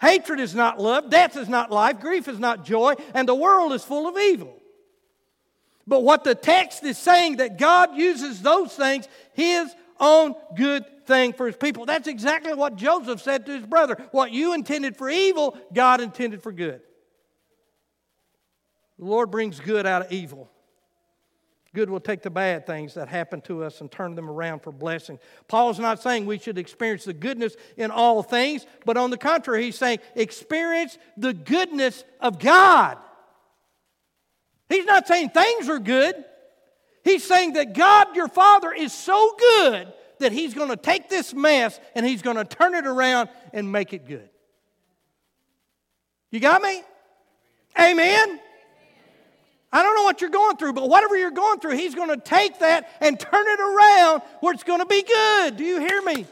Hatred 0.00 0.40
is 0.40 0.54
not 0.54 0.78
love, 0.78 1.08
death 1.08 1.38
is 1.38 1.48
not 1.48 1.70
life, 1.70 2.00
grief 2.00 2.28
is 2.28 2.38
not 2.38 2.66
joy, 2.66 2.94
and 3.14 3.26
the 3.26 3.34
world 3.34 3.72
is 3.72 3.82
full 3.82 4.06
of 4.06 4.18
evil. 4.18 4.58
But 5.86 6.02
what 6.02 6.24
the 6.24 6.34
text 6.34 6.82
is 6.84 6.96
saying 6.96 7.36
that 7.36 7.58
God 7.58 7.94
uses 7.94 8.40
those 8.40 8.72
things, 8.72 9.06
his 9.32 9.74
own 10.00 10.34
good 10.56 10.84
thing 11.06 11.32
for 11.32 11.46
his 11.46 11.56
people. 11.56 11.86
That's 11.86 12.08
exactly 12.08 12.54
what 12.54 12.76
Joseph 12.76 13.20
said 13.20 13.46
to 13.46 13.52
his 13.52 13.66
brother. 13.66 13.96
What 14.10 14.32
you 14.32 14.54
intended 14.54 14.96
for 14.96 15.10
evil, 15.10 15.56
God 15.72 16.00
intended 16.00 16.42
for 16.42 16.52
good. 16.52 16.80
The 18.98 19.04
Lord 19.04 19.30
brings 19.30 19.60
good 19.60 19.86
out 19.86 20.06
of 20.06 20.12
evil. 20.12 20.50
Good 21.74 21.90
will 21.90 22.00
take 22.00 22.22
the 22.22 22.30
bad 22.30 22.66
things 22.66 22.94
that 22.94 23.08
happen 23.08 23.40
to 23.42 23.64
us 23.64 23.80
and 23.80 23.90
turn 23.90 24.14
them 24.14 24.30
around 24.30 24.60
for 24.60 24.70
blessing. 24.70 25.18
Paul's 25.48 25.80
not 25.80 26.00
saying 26.00 26.24
we 26.24 26.38
should 26.38 26.56
experience 26.56 27.04
the 27.04 27.12
goodness 27.12 27.56
in 27.76 27.90
all 27.90 28.22
things, 28.22 28.64
but 28.86 28.96
on 28.96 29.10
the 29.10 29.16
contrary, 29.16 29.64
he's 29.64 29.76
saying 29.76 29.98
experience 30.14 30.96
the 31.16 31.32
goodness 31.32 32.04
of 32.20 32.38
God. 32.38 32.96
He's 34.68 34.84
not 34.84 35.06
saying 35.06 35.30
things 35.30 35.68
are 35.68 35.78
good. 35.78 36.24
He's 37.02 37.22
saying 37.22 37.54
that 37.54 37.74
God, 37.74 38.16
your 38.16 38.28
Father, 38.28 38.72
is 38.72 38.92
so 38.92 39.36
good 39.38 39.92
that 40.20 40.32
He's 40.32 40.54
going 40.54 40.70
to 40.70 40.76
take 40.76 41.08
this 41.08 41.34
mess 41.34 41.78
and 41.94 42.06
He's 42.06 42.22
going 42.22 42.36
to 42.36 42.44
turn 42.44 42.74
it 42.74 42.86
around 42.86 43.28
and 43.52 43.70
make 43.70 43.92
it 43.92 44.06
good. 44.06 44.28
You 46.30 46.40
got 46.40 46.62
me? 46.62 46.82
Amen. 47.78 48.40
I 49.72 49.82
don't 49.82 49.96
know 49.96 50.04
what 50.04 50.20
you're 50.20 50.30
going 50.30 50.56
through, 50.56 50.72
but 50.72 50.88
whatever 50.88 51.16
you're 51.16 51.30
going 51.30 51.60
through, 51.60 51.76
He's 51.76 51.94
going 51.94 52.08
to 52.08 52.16
take 52.16 52.60
that 52.60 52.88
and 53.00 53.18
turn 53.18 53.46
it 53.46 53.60
around 53.60 54.22
where 54.40 54.54
it's 54.54 54.64
going 54.64 54.80
to 54.80 54.86
be 54.86 55.02
good. 55.02 55.56
Do 55.56 55.64
you 55.64 55.80
hear 55.80 56.00
me? 56.02 56.26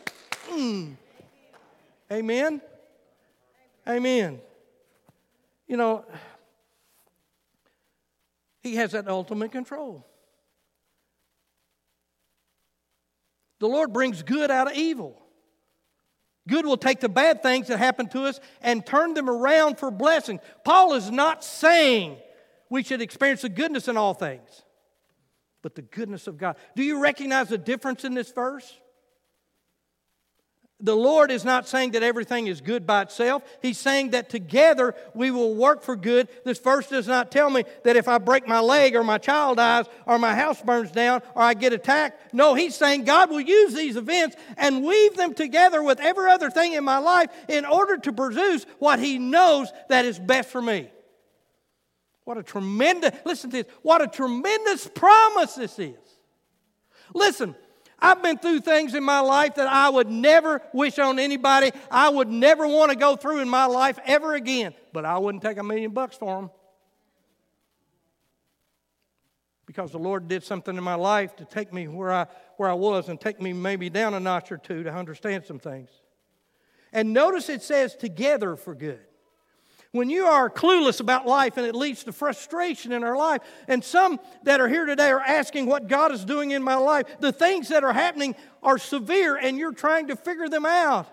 Mm. 0.50 0.96
Amen. 2.10 2.60
Amen. 3.86 4.40
You 5.66 5.76
know, 5.76 6.04
He 8.62 8.76
has 8.76 8.92
that 8.92 9.08
ultimate 9.08 9.52
control. 9.52 10.06
The 13.58 13.68
Lord 13.68 13.92
brings 13.92 14.22
good 14.22 14.50
out 14.50 14.70
of 14.70 14.76
evil. 14.76 15.22
Good 16.48 16.66
will 16.66 16.76
take 16.76 17.00
the 17.00 17.08
bad 17.08 17.42
things 17.42 17.68
that 17.68 17.78
happen 17.78 18.08
to 18.08 18.24
us 18.24 18.40
and 18.60 18.84
turn 18.84 19.14
them 19.14 19.30
around 19.30 19.78
for 19.78 19.90
blessings. 19.90 20.40
Paul 20.64 20.94
is 20.94 21.10
not 21.10 21.44
saying 21.44 22.16
we 22.68 22.82
should 22.82 23.00
experience 23.00 23.42
the 23.42 23.48
goodness 23.48 23.86
in 23.86 23.96
all 23.96 24.14
things, 24.14 24.62
but 25.62 25.76
the 25.76 25.82
goodness 25.82 26.26
of 26.26 26.38
God. 26.38 26.56
Do 26.74 26.82
you 26.82 27.00
recognize 27.00 27.48
the 27.48 27.58
difference 27.58 28.04
in 28.04 28.14
this 28.14 28.32
verse? 28.32 28.76
The 30.84 30.96
Lord 30.96 31.30
is 31.30 31.44
not 31.44 31.68
saying 31.68 31.92
that 31.92 32.02
everything 32.02 32.48
is 32.48 32.60
good 32.60 32.84
by 32.88 33.02
itself. 33.02 33.44
He's 33.62 33.78
saying 33.78 34.10
that 34.10 34.28
together 34.28 34.96
we 35.14 35.30
will 35.30 35.54
work 35.54 35.84
for 35.84 35.94
good. 35.94 36.28
This 36.44 36.58
verse 36.58 36.88
does 36.88 37.06
not 37.06 37.30
tell 37.30 37.48
me 37.50 37.62
that 37.84 37.94
if 37.94 38.08
I 38.08 38.18
break 38.18 38.48
my 38.48 38.58
leg 38.58 38.96
or 38.96 39.04
my 39.04 39.18
child 39.18 39.58
dies 39.58 39.86
or 40.06 40.18
my 40.18 40.34
house 40.34 40.60
burns 40.60 40.90
down 40.90 41.22
or 41.36 41.42
I 41.42 41.54
get 41.54 41.72
attacked. 41.72 42.34
No, 42.34 42.54
He's 42.54 42.74
saying 42.74 43.04
God 43.04 43.30
will 43.30 43.40
use 43.40 43.74
these 43.74 43.96
events 43.96 44.34
and 44.56 44.84
weave 44.84 45.16
them 45.16 45.34
together 45.34 45.84
with 45.84 46.00
every 46.00 46.28
other 46.28 46.50
thing 46.50 46.72
in 46.72 46.82
my 46.82 46.98
life 46.98 47.30
in 47.48 47.64
order 47.64 47.96
to 47.98 48.12
produce 48.12 48.66
what 48.80 48.98
He 48.98 49.20
knows 49.20 49.72
that 49.88 50.04
is 50.04 50.18
best 50.18 50.50
for 50.50 50.60
me. 50.60 50.90
What 52.24 52.38
a 52.38 52.42
tremendous, 52.42 53.12
listen 53.24 53.50
to 53.50 53.62
this, 53.62 53.72
what 53.82 54.02
a 54.02 54.08
tremendous 54.08 54.88
promise 54.88 55.54
this 55.54 55.78
is. 55.78 55.94
Listen, 57.14 57.54
I've 58.03 58.20
been 58.20 58.36
through 58.36 58.61
things 58.61 58.94
in 58.94 59.05
my 59.05 59.20
life 59.20 59.55
that 59.55 59.68
I 59.68 59.88
would 59.88 60.11
never 60.11 60.61
wish 60.72 60.98
on 60.98 61.20
anybody. 61.20 61.70
I 61.88 62.09
would 62.09 62.28
never 62.28 62.66
want 62.66 62.90
to 62.90 62.96
go 62.96 63.14
through 63.14 63.38
in 63.38 63.48
my 63.48 63.66
life 63.66 63.96
ever 64.05 64.34
again, 64.34 64.74
but 64.92 65.05
I 65.05 65.18
wouldn't 65.18 65.42
take 65.42 65.57
a 65.57 65.62
million 65.62 65.92
bucks 65.92 66.16
for 66.16 66.40
them. 66.40 66.50
Because 69.66 69.92
the 69.92 70.00
Lord 70.00 70.26
did 70.26 70.42
something 70.42 70.76
in 70.76 70.82
my 70.82 70.96
life 70.96 71.36
to 71.36 71.44
take 71.44 71.72
me 71.72 71.86
where 71.86 72.12
I, 72.12 72.26
where 72.57 72.68
I 72.68 72.74
was 72.74 73.09
and 73.09 73.20
take 73.20 73.40
me 73.40 73.53
maybe 73.53 73.88
down 73.88 74.14
a 74.14 74.20
notch 74.20 74.50
or 74.50 74.59
two 74.59 74.82
to 74.82 74.92
understand 74.92 75.44
some 75.44 75.61
things. 75.61 75.88
And 76.92 77.12
notice 77.12 77.48
it 77.48 77.62
says 77.62 77.94
together 77.94 78.57
for 78.57 78.74
good. 78.74 79.00
When 79.93 80.09
you 80.09 80.24
are 80.24 80.49
clueless 80.49 81.01
about 81.01 81.26
life 81.26 81.59
and 81.59 81.66
it 81.66 81.74
leads 81.74 82.05
to 82.05 82.12
frustration 82.12 82.93
in 82.93 83.05
our 83.05 83.16
life, 83.16 83.43
and 83.68 83.84
some 83.84 84.18
that 84.43 84.59
are 84.59 84.68
here 84.68 84.86
today 84.86 85.11
are 85.11 85.20
asking 85.20 85.66
what 85.66 85.86
God 85.86 86.12
is 86.12 86.24
doing 86.24 86.51
in 86.51 86.62
my 86.62 86.76
life, 86.76 87.07
the 87.20 87.30
things 87.30 87.68
that 87.68 87.84
are 87.84 87.93
happening 87.93 88.34
are 88.62 88.78
severe 88.78 89.36
and 89.36 89.59
you're 89.59 89.74
trying 89.74 90.09
to 90.09 90.16
figure 90.16 90.49
them 90.49 90.64
out. 90.64 91.07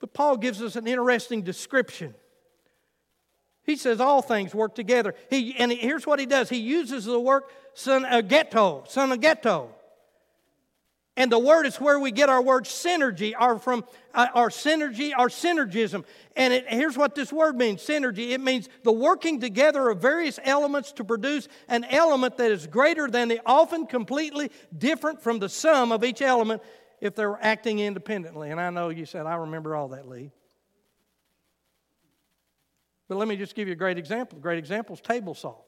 But 0.00 0.14
Paul 0.14 0.36
gives 0.36 0.60
us 0.60 0.74
an 0.74 0.88
interesting 0.88 1.42
description. 1.42 2.14
He 3.62 3.76
says 3.76 4.00
all 4.00 4.20
things 4.20 4.54
work 4.54 4.74
together. 4.74 5.14
He, 5.30 5.54
and 5.56 5.72
here's 5.72 6.06
what 6.06 6.18
he 6.18 6.26
does 6.26 6.48
he 6.48 6.58
uses 6.58 7.04
the 7.04 7.20
word 7.20 7.44
synergeto, 7.74 8.82
uh, 8.82 8.86
synergeto. 8.86 9.68
Uh, 9.68 9.72
And 11.18 11.32
the 11.32 11.38
word 11.38 11.64
is 11.64 11.80
where 11.80 11.98
we 11.98 12.10
get 12.10 12.28
our 12.28 12.42
word 12.42 12.64
synergy, 12.64 13.32
our 13.38 13.58
from 13.58 13.84
uh, 14.12 14.26
our 14.34 14.50
synergy, 14.50 15.12
our 15.16 15.28
synergism. 15.28 16.04
And 16.36 16.52
it, 16.52 16.66
here's 16.68 16.98
what 16.98 17.14
this 17.14 17.32
word 17.32 17.56
means 17.56 17.82
synergy. 17.82 18.32
It 18.32 18.40
means 18.40 18.68
the 18.82 18.92
working 18.92 19.40
together 19.40 19.88
of 19.88 20.00
various 20.00 20.38
elements 20.44 20.92
to 20.92 21.04
produce 21.04 21.48
an 21.68 21.84
element 21.84 22.36
that 22.36 22.50
is 22.50 22.66
greater 22.66 23.08
than 23.08 23.28
the 23.28 23.40
often 23.46 23.86
completely 23.86 24.50
different 24.76 25.22
from 25.22 25.38
the 25.38 25.48
sum 25.48 25.90
of 25.90 26.04
each 26.04 26.20
element 26.20 26.62
if 27.00 27.14
they're 27.14 27.38
acting 27.40 27.78
independently. 27.78 28.50
And 28.50 28.60
I 28.60 28.68
know 28.68 28.90
you 28.90 29.06
said, 29.06 29.24
I 29.24 29.36
remember 29.36 29.74
all 29.74 29.88
that, 29.88 30.06
Lee. 30.06 30.32
But 33.08 33.16
let 33.16 33.28
me 33.28 33.36
just 33.36 33.54
give 33.54 33.68
you 33.68 33.72
a 33.72 33.76
great 33.76 33.96
example. 33.96 34.38
A 34.38 34.40
great 34.40 34.58
example 34.58 34.94
is 34.94 35.00
table 35.00 35.34
salt. 35.34 35.64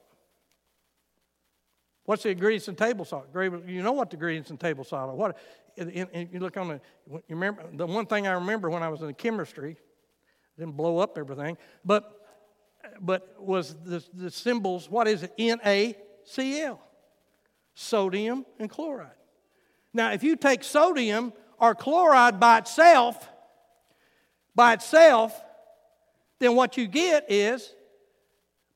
What's 2.09 2.23
the 2.23 2.29
ingredients 2.29 2.67
in 2.67 2.75
table 2.75 3.05
salt? 3.05 3.27
You 3.35 3.83
know 3.83 3.91
what 3.91 4.09
the 4.09 4.15
ingredients 4.15 4.49
in 4.49 4.57
table 4.57 4.83
salt 4.83 5.11
are. 5.11 5.15
What, 5.15 5.37
you 5.77 6.39
look 6.39 6.57
on 6.57 6.69
the, 6.69 6.81
you 7.07 7.21
remember, 7.29 7.63
the 7.71 7.85
one 7.85 8.07
thing 8.07 8.25
I 8.25 8.31
remember 8.31 8.67
when 8.71 8.81
I 8.81 8.89
was 8.89 9.03
in 9.03 9.13
chemistry, 9.13 9.77
didn't 10.57 10.75
blow 10.75 10.97
up 10.97 11.19
everything, 11.19 11.55
but, 11.85 12.27
but 12.99 13.35
was 13.39 13.75
the, 13.85 14.03
the 14.15 14.31
symbols, 14.31 14.89
what 14.89 15.07
is 15.07 15.21
it? 15.21 15.37
NaCl, 15.37 16.79
sodium 17.75 18.43
and 18.57 18.71
chloride. 18.71 19.11
Now, 19.93 20.11
if 20.11 20.23
you 20.23 20.35
take 20.35 20.63
sodium 20.63 21.31
or 21.59 21.75
chloride 21.75 22.39
by 22.39 22.57
itself, 22.57 23.29
by 24.55 24.73
itself, 24.73 25.39
then 26.39 26.55
what 26.55 26.75
you 26.75 26.87
get 26.87 27.31
is 27.31 27.71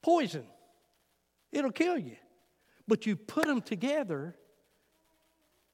poison. 0.03 0.45
It'll 1.51 1.71
kill 1.71 1.97
you. 1.97 2.17
But 2.87 3.05
you 3.05 3.15
put 3.15 3.45
them 3.45 3.61
together, 3.61 4.35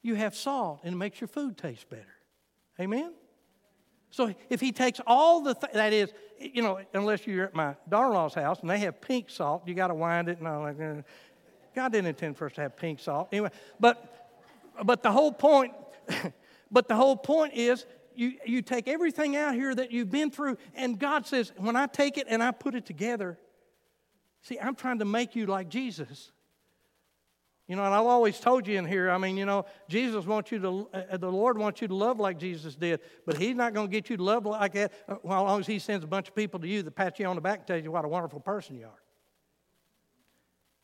you 0.02 0.16
have 0.16 0.36
salt, 0.36 0.82
and 0.84 0.94
it 0.94 0.98
makes 0.98 1.20
your 1.20 1.28
food 1.28 1.58
taste 1.58 1.90
better. 1.90 2.06
Amen? 2.80 3.14
So 4.12 4.34
if 4.50 4.60
he 4.60 4.72
takes 4.72 5.00
all 5.06 5.42
the, 5.42 5.54
th- 5.54 5.74
that 5.74 5.94
is, 5.94 6.12
you 6.40 6.62
know, 6.62 6.80
unless 6.94 7.28
you're 7.28 7.46
at 7.46 7.56
my 7.56 7.76
daughter-in-law's 7.88 8.34
house 8.34 8.60
and 8.62 8.70
they 8.70 8.80
have 8.80 9.02
pink 9.02 9.30
salt, 9.30 9.68
you 9.68 9.74
got 9.74 9.88
to 9.88 9.96
wind 9.96 10.30
it 10.30 10.40
and 10.40 10.48
all 10.48 10.64
that. 10.64 11.04
God 11.76 11.92
didn't 11.92 12.08
intend 12.08 12.38
for 12.38 12.48
us 12.48 12.54
to 12.54 12.62
have 12.62 12.76
pink 12.76 13.00
salt. 13.00 13.30
Anyway, 13.32 13.50
but, 13.80 14.32
but 14.84 15.04
the 15.04 15.12
whole 15.12 15.32
point, 15.32 15.74
but 16.72 16.88
the 16.88 16.96
whole 16.96 17.16
point 17.16 17.54
is 17.54 17.86
you, 18.16 18.34
you 18.46 18.62
take 18.62 18.88
everything 18.88 19.36
out 19.36 19.54
here 19.54 19.74
that 19.76 19.92
you've 19.92 20.10
been 20.10 20.32
through, 20.32 20.58
and 20.74 20.98
God 20.98 21.28
says, 21.28 21.52
when 21.58 21.76
I 21.76 21.86
take 21.86 22.18
it 22.18 22.28
and 22.30 22.42
I 22.42 22.52
put 22.52 22.74
it 22.76 22.86
together, 22.86 23.38
see, 24.42 24.60
I'm 24.60 24.76
trying 24.76 25.00
to 25.00 25.06
make 25.06 25.36
you 25.36 25.46
like 25.46 25.70
Jesus. 25.70 26.32
You 27.70 27.76
know, 27.76 27.86
and 27.86 27.94
I've 27.94 28.08
always 28.08 28.40
told 28.40 28.66
you 28.66 28.80
in 28.80 28.86
here, 28.86 29.12
I 29.12 29.20
mean, 29.20 29.38
you 29.38 29.46
know, 29.46 29.64
Jesus 29.88 30.26
wants 30.26 30.52
you 30.52 30.58
to, 30.58 30.90
uh, 30.92 31.18
the 31.18 31.32
Lord 31.32 31.56
wants 31.56 31.84
you 31.84 31.88
to 31.88 31.94
love 31.94 32.20
like 32.20 32.40
Jesus 32.40 32.74
did, 32.74 33.00
but 33.28 33.38
He's 33.38 33.56
not 33.56 33.76
going 33.76 33.86
to 33.86 33.92
get 33.92 34.10
you 34.10 34.18
to 34.18 34.24
love 34.24 34.48
like 34.48 34.74
that 34.74 34.92
uh, 35.08 35.18
well, 35.22 35.44
as 35.44 35.48
long 35.48 35.60
as 35.60 35.68
He 35.68 35.78
sends 35.78 36.04
a 36.04 36.08
bunch 36.08 36.30
of 36.30 36.36
people 36.36 36.60
to 36.62 36.68
you 36.68 36.82
that 36.82 36.96
pat 36.96 37.20
you 37.20 37.28
on 37.28 37.36
the 37.36 37.42
back 37.42 37.60
and 37.60 37.68
tell 37.68 37.78
you 37.78 37.92
what 37.92 38.04
a 38.06 38.08
wonderful 38.08 38.40
person 38.40 38.76
you 38.76 38.86
are. 38.86 39.02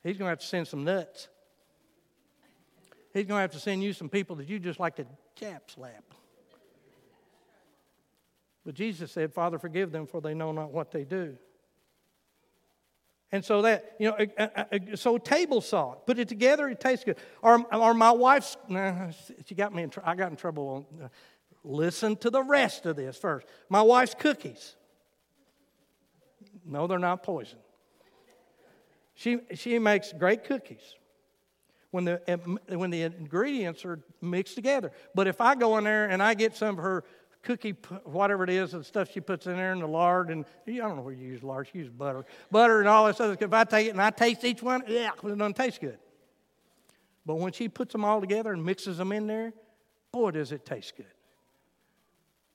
He's 0.03 0.15
going 0.15 0.27
to 0.27 0.29
have 0.29 0.39
to 0.39 0.45
send 0.45 0.67
some 0.67 0.83
nuts. 0.83 1.27
He's 3.15 3.25
going 3.25 3.39
to 3.39 3.41
have 3.41 3.53
to 3.53 3.59
send 3.59 3.81
you 3.81 3.91
some 3.91 4.07
people 4.07 4.35
that 4.35 4.47
you 4.47 4.59
just 4.59 4.79
like 4.79 4.97
to 4.97 5.07
chap 5.39 5.71
slap. 5.71 6.03
But 8.63 8.75
Jesus 8.75 9.11
said, 9.11 9.33
Father, 9.33 9.57
forgive 9.57 9.91
them, 9.91 10.05
for 10.05 10.21
they 10.21 10.35
know 10.35 10.51
not 10.51 10.71
what 10.71 10.91
they 10.91 11.03
do. 11.03 11.35
And 13.31 13.43
so 13.43 13.63
that, 13.63 13.95
you 13.99 14.11
know, 14.11 14.95
so 14.95 15.17
table 15.17 15.59
salt, 15.59 16.05
put 16.05 16.19
it 16.19 16.27
together, 16.27 16.69
it 16.69 16.79
tastes 16.79 17.03
good. 17.03 17.17
Or, 17.41 17.65
or 17.73 17.93
my 17.93 18.11
wife's, 18.11 18.55
nah, 18.69 19.11
she 19.45 19.55
got 19.55 19.73
me 19.73 19.83
in, 19.83 19.91
I 20.03 20.15
got 20.15 20.31
in 20.31 20.37
trouble. 20.37 20.87
Uh, 21.03 21.07
listen 21.63 22.15
to 22.17 22.29
the 22.29 22.43
rest 22.43 22.85
of 22.85 22.95
this 22.95 23.17
first. 23.17 23.47
My 23.67 23.81
wife's 23.81 24.15
cookies. 24.17 24.75
No, 26.65 26.87
they're 26.87 26.99
not 26.99 27.23
poison. 27.23 27.59
She, 29.15 29.39
she 29.53 29.79
makes 29.79 30.13
great 30.13 30.43
cookies 30.43 30.95
when 31.91 32.03
the, 32.03 32.21
when 32.67 32.89
the 32.89 33.03
ingredients 33.03 33.85
are 33.85 34.03
mixed 34.21 34.55
together. 34.55 34.91
But 35.13 35.27
if 35.27 35.39
I 35.39 35.55
go 35.55 35.77
in 35.77 35.85
there 35.85 36.09
and 36.09 36.21
I 36.21 36.33
get 36.33 36.55
some 36.55 36.77
of 36.77 36.83
her 36.83 37.03
cookie, 37.45 37.75
whatever 38.03 38.43
it 38.43 38.49
is, 38.49 38.73
and 38.73 38.85
stuff 38.85 39.11
she 39.11 39.21
puts 39.21 39.47
in 39.47 39.55
there, 39.55 39.71
and 39.71 39.81
the 39.81 39.87
lard, 39.87 40.29
and 40.29 40.43
I 40.67 40.71
don't 40.71 40.97
know 40.97 41.03
where 41.03 41.13
you 41.13 41.27
use 41.27 41.43
lard. 41.43 41.69
She 41.71 41.77
uses 41.77 41.93
butter, 41.93 42.25
butter, 42.51 42.79
and 42.79 42.89
all 42.89 43.07
this 43.07 43.21
other. 43.21 43.35
Stuff. 43.35 43.47
If 43.47 43.53
I 43.53 43.63
take 43.63 43.87
it 43.87 43.91
and 43.91 44.01
I 44.01 44.09
taste 44.09 44.43
each 44.43 44.61
one, 44.61 44.83
yeah, 44.87 45.11
it 45.23 45.37
doesn't 45.37 45.55
taste 45.55 45.79
good. 45.79 45.99
But 47.25 47.35
when 47.35 47.53
she 47.53 47.69
puts 47.69 47.93
them 47.93 48.03
all 48.03 48.19
together 48.19 48.51
and 48.51 48.63
mixes 48.63 48.97
them 48.97 49.11
in 49.11 49.27
there, 49.27 49.53
boy, 50.11 50.31
does 50.31 50.51
it 50.51 50.65
taste 50.65 50.97
good. 50.97 51.05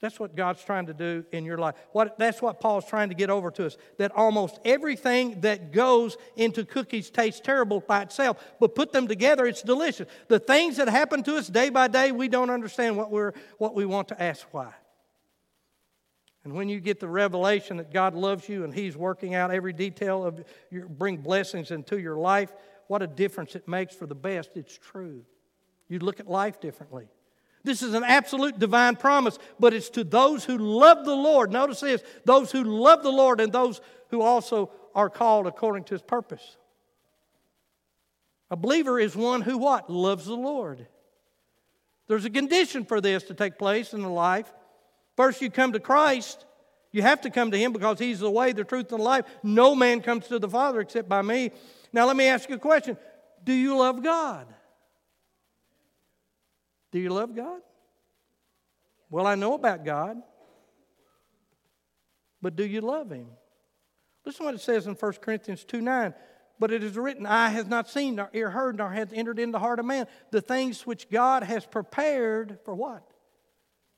That's 0.00 0.18
what 0.18 0.34
God's 0.34 0.64
trying 0.64 0.86
to 0.86 0.94
do 0.94 1.24
in 1.30 1.44
your 1.44 1.58
life. 1.58 1.74
What, 1.92 2.18
that's 2.18 2.40
what 2.40 2.58
Paul's 2.58 2.86
trying 2.86 3.10
to 3.10 3.14
get 3.14 3.28
over 3.28 3.50
to 3.50 3.66
us. 3.66 3.76
That 3.98 4.12
almost 4.12 4.58
everything 4.64 5.42
that 5.42 5.72
goes 5.72 6.16
into 6.36 6.64
cookies 6.64 7.10
tastes 7.10 7.40
terrible 7.40 7.80
by 7.80 8.02
itself, 8.02 8.42
but 8.58 8.74
put 8.74 8.92
them 8.92 9.06
together, 9.06 9.46
it's 9.46 9.62
delicious. 9.62 10.08
The 10.28 10.38
things 10.38 10.78
that 10.78 10.88
happen 10.88 11.22
to 11.24 11.36
us 11.36 11.48
day 11.48 11.68
by 11.68 11.88
day, 11.88 12.12
we 12.12 12.28
don't 12.28 12.48
understand 12.48 12.96
what, 12.96 13.10
we're, 13.10 13.34
what 13.58 13.74
we 13.74 13.84
want 13.84 14.08
to 14.08 14.22
ask 14.22 14.46
why. 14.52 14.72
And 16.44 16.54
when 16.54 16.70
you 16.70 16.80
get 16.80 16.98
the 17.00 17.08
revelation 17.08 17.76
that 17.76 17.92
God 17.92 18.14
loves 18.14 18.48
you 18.48 18.64
and 18.64 18.72
He's 18.72 18.96
working 18.96 19.34
out 19.34 19.50
every 19.50 19.74
detail 19.74 20.24
of 20.24 20.42
your 20.70 20.88
bring 20.88 21.18
blessings 21.18 21.70
into 21.70 22.00
your 22.00 22.16
life, 22.16 22.50
what 22.86 23.02
a 23.02 23.06
difference 23.06 23.54
it 23.54 23.68
makes 23.68 23.94
for 23.94 24.06
the 24.06 24.14
best. 24.14 24.52
It's 24.54 24.78
true. 24.78 25.26
You 25.88 25.98
look 25.98 26.20
at 26.20 26.26
life 26.26 26.58
differently. 26.58 27.08
This 27.62 27.82
is 27.82 27.94
an 27.94 28.04
absolute 28.04 28.58
divine 28.58 28.96
promise, 28.96 29.38
but 29.58 29.74
it's 29.74 29.90
to 29.90 30.04
those 30.04 30.44
who 30.44 30.56
love 30.56 31.04
the 31.04 31.14
Lord. 31.14 31.52
Notice 31.52 31.80
this 31.80 32.02
those 32.24 32.50
who 32.50 32.64
love 32.64 33.02
the 33.02 33.12
Lord 33.12 33.40
and 33.40 33.52
those 33.52 33.80
who 34.08 34.22
also 34.22 34.70
are 34.94 35.10
called 35.10 35.46
according 35.46 35.84
to 35.84 35.94
his 35.94 36.02
purpose. 36.02 36.56
A 38.50 38.56
believer 38.56 38.98
is 38.98 39.14
one 39.14 39.42
who 39.42 39.58
what? 39.58 39.90
Loves 39.90 40.24
the 40.24 40.34
Lord. 40.34 40.86
There's 42.08 42.24
a 42.24 42.30
condition 42.30 42.84
for 42.84 43.00
this 43.00 43.24
to 43.24 43.34
take 43.34 43.56
place 43.56 43.94
in 43.94 44.02
the 44.02 44.08
life. 44.08 44.52
First, 45.16 45.40
you 45.40 45.50
come 45.50 45.72
to 45.74 45.80
Christ. 45.80 46.44
You 46.90 47.02
have 47.02 47.20
to 47.20 47.30
come 47.30 47.52
to 47.52 47.58
Him 47.58 47.72
because 47.72 48.00
He's 48.00 48.18
the 48.18 48.30
way, 48.30 48.52
the 48.52 48.64
truth, 48.64 48.90
and 48.90 48.98
the 48.98 49.04
life. 49.04 49.26
No 49.44 49.76
man 49.76 50.00
comes 50.00 50.26
to 50.28 50.40
the 50.40 50.48
Father 50.48 50.80
except 50.80 51.08
by 51.08 51.22
me. 51.22 51.52
Now, 51.92 52.06
let 52.06 52.16
me 52.16 52.26
ask 52.26 52.48
you 52.48 52.56
a 52.56 52.58
question 52.58 52.96
Do 53.44 53.52
you 53.52 53.76
love 53.76 54.02
God? 54.02 54.46
Do 56.92 56.98
you 56.98 57.10
love 57.10 57.34
God? 57.34 57.60
Well, 59.10 59.26
I 59.26 59.34
know 59.34 59.54
about 59.54 59.84
God, 59.84 60.22
but 62.40 62.56
do 62.56 62.64
you 62.64 62.80
love 62.80 63.10
Him? 63.10 63.28
Listen 64.24 64.40
to 64.40 64.44
what 64.46 64.54
it 64.54 64.60
says 64.60 64.86
in 64.86 64.94
1 64.94 65.12
Corinthians 65.14 65.64
2 65.64 65.80
9. 65.80 66.14
But 66.58 66.70
it 66.70 66.84
is 66.84 66.96
written, 66.96 67.24
Eye 67.24 67.48
has 67.48 67.66
not 67.66 67.88
seen, 67.88 68.16
nor 68.16 68.28
ear 68.34 68.50
heard, 68.50 68.76
nor 68.76 68.90
hath 68.90 69.14
entered 69.14 69.38
into 69.38 69.52
the 69.52 69.58
heart 69.58 69.78
of 69.78 69.86
man 69.86 70.06
the 70.30 70.42
things 70.42 70.86
which 70.86 71.08
God 71.08 71.42
has 71.42 71.64
prepared 71.64 72.58
for 72.64 72.74
what? 72.74 73.02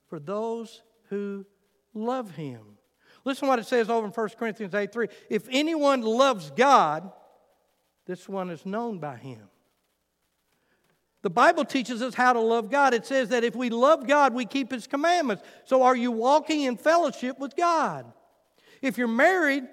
For 0.07 0.21
those 0.21 0.83
who 1.09 1.45
love 1.93 2.31
Him. 2.37 2.79
Listen 3.25 3.47
to 3.47 3.49
what 3.51 3.59
it 3.59 3.67
says 3.67 3.91
over 3.91 4.07
in 4.07 4.13
1 4.13 4.29
Corinthians 4.39 4.75
8 4.75 4.93
3. 4.93 5.09
If 5.29 5.49
anyone 5.51 6.03
loves 6.03 6.53
God, 6.53 7.11
this 8.07 8.29
one 8.29 8.49
is 8.49 8.65
known 8.65 8.99
by 8.99 9.17
Him. 9.17 9.49
The 11.23 11.31
Bible 11.31 11.65
teaches 11.65 12.03
us 12.03 12.15
how 12.15 12.33
to 12.33 12.41
love 12.41 12.69
God. 12.69 12.95
It 12.95 13.07
says 13.07 13.29
that 13.29 13.45
if 13.45 13.55
we 13.55 13.71
love 13.71 14.07
God, 14.07 14.35
we 14.35 14.45
keep 14.45 14.73
His 14.73 14.87
commandments. 14.87 15.45
So 15.65 15.83
are 15.83 15.97
you 15.97 16.11
walking 16.11 16.63
in 16.63 16.77
fellowship 16.77 17.39
with 17.39 17.57
God? 17.57 18.13
If 18.81 18.99
you're 18.99 19.09
married, 19.09 19.65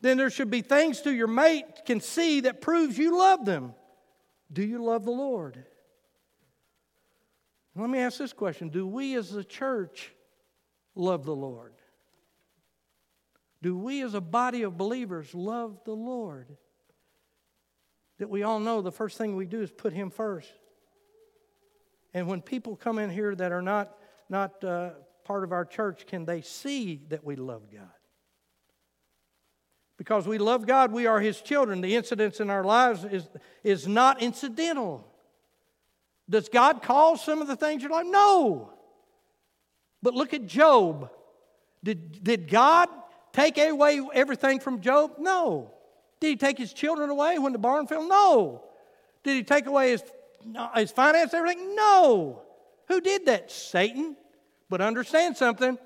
then 0.00 0.16
there 0.16 0.30
should 0.30 0.50
be 0.50 0.60
things 0.62 1.00
to 1.02 1.12
your 1.12 1.26
mate 1.26 1.64
can 1.84 2.00
see 2.00 2.40
that 2.40 2.60
proves 2.60 2.96
you 2.96 3.18
love 3.18 3.44
them. 3.44 3.74
Do 4.52 4.62
you 4.62 4.82
love 4.82 5.04
the 5.04 5.10
Lord? 5.10 5.64
Let 7.74 7.90
me 7.90 7.98
ask 7.98 8.18
this 8.18 8.32
question 8.32 8.68
Do 8.68 8.86
we 8.86 9.16
as 9.16 9.34
a 9.34 9.42
church 9.42 10.12
love 10.94 11.24
the 11.24 11.34
Lord? 11.34 11.72
Do 13.60 13.76
we 13.76 14.02
as 14.02 14.14
a 14.14 14.20
body 14.20 14.62
of 14.62 14.76
believers 14.76 15.34
love 15.34 15.80
the 15.84 15.94
Lord? 15.94 16.56
That 18.18 18.30
we 18.30 18.42
all 18.42 18.60
know 18.60 18.80
the 18.80 18.92
first 18.92 19.18
thing 19.18 19.36
we 19.36 19.46
do 19.46 19.62
is 19.62 19.70
put 19.70 19.92
Him 19.92 20.10
first. 20.10 20.52
And 22.12 22.28
when 22.28 22.42
people 22.42 22.76
come 22.76 22.98
in 22.98 23.10
here 23.10 23.34
that 23.34 23.50
are 23.50 23.62
not, 23.62 23.96
not 24.28 24.62
uh, 24.62 24.90
part 25.24 25.42
of 25.42 25.52
our 25.52 25.64
church, 25.64 26.06
can 26.06 26.24
they 26.24 26.42
see 26.42 27.02
that 27.08 27.24
we 27.24 27.34
love 27.34 27.62
God? 27.72 27.88
Because 29.96 30.26
we 30.26 30.38
love 30.38 30.66
God, 30.66 30.92
we 30.92 31.06
are 31.06 31.20
His 31.20 31.40
children. 31.40 31.80
The 31.80 31.96
incidents 31.96 32.40
in 32.40 32.50
our 32.50 32.64
lives 32.64 33.04
is, 33.04 33.28
is 33.62 33.88
not 33.88 34.22
incidental. 34.22 35.06
Does 36.28 36.48
God 36.48 36.82
cause 36.82 37.22
some 37.22 37.42
of 37.42 37.48
the 37.48 37.56
things 37.56 37.82
you're 37.82 37.90
like? 37.90 38.06
No. 38.06 38.72
But 40.02 40.14
look 40.14 40.34
at 40.34 40.46
Job. 40.46 41.10
Did, 41.82 42.22
did 42.22 42.48
God 42.48 42.88
take 43.32 43.58
away 43.58 44.00
everything 44.14 44.60
from 44.60 44.80
Job? 44.80 45.16
No. 45.18 45.72
Did 46.20 46.28
he 46.28 46.36
take 46.36 46.58
his 46.58 46.72
children 46.72 47.10
away 47.10 47.38
when 47.38 47.52
the 47.52 47.58
barn 47.58 47.86
fell? 47.86 48.08
No. 48.08 48.64
Did 49.22 49.36
he 49.36 49.42
take 49.42 49.66
away 49.66 49.90
his, 49.90 50.02
uh, 50.56 50.78
his 50.78 50.90
finance, 50.90 51.34
everything? 51.34 51.74
No. 51.74 52.42
Who 52.88 53.00
did 53.00 53.26
that? 53.26 53.50
Satan. 53.50 54.16
But 54.68 54.80
understand 54.80 55.36
something. 55.36 55.78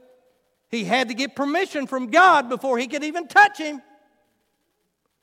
He 0.70 0.84
had 0.84 1.08
to 1.08 1.14
get 1.14 1.34
permission 1.34 1.86
from 1.86 2.08
God 2.08 2.48
before 2.48 2.78
he 2.78 2.86
could 2.86 3.04
even 3.04 3.26
touch 3.26 3.58
him. 3.58 3.82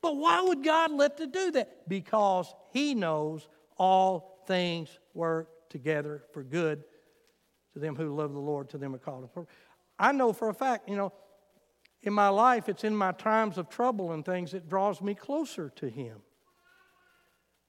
But 0.05 0.17
why 0.17 0.39
would 0.39 0.63
God 0.63 0.91
let 0.91 1.17
to 1.17 1.25
do 1.25 1.49
that? 1.53 1.89
Because 1.89 2.53
He 2.71 2.93
knows 2.93 3.47
all 3.75 4.43
things 4.45 4.99
work 5.15 5.49
together 5.67 6.21
for 6.31 6.43
good 6.43 6.83
to 7.73 7.79
them 7.79 7.95
who 7.95 8.15
love 8.15 8.31
the 8.31 8.39
Lord, 8.39 8.69
to 8.69 8.77
them 8.77 8.91
who 8.91 8.99
call 8.99 9.23
Him. 9.23 9.29
For. 9.33 9.47
I 9.97 10.11
know 10.11 10.31
for 10.31 10.49
a 10.49 10.53
fact, 10.53 10.87
you 10.87 10.95
know, 10.95 11.11
in 12.05 12.13
my 12.13 12.29
life, 12.29 12.69
it's 12.69 12.83
in 12.83 12.95
my 12.95 13.11
times 13.11 13.57
of 13.57 13.67
trouble 13.67 14.11
and 14.11 14.23
things 14.23 14.51
that 14.51 14.69
draws 14.69 15.01
me 15.01 15.15
closer 15.15 15.71
to 15.77 15.89
Him. 15.89 16.17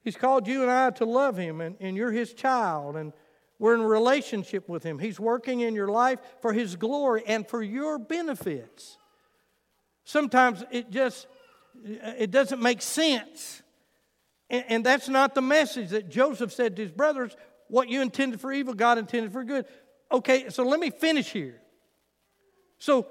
He's 0.02 0.16
called 0.16 0.46
you 0.46 0.62
and 0.62 0.70
I 0.70 0.90
to 0.90 1.04
love 1.04 1.36
Him, 1.36 1.60
and, 1.60 1.76
and 1.80 1.96
you're 1.96 2.12
His 2.12 2.34
child, 2.34 2.96
and 2.96 3.12
we're 3.58 3.74
in 3.74 3.80
a 3.80 3.86
relationship 3.86 4.68
with 4.68 4.82
Him. 4.82 4.98
He's 4.98 5.18
working 5.18 5.60
in 5.60 5.74
your 5.74 5.88
life 5.88 6.20
for 6.42 6.52
His 6.52 6.76
glory 6.76 7.24
and 7.26 7.48
for 7.48 7.62
your 7.62 7.98
benefits. 7.98 8.98
Sometimes 10.04 10.62
it 10.70 10.90
just 10.90 11.26
it 11.84 12.30
doesn't 12.30 12.60
make 12.60 12.82
sense. 12.82 13.62
And, 14.48 14.64
and 14.68 14.86
that's 14.86 15.08
not 15.08 15.34
the 15.34 15.42
message 15.42 15.90
that 15.90 16.08
Joseph 16.08 16.52
said 16.52 16.76
to 16.76 16.82
his 16.82 16.92
brothers. 16.92 17.36
What 17.68 17.88
you 17.88 18.00
intended 18.00 18.40
for 18.40 18.52
evil, 18.52 18.74
God 18.74 18.98
intended 18.98 19.32
for 19.32 19.44
good. 19.44 19.66
Okay, 20.12 20.50
so 20.50 20.62
let 20.62 20.78
me 20.78 20.90
finish 20.90 21.30
here. 21.30 21.60
So, 22.78 23.08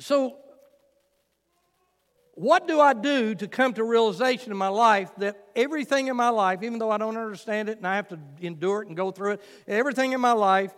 so 0.00 0.36
what 2.34 2.66
do 2.66 2.80
I 2.80 2.94
do 2.94 3.34
to 3.34 3.46
come 3.46 3.74
to 3.74 3.84
realization 3.84 4.50
in 4.50 4.56
my 4.56 4.68
life 4.68 5.10
that 5.18 5.48
everything 5.54 6.08
in 6.08 6.16
my 6.16 6.30
life, 6.30 6.62
even 6.62 6.78
though 6.78 6.90
I 6.90 6.98
don't 6.98 7.16
understand 7.16 7.68
it 7.68 7.78
and 7.78 7.86
I 7.86 7.96
have 7.96 8.08
to 8.08 8.18
endure 8.40 8.82
it 8.82 8.88
and 8.88 8.96
go 8.96 9.10
through 9.10 9.32
it, 9.32 9.42
everything 9.68 10.12
in 10.12 10.20
my 10.20 10.32
life 10.32 10.74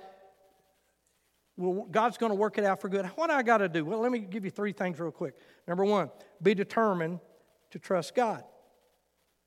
well, 1.57 1.87
God's 1.91 2.16
going 2.16 2.31
to 2.31 2.37
work 2.37 2.59
it 2.59 2.64
out 2.64 2.81
for 2.81 2.89
good. 2.89 3.07
What 3.14 3.31
I 3.31 3.43
got 3.43 3.59
to 3.59 3.68
do? 3.68 3.85
Well, 3.85 4.01
let 4.01 4.11
me 4.11 4.20
give 4.20 4.45
you 4.45 4.51
three 4.51 4.73
things 4.73 4.99
real 4.99 5.11
quick. 5.11 5.35
Number 5.68 5.85
one, 5.85 6.11
be 6.43 6.55
determined 6.55 7.20
to 7.70 7.79
trust 7.79 8.14
God. 8.14 8.43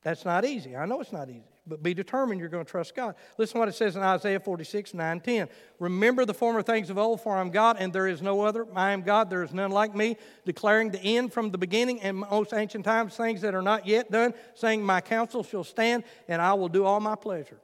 That's 0.03 0.23
not 0.23 0.45
easy. 0.45 0.75
I 0.75 0.85
know 0.85 1.01
it's 1.01 1.11
not 1.11 1.29
easy, 1.29 1.43
but 1.67 1.81
be 1.81 1.93
determined 1.93 2.39
you're 2.39 2.49
going 2.49 2.63
to 2.63 2.69
trust 2.69 2.95
God. 2.95 3.15
Listen 3.37 3.59
what 3.59 3.67
it 3.67 3.75
says 3.75 3.95
in 3.95 4.03
Isaiah 4.03 4.39
46, 4.39 4.93
9, 4.93 5.19
10. 5.19 5.49
Remember 5.79 6.25
the 6.25 6.33
former 6.33 6.61
things 6.61 6.89
of 6.89 6.97
old, 6.97 7.21
for 7.21 7.35
I 7.35 7.41
am 7.41 7.49
God, 7.49 7.77
and 7.79 7.91
there 7.91 8.07
is 8.07 8.21
no 8.21 8.41
other. 8.41 8.67
I 8.75 8.91
am 8.91 9.01
God, 9.01 9.29
there 9.29 9.43
is 9.43 9.53
none 9.53 9.71
like 9.71 9.95
me, 9.95 10.17
declaring 10.45 10.91
the 10.91 11.01
end 11.01 11.33
from 11.33 11.51
the 11.51 11.57
beginning 11.57 12.01
and 12.01 12.17
most 12.17 12.53
ancient 12.53 12.85
times, 12.85 13.15
things 13.15 13.41
that 13.41 13.55
are 13.55 13.61
not 13.61 13.87
yet 13.87 14.11
done, 14.11 14.33
saying, 14.53 14.83
My 14.83 15.01
counsel 15.01 15.43
shall 15.43 15.63
stand, 15.63 16.03
and 16.27 16.41
I 16.41 16.53
will 16.53 16.69
do 16.69 16.85
all 16.85 16.99
my 16.99 17.15
pleasure. 17.15 17.59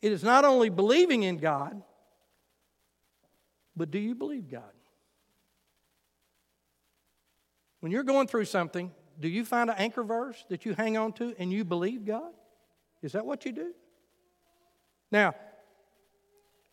It 0.00 0.12
is 0.12 0.22
not 0.22 0.44
only 0.44 0.68
believing 0.68 1.24
in 1.24 1.38
God, 1.38 1.82
but 3.76 3.90
do 3.90 3.98
you 3.98 4.14
believe 4.14 4.48
God? 4.48 4.62
When 7.80 7.92
you're 7.92 8.04
going 8.04 8.26
through 8.26 8.44
something, 8.44 8.92
do 9.18 9.28
you 9.28 9.44
find 9.44 9.70
an 9.70 9.76
anchor 9.78 10.02
verse 10.02 10.44
that 10.48 10.64
you 10.64 10.74
hang 10.74 10.96
on 10.96 11.12
to 11.14 11.34
and 11.38 11.52
you 11.52 11.64
believe 11.64 12.04
God? 12.04 12.32
Is 13.02 13.12
that 13.12 13.26
what 13.26 13.44
you 13.44 13.52
do? 13.52 13.72
Now, 15.10 15.34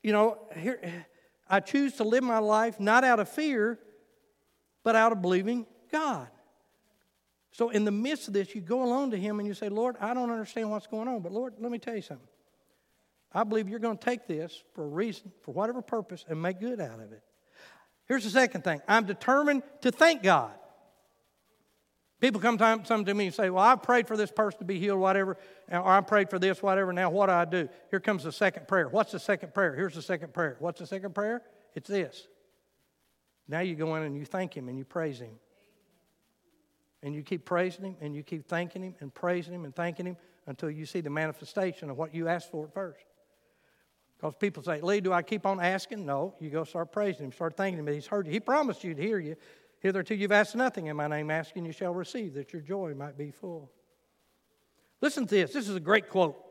you 0.03 0.11
know, 0.11 0.37
here 0.55 1.05
I 1.49 1.59
choose 1.59 1.93
to 1.95 2.03
live 2.03 2.23
my 2.23 2.39
life 2.39 2.79
not 2.79 3.03
out 3.03 3.19
of 3.19 3.29
fear, 3.29 3.79
but 4.83 4.95
out 4.95 5.11
of 5.11 5.21
believing 5.21 5.65
God. 5.91 6.27
So, 7.51 7.69
in 7.69 7.85
the 7.85 7.91
midst 7.91 8.27
of 8.27 8.33
this, 8.33 8.53
you 8.53 8.61
go 8.61 8.83
along 8.83 9.11
to 9.11 9.17
Him 9.17 9.39
and 9.39 9.47
you 9.47 9.53
say, 9.53 9.69
Lord, 9.69 9.95
I 10.01 10.13
don't 10.13 10.29
understand 10.29 10.69
what's 10.69 10.87
going 10.87 11.07
on, 11.07 11.21
but 11.21 11.31
Lord, 11.31 11.53
let 11.57 11.71
me 11.71 11.79
tell 11.79 11.95
you 11.95 12.01
something. 12.01 12.27
I 13.33 13.43
believe 13.43 13.69
you're 13.69 13.79
going 13.79 13.97
to 13.97 14.03
take 14.03 14.27
this 14.27 14.63
for 14.73 14.83
a 14.83 14.87
reason, 14.87 15.31
for 15.41 15.53
whatever 15.53 15.81
purpose, 15.81 16.25
and 16.27 16.41
make 16.41 16.59
good 16.59 16.79
out 16.81 16.99
of 16.99 17.11
it. 17.11 17.23
Here's 18.07 18.23
the 18.23 18.29
second 18.29 18.63
thing 18.63 18.81
I'm 18.87 19.05
determined 19.05 19.63
to 19.81 19.91
thank 19.91 20.21
God. 20.21 20.53
People 22.25 22.41
come 22.41 22.83
some 22.85 23.05
to 23.05 23.13
me 23.13 23.27
and 23.27 23.35
say, 23.35 23.51
Well, 23.51 23.63
I've 23.63 23.83
prayed 23.83 24.07
for 24.07 24.17
this 24.17 24.31
person 24.31 24.57
to 24.57 24.65
be 24.65 24.79
healed, 24.79 24.99
whatever, 24.99 25.37
or 25.71 25.87
I 25.87 26.01
prayed 26.01 26.31
for 26.31 26.39
this, 26.39 26.59
whatever. 26.63 26.91
Now, 26.91 27.11
what 27.11 27.27
do 27.27 27.33
I 27.33 27.45
do? 27.45 27.69
Here 27.91 27.99
comes 27.99 28.23
the 28.23 28.31
second 28.31 28.67
prayer. 28.67 28.89
What's 28.89 29.11
the 29.11 29.19
second 29.19 29.53
prayer? 29.53 29.75
Here's 29.75 29.93
the 29.93 30.01
second 30.01 30.33
prayer. 30.33 30.55
What's 30.57 30.79
the 30.79 30.87
second 30.87 31.13
prayer? 31.13 31.43
It's 31.75 31.87
this. 31.87 32.27
Now 33.47 33.59
you 33.59 33.75
go 33.75 33.95
in 33.95 34.01
and 34.01 34.17
you 34.17 34.25
thank 34.25 34.57
Him 34.57 34.69
and 34.69 34.75
you 34.79 34.83
praise 34.85 35.19
Him. 35.19 35.35
And 37.03 37.13
you 37.13 37.21
keep 37.21 37.45
praising 37.45 37.85
Him 37.85 37.95
and 38.01 38.15
you 38.15 38.23
keep 38.23 38.47
thanking 38.47 38.81
Him 38.81 38.95
and 39.01 39.13
praising 39.13 39.53
Him 39.53 39.63
and 39.63 39.75
thanking 39.75 40.07
Him 40.07 40.17
until 40.47 40.71
you 40.71 40.87
see 40.87 41.01
the 41.01 41.11
manifestation 41.11 41.91
of 41.91 41.97
what 41.99 42.15
you 42.15 42.27
asked 42.27 42.49
for 42.49 42.65
at 42.65 42.73
first. 42.73 43.05
Because 44.17 44.33
people 44.39 44.63
say, 44.63 44.81
Lee, 44.81 44.99
do 44.99 45.13
I 45.13 45.21
keep 45.21 45.45
on 45.45 45.59
asking? 45.59 46.07
No. 46.07 46.33
You 46.39 46.49
go 46.49 46.63
start 46.63 46.91
praising 46.91 47.25
him, 47.25 47.31
start 47.33 47.55
thanking 47.55 47.77
him. 47.77 47.93
He's 47.93 48.07
heard 48.07 48.25
you. 48.25 48.31
He 48.31 48.39
promised 48.39 48.83
you 48.83 48.95
to 48.95 49.01
hear 49.01 49.19
you. 49.19 49.35
Hitherto 49.85 50.15
you've 50.15 50.31
asked 50.31 50.55
nothing 50.55 50.87
in 50.87 50.95
my 50.95 51.07
name. 51.07 51.29
Asking 51.29 51.63
you 51.63 51.71
shall 51.71 51.93
receive, 51.93 52.33
that 52.33 52.51
your 52.51 52.63
joy 52.63 52.95
might 52.95 53.19
be 53.19 53.29
full. 53.29 53.69
Listen 54.99 55.27
to 55.27 55.35
this. 55.35 55.53
This 55.53 55.69
is 55.69 55.75
a 55.75 55.79
great 55.79 56.09
quote. 56.09 56.41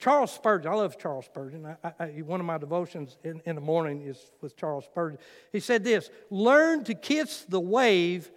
Charles 0.00 0.32
Spurgeon. 0.32 0.72
I 0.72 0.74
love 0.74 0.98
Charles 0.98 1.26
Spurgeon. 1.26 1.76
I, 1.84 1.92
I, 2.00 2.06
one 2.22 2.40
of 2.40 2.46
my 2.46 2.58
devotions 2.58 3.16
in, 3.22 3.40
in 3.44 3.54
the 3.54 3.60
morning 3.60 4.02
is 4.02 4.32
with 4.40 4.56
Charles 4.56 4.86
Spurgeon. 4.86 5.20
He 5.52 5.60
said 5.60 5.84
this 5.84 6.10
Learn 6.30 6.82
to 6.82 6.94
kiss 6.94 7.44
the 7.48 7.60
wave 7.60 8.28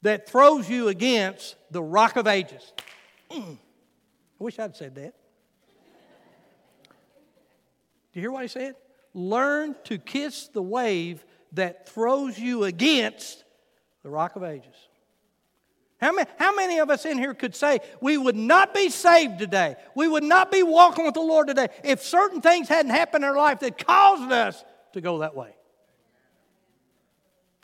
that 0.00 0.30
throws 0.30 0.66
you 0.70 0.88
against 0.88 1.56
the 1.70 1.82
rock 1.82 2.16
of 2.16 2.26
ages. 2.26 2.72
Mm. 3.30 3.58
I 4.40 4.44
wish 4.44 4.58
I'd 4.58 4.76
said 4.76 4.94
that. 4.94 5.12
Do 6.84 8.14
you 8.14 8.22
hear 8.22 8.32
what 8.32 8.40
he 8.40 8.48
said? 8.48 8.76
Learn 9.12 9.76
to 9.84 9.98
kiss 9.98 10.48
the 10.48 10.62
wave 10.62 11.22
that 11.52 11.86
throws 11.86 12.38
you 12.38 12.64
against 12.64 13.44
the 14.02 14.10
rock 14.10 14.36
of 14.36 14.44
ages. 14.44 14.74
How 16.00 16.12
many, 16.12 16.30
how 16.38 16.54
many 16.54 16.78
of 16.78 16.90
us 16.90 17.04
in 17.04 17.18
here 17.18 17.34
could 17.34 17.56
say 17.56 17.80
we 18.00 18.16
would 18.16 18.36
not 18.36 18.72
be 18.72 18.88
saved 18.88 19.38
today? 19.38 19.74
We 19.96 20.06
would 20.06 20.22
not 20.22 20.52
be 20.52 20.62
walking 20.62 21.04
with 21.04 21.14
the 21.14 21.20
Lord 21.20 21.48
today 21.48 21.68
if 21.82 22.02
certain 22.02 22.40
things 22.40 22.68
hadn't 22.68 22.92
happened 22.92 23.24
in 23.24 23.30
our 23.30 23.36
life 23.36 23.60
that 23.60 23.84
caused 23.84 24.30
us 24.30 24.64
to 24.92 25.00
go 25.00 25.18
that 25.18 25.34
way. 25.34 25.54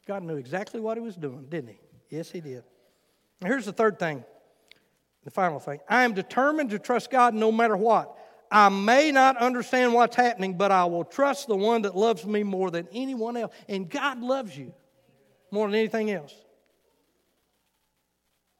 God 0.06 0.24
knew 0.24 0.36
exactly 0.36 0.80
what 0.80 0.96
He 0.96 1.02
was 1.02 1.16
doing, 1.16 1.46
didn't 1.48 1.70
He? 1.70 1.78
Yes, 2.10 2.30
He 2.30 2.40
did. 2.40 2.64
Now, 3.40 3.48
here's 3.48 3.66
the 3.66 3.72
third 3.72 4.00
thing, 4.00 4.24
the 5.22 5.30
final 5.30 5.60
thing. 5.60 5.78
I 5.88 6.02
am 6.02 6.12
determined 6.12 6.70
to 6.70 6.80
trust 6.80 7.10
God 7.10 7.34
no 7.34 7.52
matter 7.52 7.76
what. 7.76 8.18
I 8.50 8.68
may 8.68 9.12
not 9.12 9.36
understand 9.36 9.94
what's 9.94 10.16
happening, 10.16 10.56
but 10.56 10.72
I 10.72 10.84
will 10.84 11.04
trust 11.04 11.46
the 11.46 11.56
one 11.56 11.82
that 11.82 11.96
loves 11.96 12.26
me 12.26 12.42
more 12.42 12.70
than 12.70 12.88
anyone 12.92 13.36
else. 13.36 13.52
And 13.68 13.88
God 13.88 14.20
loves 14.20 14.56
you 14.56 14.74
more 15.54 15.68
than 15.68 15.76
anything 15.76 16.10
else. 16.10 16.34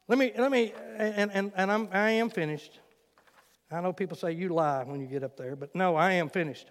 Let 0.07 0.17
me, 0.17 0.31
let 0.37 0.51
me, 0.51 0.73
and, 0.97 1.31
and, 1.31 1.51
and 1.55 1.71
I'm, 1.71 1.89
I 1.91 2.11
am 2.11 2.29
finished. 2.29 2.79
I 3.71 3.81
know 3.81 3.91
people 3.91 4.15
say 4.15 4.31
you 4.31 4.49
lie 4.49 4.83
when 4.83 5.01
you 5.01 5.07
get 5.07 5.23
up 5.23 5.35
there, 5.35 5.55
but 5.55 5.75
no, 5.75 5.95
I 5.95 6.13
am 6.13 6.29
finished. 6.29 6.67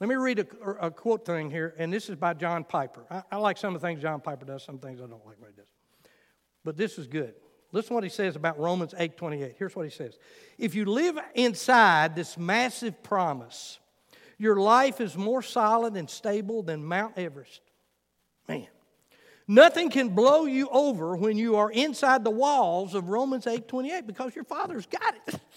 Let 0.00 0.08
me 0.08 0.16
read 0.16 0.40
a, 0.40 0.46
a 0.80 0.90
quote 0.90 1.24
thing 1.24 1.50
here, 1.50 1.74
and 1.78 1.92
this 1.92 2.08
is 2.08 2.16
by 2.16 2.34
John 2.34 2.64
Piper. 2.64 3.04
I, 3.10 3.22
I, 3.30 3.36
like 3.36 3.58
some 3.58 3.74
of 3.74 3.80
the 3.80 3.86
things 3.86 4.02
John 4.02 4.20
Piper 4.20 4.44
does, 4.44 4.64
some 4.64 4.78
things 4.78 5.00
I 5.00 5.06
don't 5.06 5.24
like 5.24 5.38
what 5.40 5.50
he 5.50 5.56
does. 5.56 5.68
But 6.64 6.76
this 6.76 6.98
is 6.98 7.06
good. 7.06 7.34
Listen 7.70 7.94
what 7.94 8.04
he 8.04 8.10
says 8.10 8.34
about 8.34 8.58
Romans 8.58 8.94
8 8.96 9.16
28. 9.16 9.54
Here's 9.58 9.76
what 9.76 9.84
he 9.84 9.90
says 9.90 10.18
If 10.58 10.74
you 10.74 10.86
live 10.86 11.18
inside 11.34 12.16
this 12.16 12.36
massive 12.36 13.02
promise, 13.02 13.78
your 14.38 14.56
life 14.56 15.00
is 15.00 15.16
more 15.16 15.42
solid 15.42 15.96
and 15.96 16.10
stable 16.10 16.62
than 16.62 16.84
Mount 16.84 17.16
Everest. 17.16 17.60
Man. 18.48 18.66
Nothing 19.48 19.90
can 19.90 20.10
blow 20.10 20.44
you 20.46 20.68
over 20.70 21.16
when 21.16 21.36
you 21.36 21.56
are 21.56 21.70
inside 21.70 22.24
the 22.24 22.30
walls 22.30 22.94
of 22.94 23.08
Romans 23.08 23.46
8 23.46 23.68
28 23.68 24.06
because 24.06 24.34
your 24.34 24.44
Father's 24.44 24.86
got 24.86 25.14
it. 25.26 25.40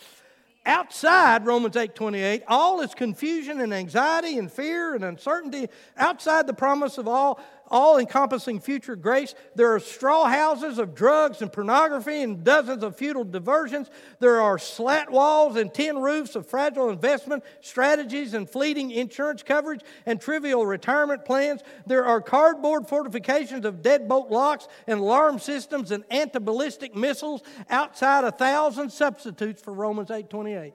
outside 0.66 1.46
Romans 1.46 1.76
8 1.76 1.96
28, 1.96 2.44
all 2.48 2.82
is 2.82 2.94
confusion 2.94 3.62
and 3.62 3.74
anxiety 3.74 4.38
and 4.38 4.52
fear 4.52 4.96
and 4.96 5.04
uncertainty. 5.04 5.68
Outside 5.98 6.48
the 6.48 6.54
promise 6.54 6.98
of 6.98 7.08
all 7.08 7.40
all 7.70 7.98
encompassing 7.98 8.60
future 8.60 8.96
grace. 8.96 9.34
There 9.56 9.74
are 9.74 9.80
straw 9.80 10.26
houses 10.26 10.78
of 10.78 10.96
drugs 10.96 11.42
and 11.42 11.52
pornography 11.52 12.22
and 12.22 12.44
dozens 12.44 12.84
of 12.84 12.96
futile 12.96 13.24
diversions. 13.24 13.90
There 14.20 14.42
are 14.42 14.58
slat 14.58 15.12
walls 15.12 15.56
and 15.56 15.74
tin 15.74 15.98
roofs 15.98 16.36
of 16.36 16.48
fragile 16.48 16.90
investment 16.90 17.44
strategies 17.62 18.34
and 18.34 18.50
fleeting 18.50 18.92
insurance 18.92 19.44
coverage 19.44 19.82
and 20.06 20.20
trivial 20.20 20.66
retirement 20.66 21.26
plans. 21.26 21.62
There 21.86 22.06
are 22.06 22.22
cardboard 22.22 22.88
fortifications 22.88 23.66
of 23.66 23.82
deadbolt 23.82 24.30
locks 24.30 24.68
and 24.88 25.00
alarm 25.00 25.40
systems 25.40 25.92
and 25.92 26.04
anti 26.10 26.40
ballistic 26.40 26.96
missiles 26.96 27.42
outside 27.70 28.24
a 28.24 28.32
thousand 28.32 28.92
substitutes 28.92 29.62
for 29.62 29.74
Romans 29.74 30.12
8 30.12 30.30
28. 30.30 30.74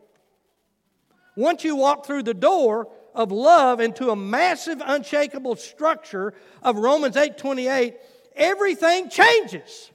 Once 1.36 1.64
you 1.64 1.76
walk 1.76 2.04
through 2.04 2.22
the 2.22 2.34
door, 2.34 2.88
of 3.14 3.32
love 3.32 3.80
into 3.80 4.10
a 4.10 4.16
massive 4.16 4.82
unshakable 4.84 5.56
structure 5.56 6.34
of 6.62 6.76
Romans 6.76 7.16
8:28, 7.16 7.96
everything 8.34 9.08
changes. 9.08 9.90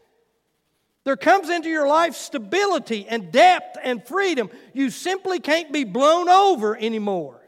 There 1.06 1.16
comes 1.16 1.50
into 1.50 1.70
your 1.70 1.88
life 1.88 2.16
stability 2.16 3.08
and 3.08 3.32
depth 3.32 3.78
and 3.84 4.06
freedom. 4.06 4.50
You 4.74 4.90
simply 4.90 5.40
can't 5.40 5.72
be 5.72 5.84
blown 5.84 6.30
over 6.30 6.76
anymore. 6.76 7.42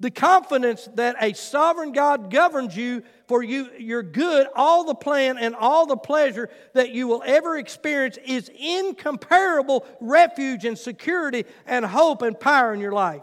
The 0.00 0.10
confidence 0.10 0.88
that 0.94 1.16
a 1.20 1.32
sovereign 1.34 1.92
God 1.92 2.30
governs 2.30 2.76
you 2.76 3.02
for 3.28 3.42
you, 3.42 3.70
your 3.78 4.02
good, 4.02 4.46
all 4.54 4.84
the 4.84 4.94
plan 4.94 5.38
and 5.38 5.54
all 5.54 5.86
the 5.86 5.96
pleasure 5.96 6.50
that 6.74 6.90
you 6.90 7.06
will 7.08 7.22
ever 7.24 7.56
experience 7.56 8.18
is 8.24 8.50
incomparable 8.58 9.86
refuge 10.00 10.64
and 10.64 10.78
security 10.78 11.44
and 11.66 11.84
hope 11.84 12.22
and 12.22 12.38
power 12.38 12.74
in 12.74 12.80
your 12.80 12.92
life. 12.92 13.22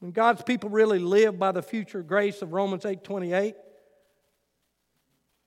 When 0.00 0.12
God's 0.12 0.42
people 0.42 0.70
really 0.70 0.98
live 0.98 1.38
by 1.38 1.52
the 1.52 1.62
future 1.62 2.02
grace 2.02 2.42
of 2.42 2.52
Romans 2.52 2.84
8 2.84 3.04
28, 3.04 3.54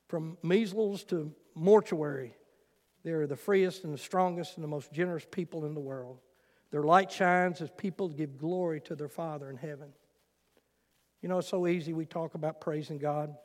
from 0.08 0.38
measles 0.44 1.04
to 1.06 1.34
mortuary, 1.56 2.36
they 3.04 3.12
are 3.12 3.28
the 3.28 3.36
freest 3.36 3.84
and 3.84 3.94
the 3.94 3.98
strongest 3.98 4.56
and 4.56 4.64
the 4.64 4.68
most 4.68 4.94
generous 4.94 5.26
people 5.30 5.66
in 5.66 5.74
the 5.74 5.80
world. 5.80 6.20
Their 6.72 6.84
light 6.84 7.12
shines 7.12 7.62
as 7.62 7.70
people 7.72 8.10
give 8.10 8.38
glory 8.38 8.80
to 8.82 8.96
their 8.96 9.10
Father 9.10 9.50
in 9.50 9.58
heaven. 9.58 9.90
You 11.22 11.30
know, 11.30 11.40
it's 11.40 11.48
so 11.48 11.68
easy 11.68 11.94
we 11.94 12.06
talk 12.06 12.36
about 12.36 12.62
praising 12.62 12.98
God. 12.98 13.36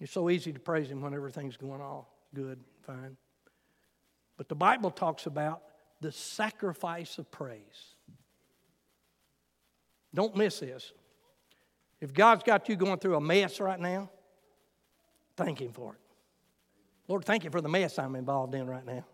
It's 0.00 0.12
so 0.12 0.30
easy 0.30 0.52
to 0.52 0.60
praise 0.60 0.90
Him 0.90 1.00
when 1.00 1.14
everything's 1.14 1.56
going 1.56 1.80
all 1.80 2.12
good, 2.34 2.60
fine. 2.82 3.16
But 4.36 4.48
the 4.48 4.54
Bible 4.54 4.90
talks 4.90 5.26
about 5.26 5.62
the 6.00 6.12
sacrifice 6.12 7.18
of 7.18 7.30
praise. 7.30 7.94
Don't 10.18 10.34
miss 10.34 10.58
this. 10.58 10.90
If 12.00 12.12
God's 12.12 12.42
got 12.42 12.68
you 12.68 12.74
going 12.74 12.98
through 12.98 13.14
a 13.14 13.20
mess 13.20 13.60
right 13.60 13.78
now, 13.78 14.10
thank 15.36 15.60
Him 15.60 15.70
for 15.70 15.92
it. 15.92 16.00
Lord, 17.06 17.24
thank 17.24 17.44
you 17.44 17.50
for 17.50 17.60
the 17.60 17.68
mess 17.68 18.00
I'm 18.00 18.16
involved 18.16 18.52
in 18.56 18.66
right 18.66 18.84
now. 18.84 19.04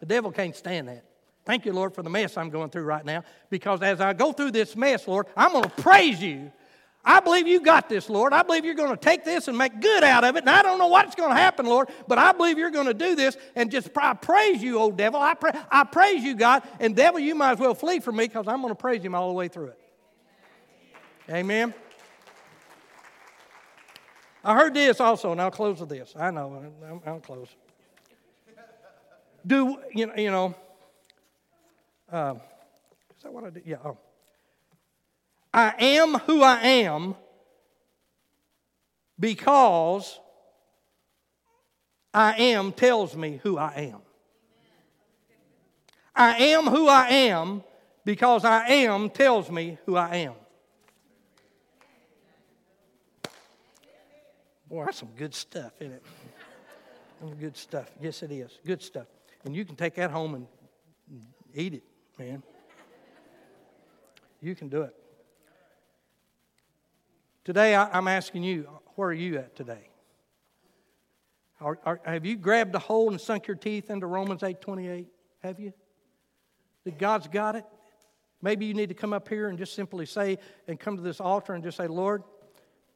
The 0.00 0.04
devil 0.04 0.30
can't 0.30 0.54
stand 0.54 0.88
that. 0.88 1.02
Thank 1.46 1.64
you, 1.64 1.72
Lord, 1.72 1.94
for 1.94 2.02
the 2.02 2.10
mess 2.10 2.36
I'm 2.36 2.50
going 2.50 2.68
through 2.68 2.82
right 2.82 3.06
now. 3.06 3.24
Because 3.48 3.80
as 3.80 4.02
I 4.02 4.12
go 4.12 4.32
through 4.32 4.50
this 4.50 4.76
mess, 4.76 5.08
Lord, 5.08 5.28
I'm 5.34 5.52
going 5.52 5.64
to 5.64 5.70
praise 5.70 6.22
you. 6.22 6.52
I 7.02 7.20
believe 7.20 7.46
you 7.46 7.62
got 7.62 7.88
this, 7.88 8.10
Lord. 8.10 8.34
I 8.34 8.42
believe 8.42 8.66
you're 8.66 8.74
going 8.74 8.90
to 8.90 8.98
take 8.98 9.24
this 9.24 9.48
and 9.48 9.56
make 9.56 9.80
good 9.80 10.04
out 10.04 10.24
of 10.24 10.36
it. 10.36 10.40
And 10.40 10.50
I 10.50 10.60
don't 10.60 10.76
know 10.76 10.88
what's 10.88 11.14
going 11.14 11.30
to 11.30 11.40
happen, 11.40 11.64
Lord, 11.64 11.88
but 12.06 12.18
I 12.18 12.32
believe 12.32 12.58
you're 12.58 12.70
going 12.70 12.84
to 12.84 12.92
do 12.92 13.14
this 13.14 13.38
and 13.54 13.70
just 13.70 13.88
I 13.96 14.12
praise 14.12 14.62
you, 14.62 14.78
old 14.78 14.98
devil. 14.98 15.18
I, 15.18 15.36
I 15.70 15.84
praise 15.84 16.22
you, 16.22 16.34
God. 16.34 16.64
And 16.80 16.94
devil, 16.94 17.18
you 17.18 17.34
might 17.34 17.52
as 17.52 17.58
well 17.60 17.74
flee 17.74 18.00
from 18.00 18.16
me 18.16 18.26
because 18.26 18.46
I'm 18.46 18.60
going 18.60 18.72
to 18.72 18.78
praise 18.78 19.02
him 19.02 19.14
all 19.14 19.28
the 19.28 19.34
way 19.34 19.48
through 19.48 19.68
it. 19.68 19.80
Amen. 21.28 21.74
I 24.44 24.54
heard 24.54 24.74
this 24.74 25.00
also, 25.00 25.32
and 25.32 25.40
I'll 25.40 25.50
close 25.50 25.80
with 25.80 25.88
this. 25.88 26.14
I 26.16 26.30
know, 26.30 26.72
i 27.04 27.10
will 27.10 27.20
close. 27.20 27.48
Do 29.44 29.78
you 29.92 30.06
know? 30.06 30.14
You 30.16 30.30
know 30.30 30.54
uh, 32.12 32.34
is 33.16 33.22
that 33.22 33.32
what 33.32 33.44
I 33.44 33.50
did? 33.50 33.64
Yeah. 33.66 33.78
Oh. 33.84 33.98
I 35.52 35.74
am 35.78 36.14
who 36.14 36.42
I 36.42 36.60
am 36.60 37.16
because 39.18 40.20
I 42.14 42.34
am 42.34 42.72
tells 42.72 43.16
me 43.16 43.40
who 43.42 43.58
I 43.58 43.92
am. 43.92 44.00
I 46.14 46.36
am 46.36 46.66
who 46.66 46.88
I 46.88 47.08
am 47.08 47.64
because 48.04 48.44
I 48.44 48.68
am 48.68 49.10
tells 49.10 49.50
me 49.50 49.78
who 49.86 49.96
I 49.96 50.16
am. 50.16 50.34
Boy, 54.76 54.84
that's 54.84 54.98
some 54.98 55.08
good 55.16 55.34
stuff, 55.34 55.72
isn't 55.80 55.94
it? 55.94 56.02
Some 57.20 57.34
good 57.36 57.56
stuff. 57.56 57.90
Yes, 57.98 58.22
it 58.22 58.30
is. 58.30 58.58
Good 58.66 58.82
stuff. 58.82 59.06
And 59.46 59.56
you 59.56 59.64
can 59.64 59.74
take 59.74 59.94
that 59.94 60.10
home 60.10 60.34
and 60.34 60.46
eat 61.54 61.72
it, 61.72 61.82
man. 62.18 62.42
You 64.42 64.54
can 64.54 64.68
do 64.68 64.82
it. 64.82 64.94
Today, 67.42 67.74
I, 67.74 67.96
am 67.96 68.06
asking 68.06 68.42
you, 68.42 68.68
where 68.96 69.08
are 69.08 69.14
you 69.14 69.38
at 69.38 69.56
today? 69.56 69.88
Are, 71.58 71.78
are, 71.86 72.02
have 72.04 72.26
you 72.26 72.36
grabbed 72.36 72.74
a 72.74 72.78
hole 72.78 73.08
and 73.08 73.18
sunk 73.18 73.46
your 73.46 73.56
teeth 73.56 73.88
into 73.88 74.06
Romans 74.06 74.42
8 74.42 74.60
28? 74.60 75.06
Have 75.42 75.58
you? 75.58 75.72
That 76.84 76.98
God's 76.98 77.28
got 77.28 77.56
it? 77.56 77.64
Maybe 78.42 78.66
you 78.66 78.74
need 78.74 78.90
to 78.90 78.94
come 78.94 79.14
up 79.14 79.26
here 79.26 79.48
and 79.48 79.56
just 79.56 79.74
simply 79.74 80.04
say, 80.04 80.36
and 80.68 80.78
come 80.78 80.98
to 80.98 81.02
this 81.02 81.18
altar 81.18 81.54
and 81.54 81.64
just 81.64 81.78
say, 81.78 81.86
Lord, 81.86 82.24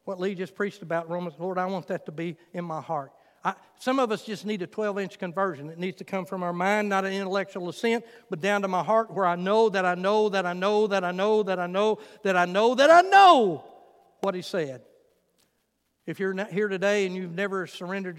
what 0.04 0.20
Lee 0.20 0.34
just 0.34 0.54
preached 0.54 0.82
about 0.82 1.08
Romans, 1.08 1.34
Lord, 1.38 1.58
I 1.58 1.66
want 1.66 1.88
that 1.88 2.06
to 2.06 2.12
be 2.12 2.36
in 2.52 2.64
my 2.64 2.80
heart. 2.80 3.12
I, 3.44 3.54
some 3.78 3.98
of 3.98 4.12
us 4.12 4.22
just 4.22 4.44
need 4.44 4.60
a 4.62 4.66
12 4.66 4.98
inch 4.98 5.18
conversion. 5.18 5.70
It 5.70 5.78
needs 5.78 5.96
to 5.98 6.04
come 6.04 6.26
from 6.26 6.42
our 6.42 6.52
mind, 6.52 6.88
not 6.88 7.04
an 7.04 7.12
intellectual 7.12 7.68
assent, 7.68 8.04
but 8.28 8.40
down 8.40 8.62
to 8.62 8.68
my 8.68 8.82
heart 8.82 9.12
where 9.12 9.24
I 9.24 9.36
know 9.36 9.68
that 9.70 9.86
I 9.86 9.94
know 9.94 10.28
that 10.28 10.44
I 10.44 10.52
know 10.52 10.86
that 10.88 11.04
I 11.04 11.12
know 11.12 11.42
that 11.42 11.58
I 11.58 11.66
know 11.66 11.98
that 12.22 12.36
I 12.36 12.44
know 12.44 12.74
that 12.74 12.90
I 12.90 13.00
know 13.02 13.64
what 14.20 14.34
He 14.34 14.42
said. 14.42 14.82
If 16.06 16.18
you're 16.18 16.34
not 16.34 16.50
here 16.50 16.68
today 16.68 17.06
and 17.06 17.14
you've 17.14 17.34
never 17.34 17.66
surrendered 17.66 18.18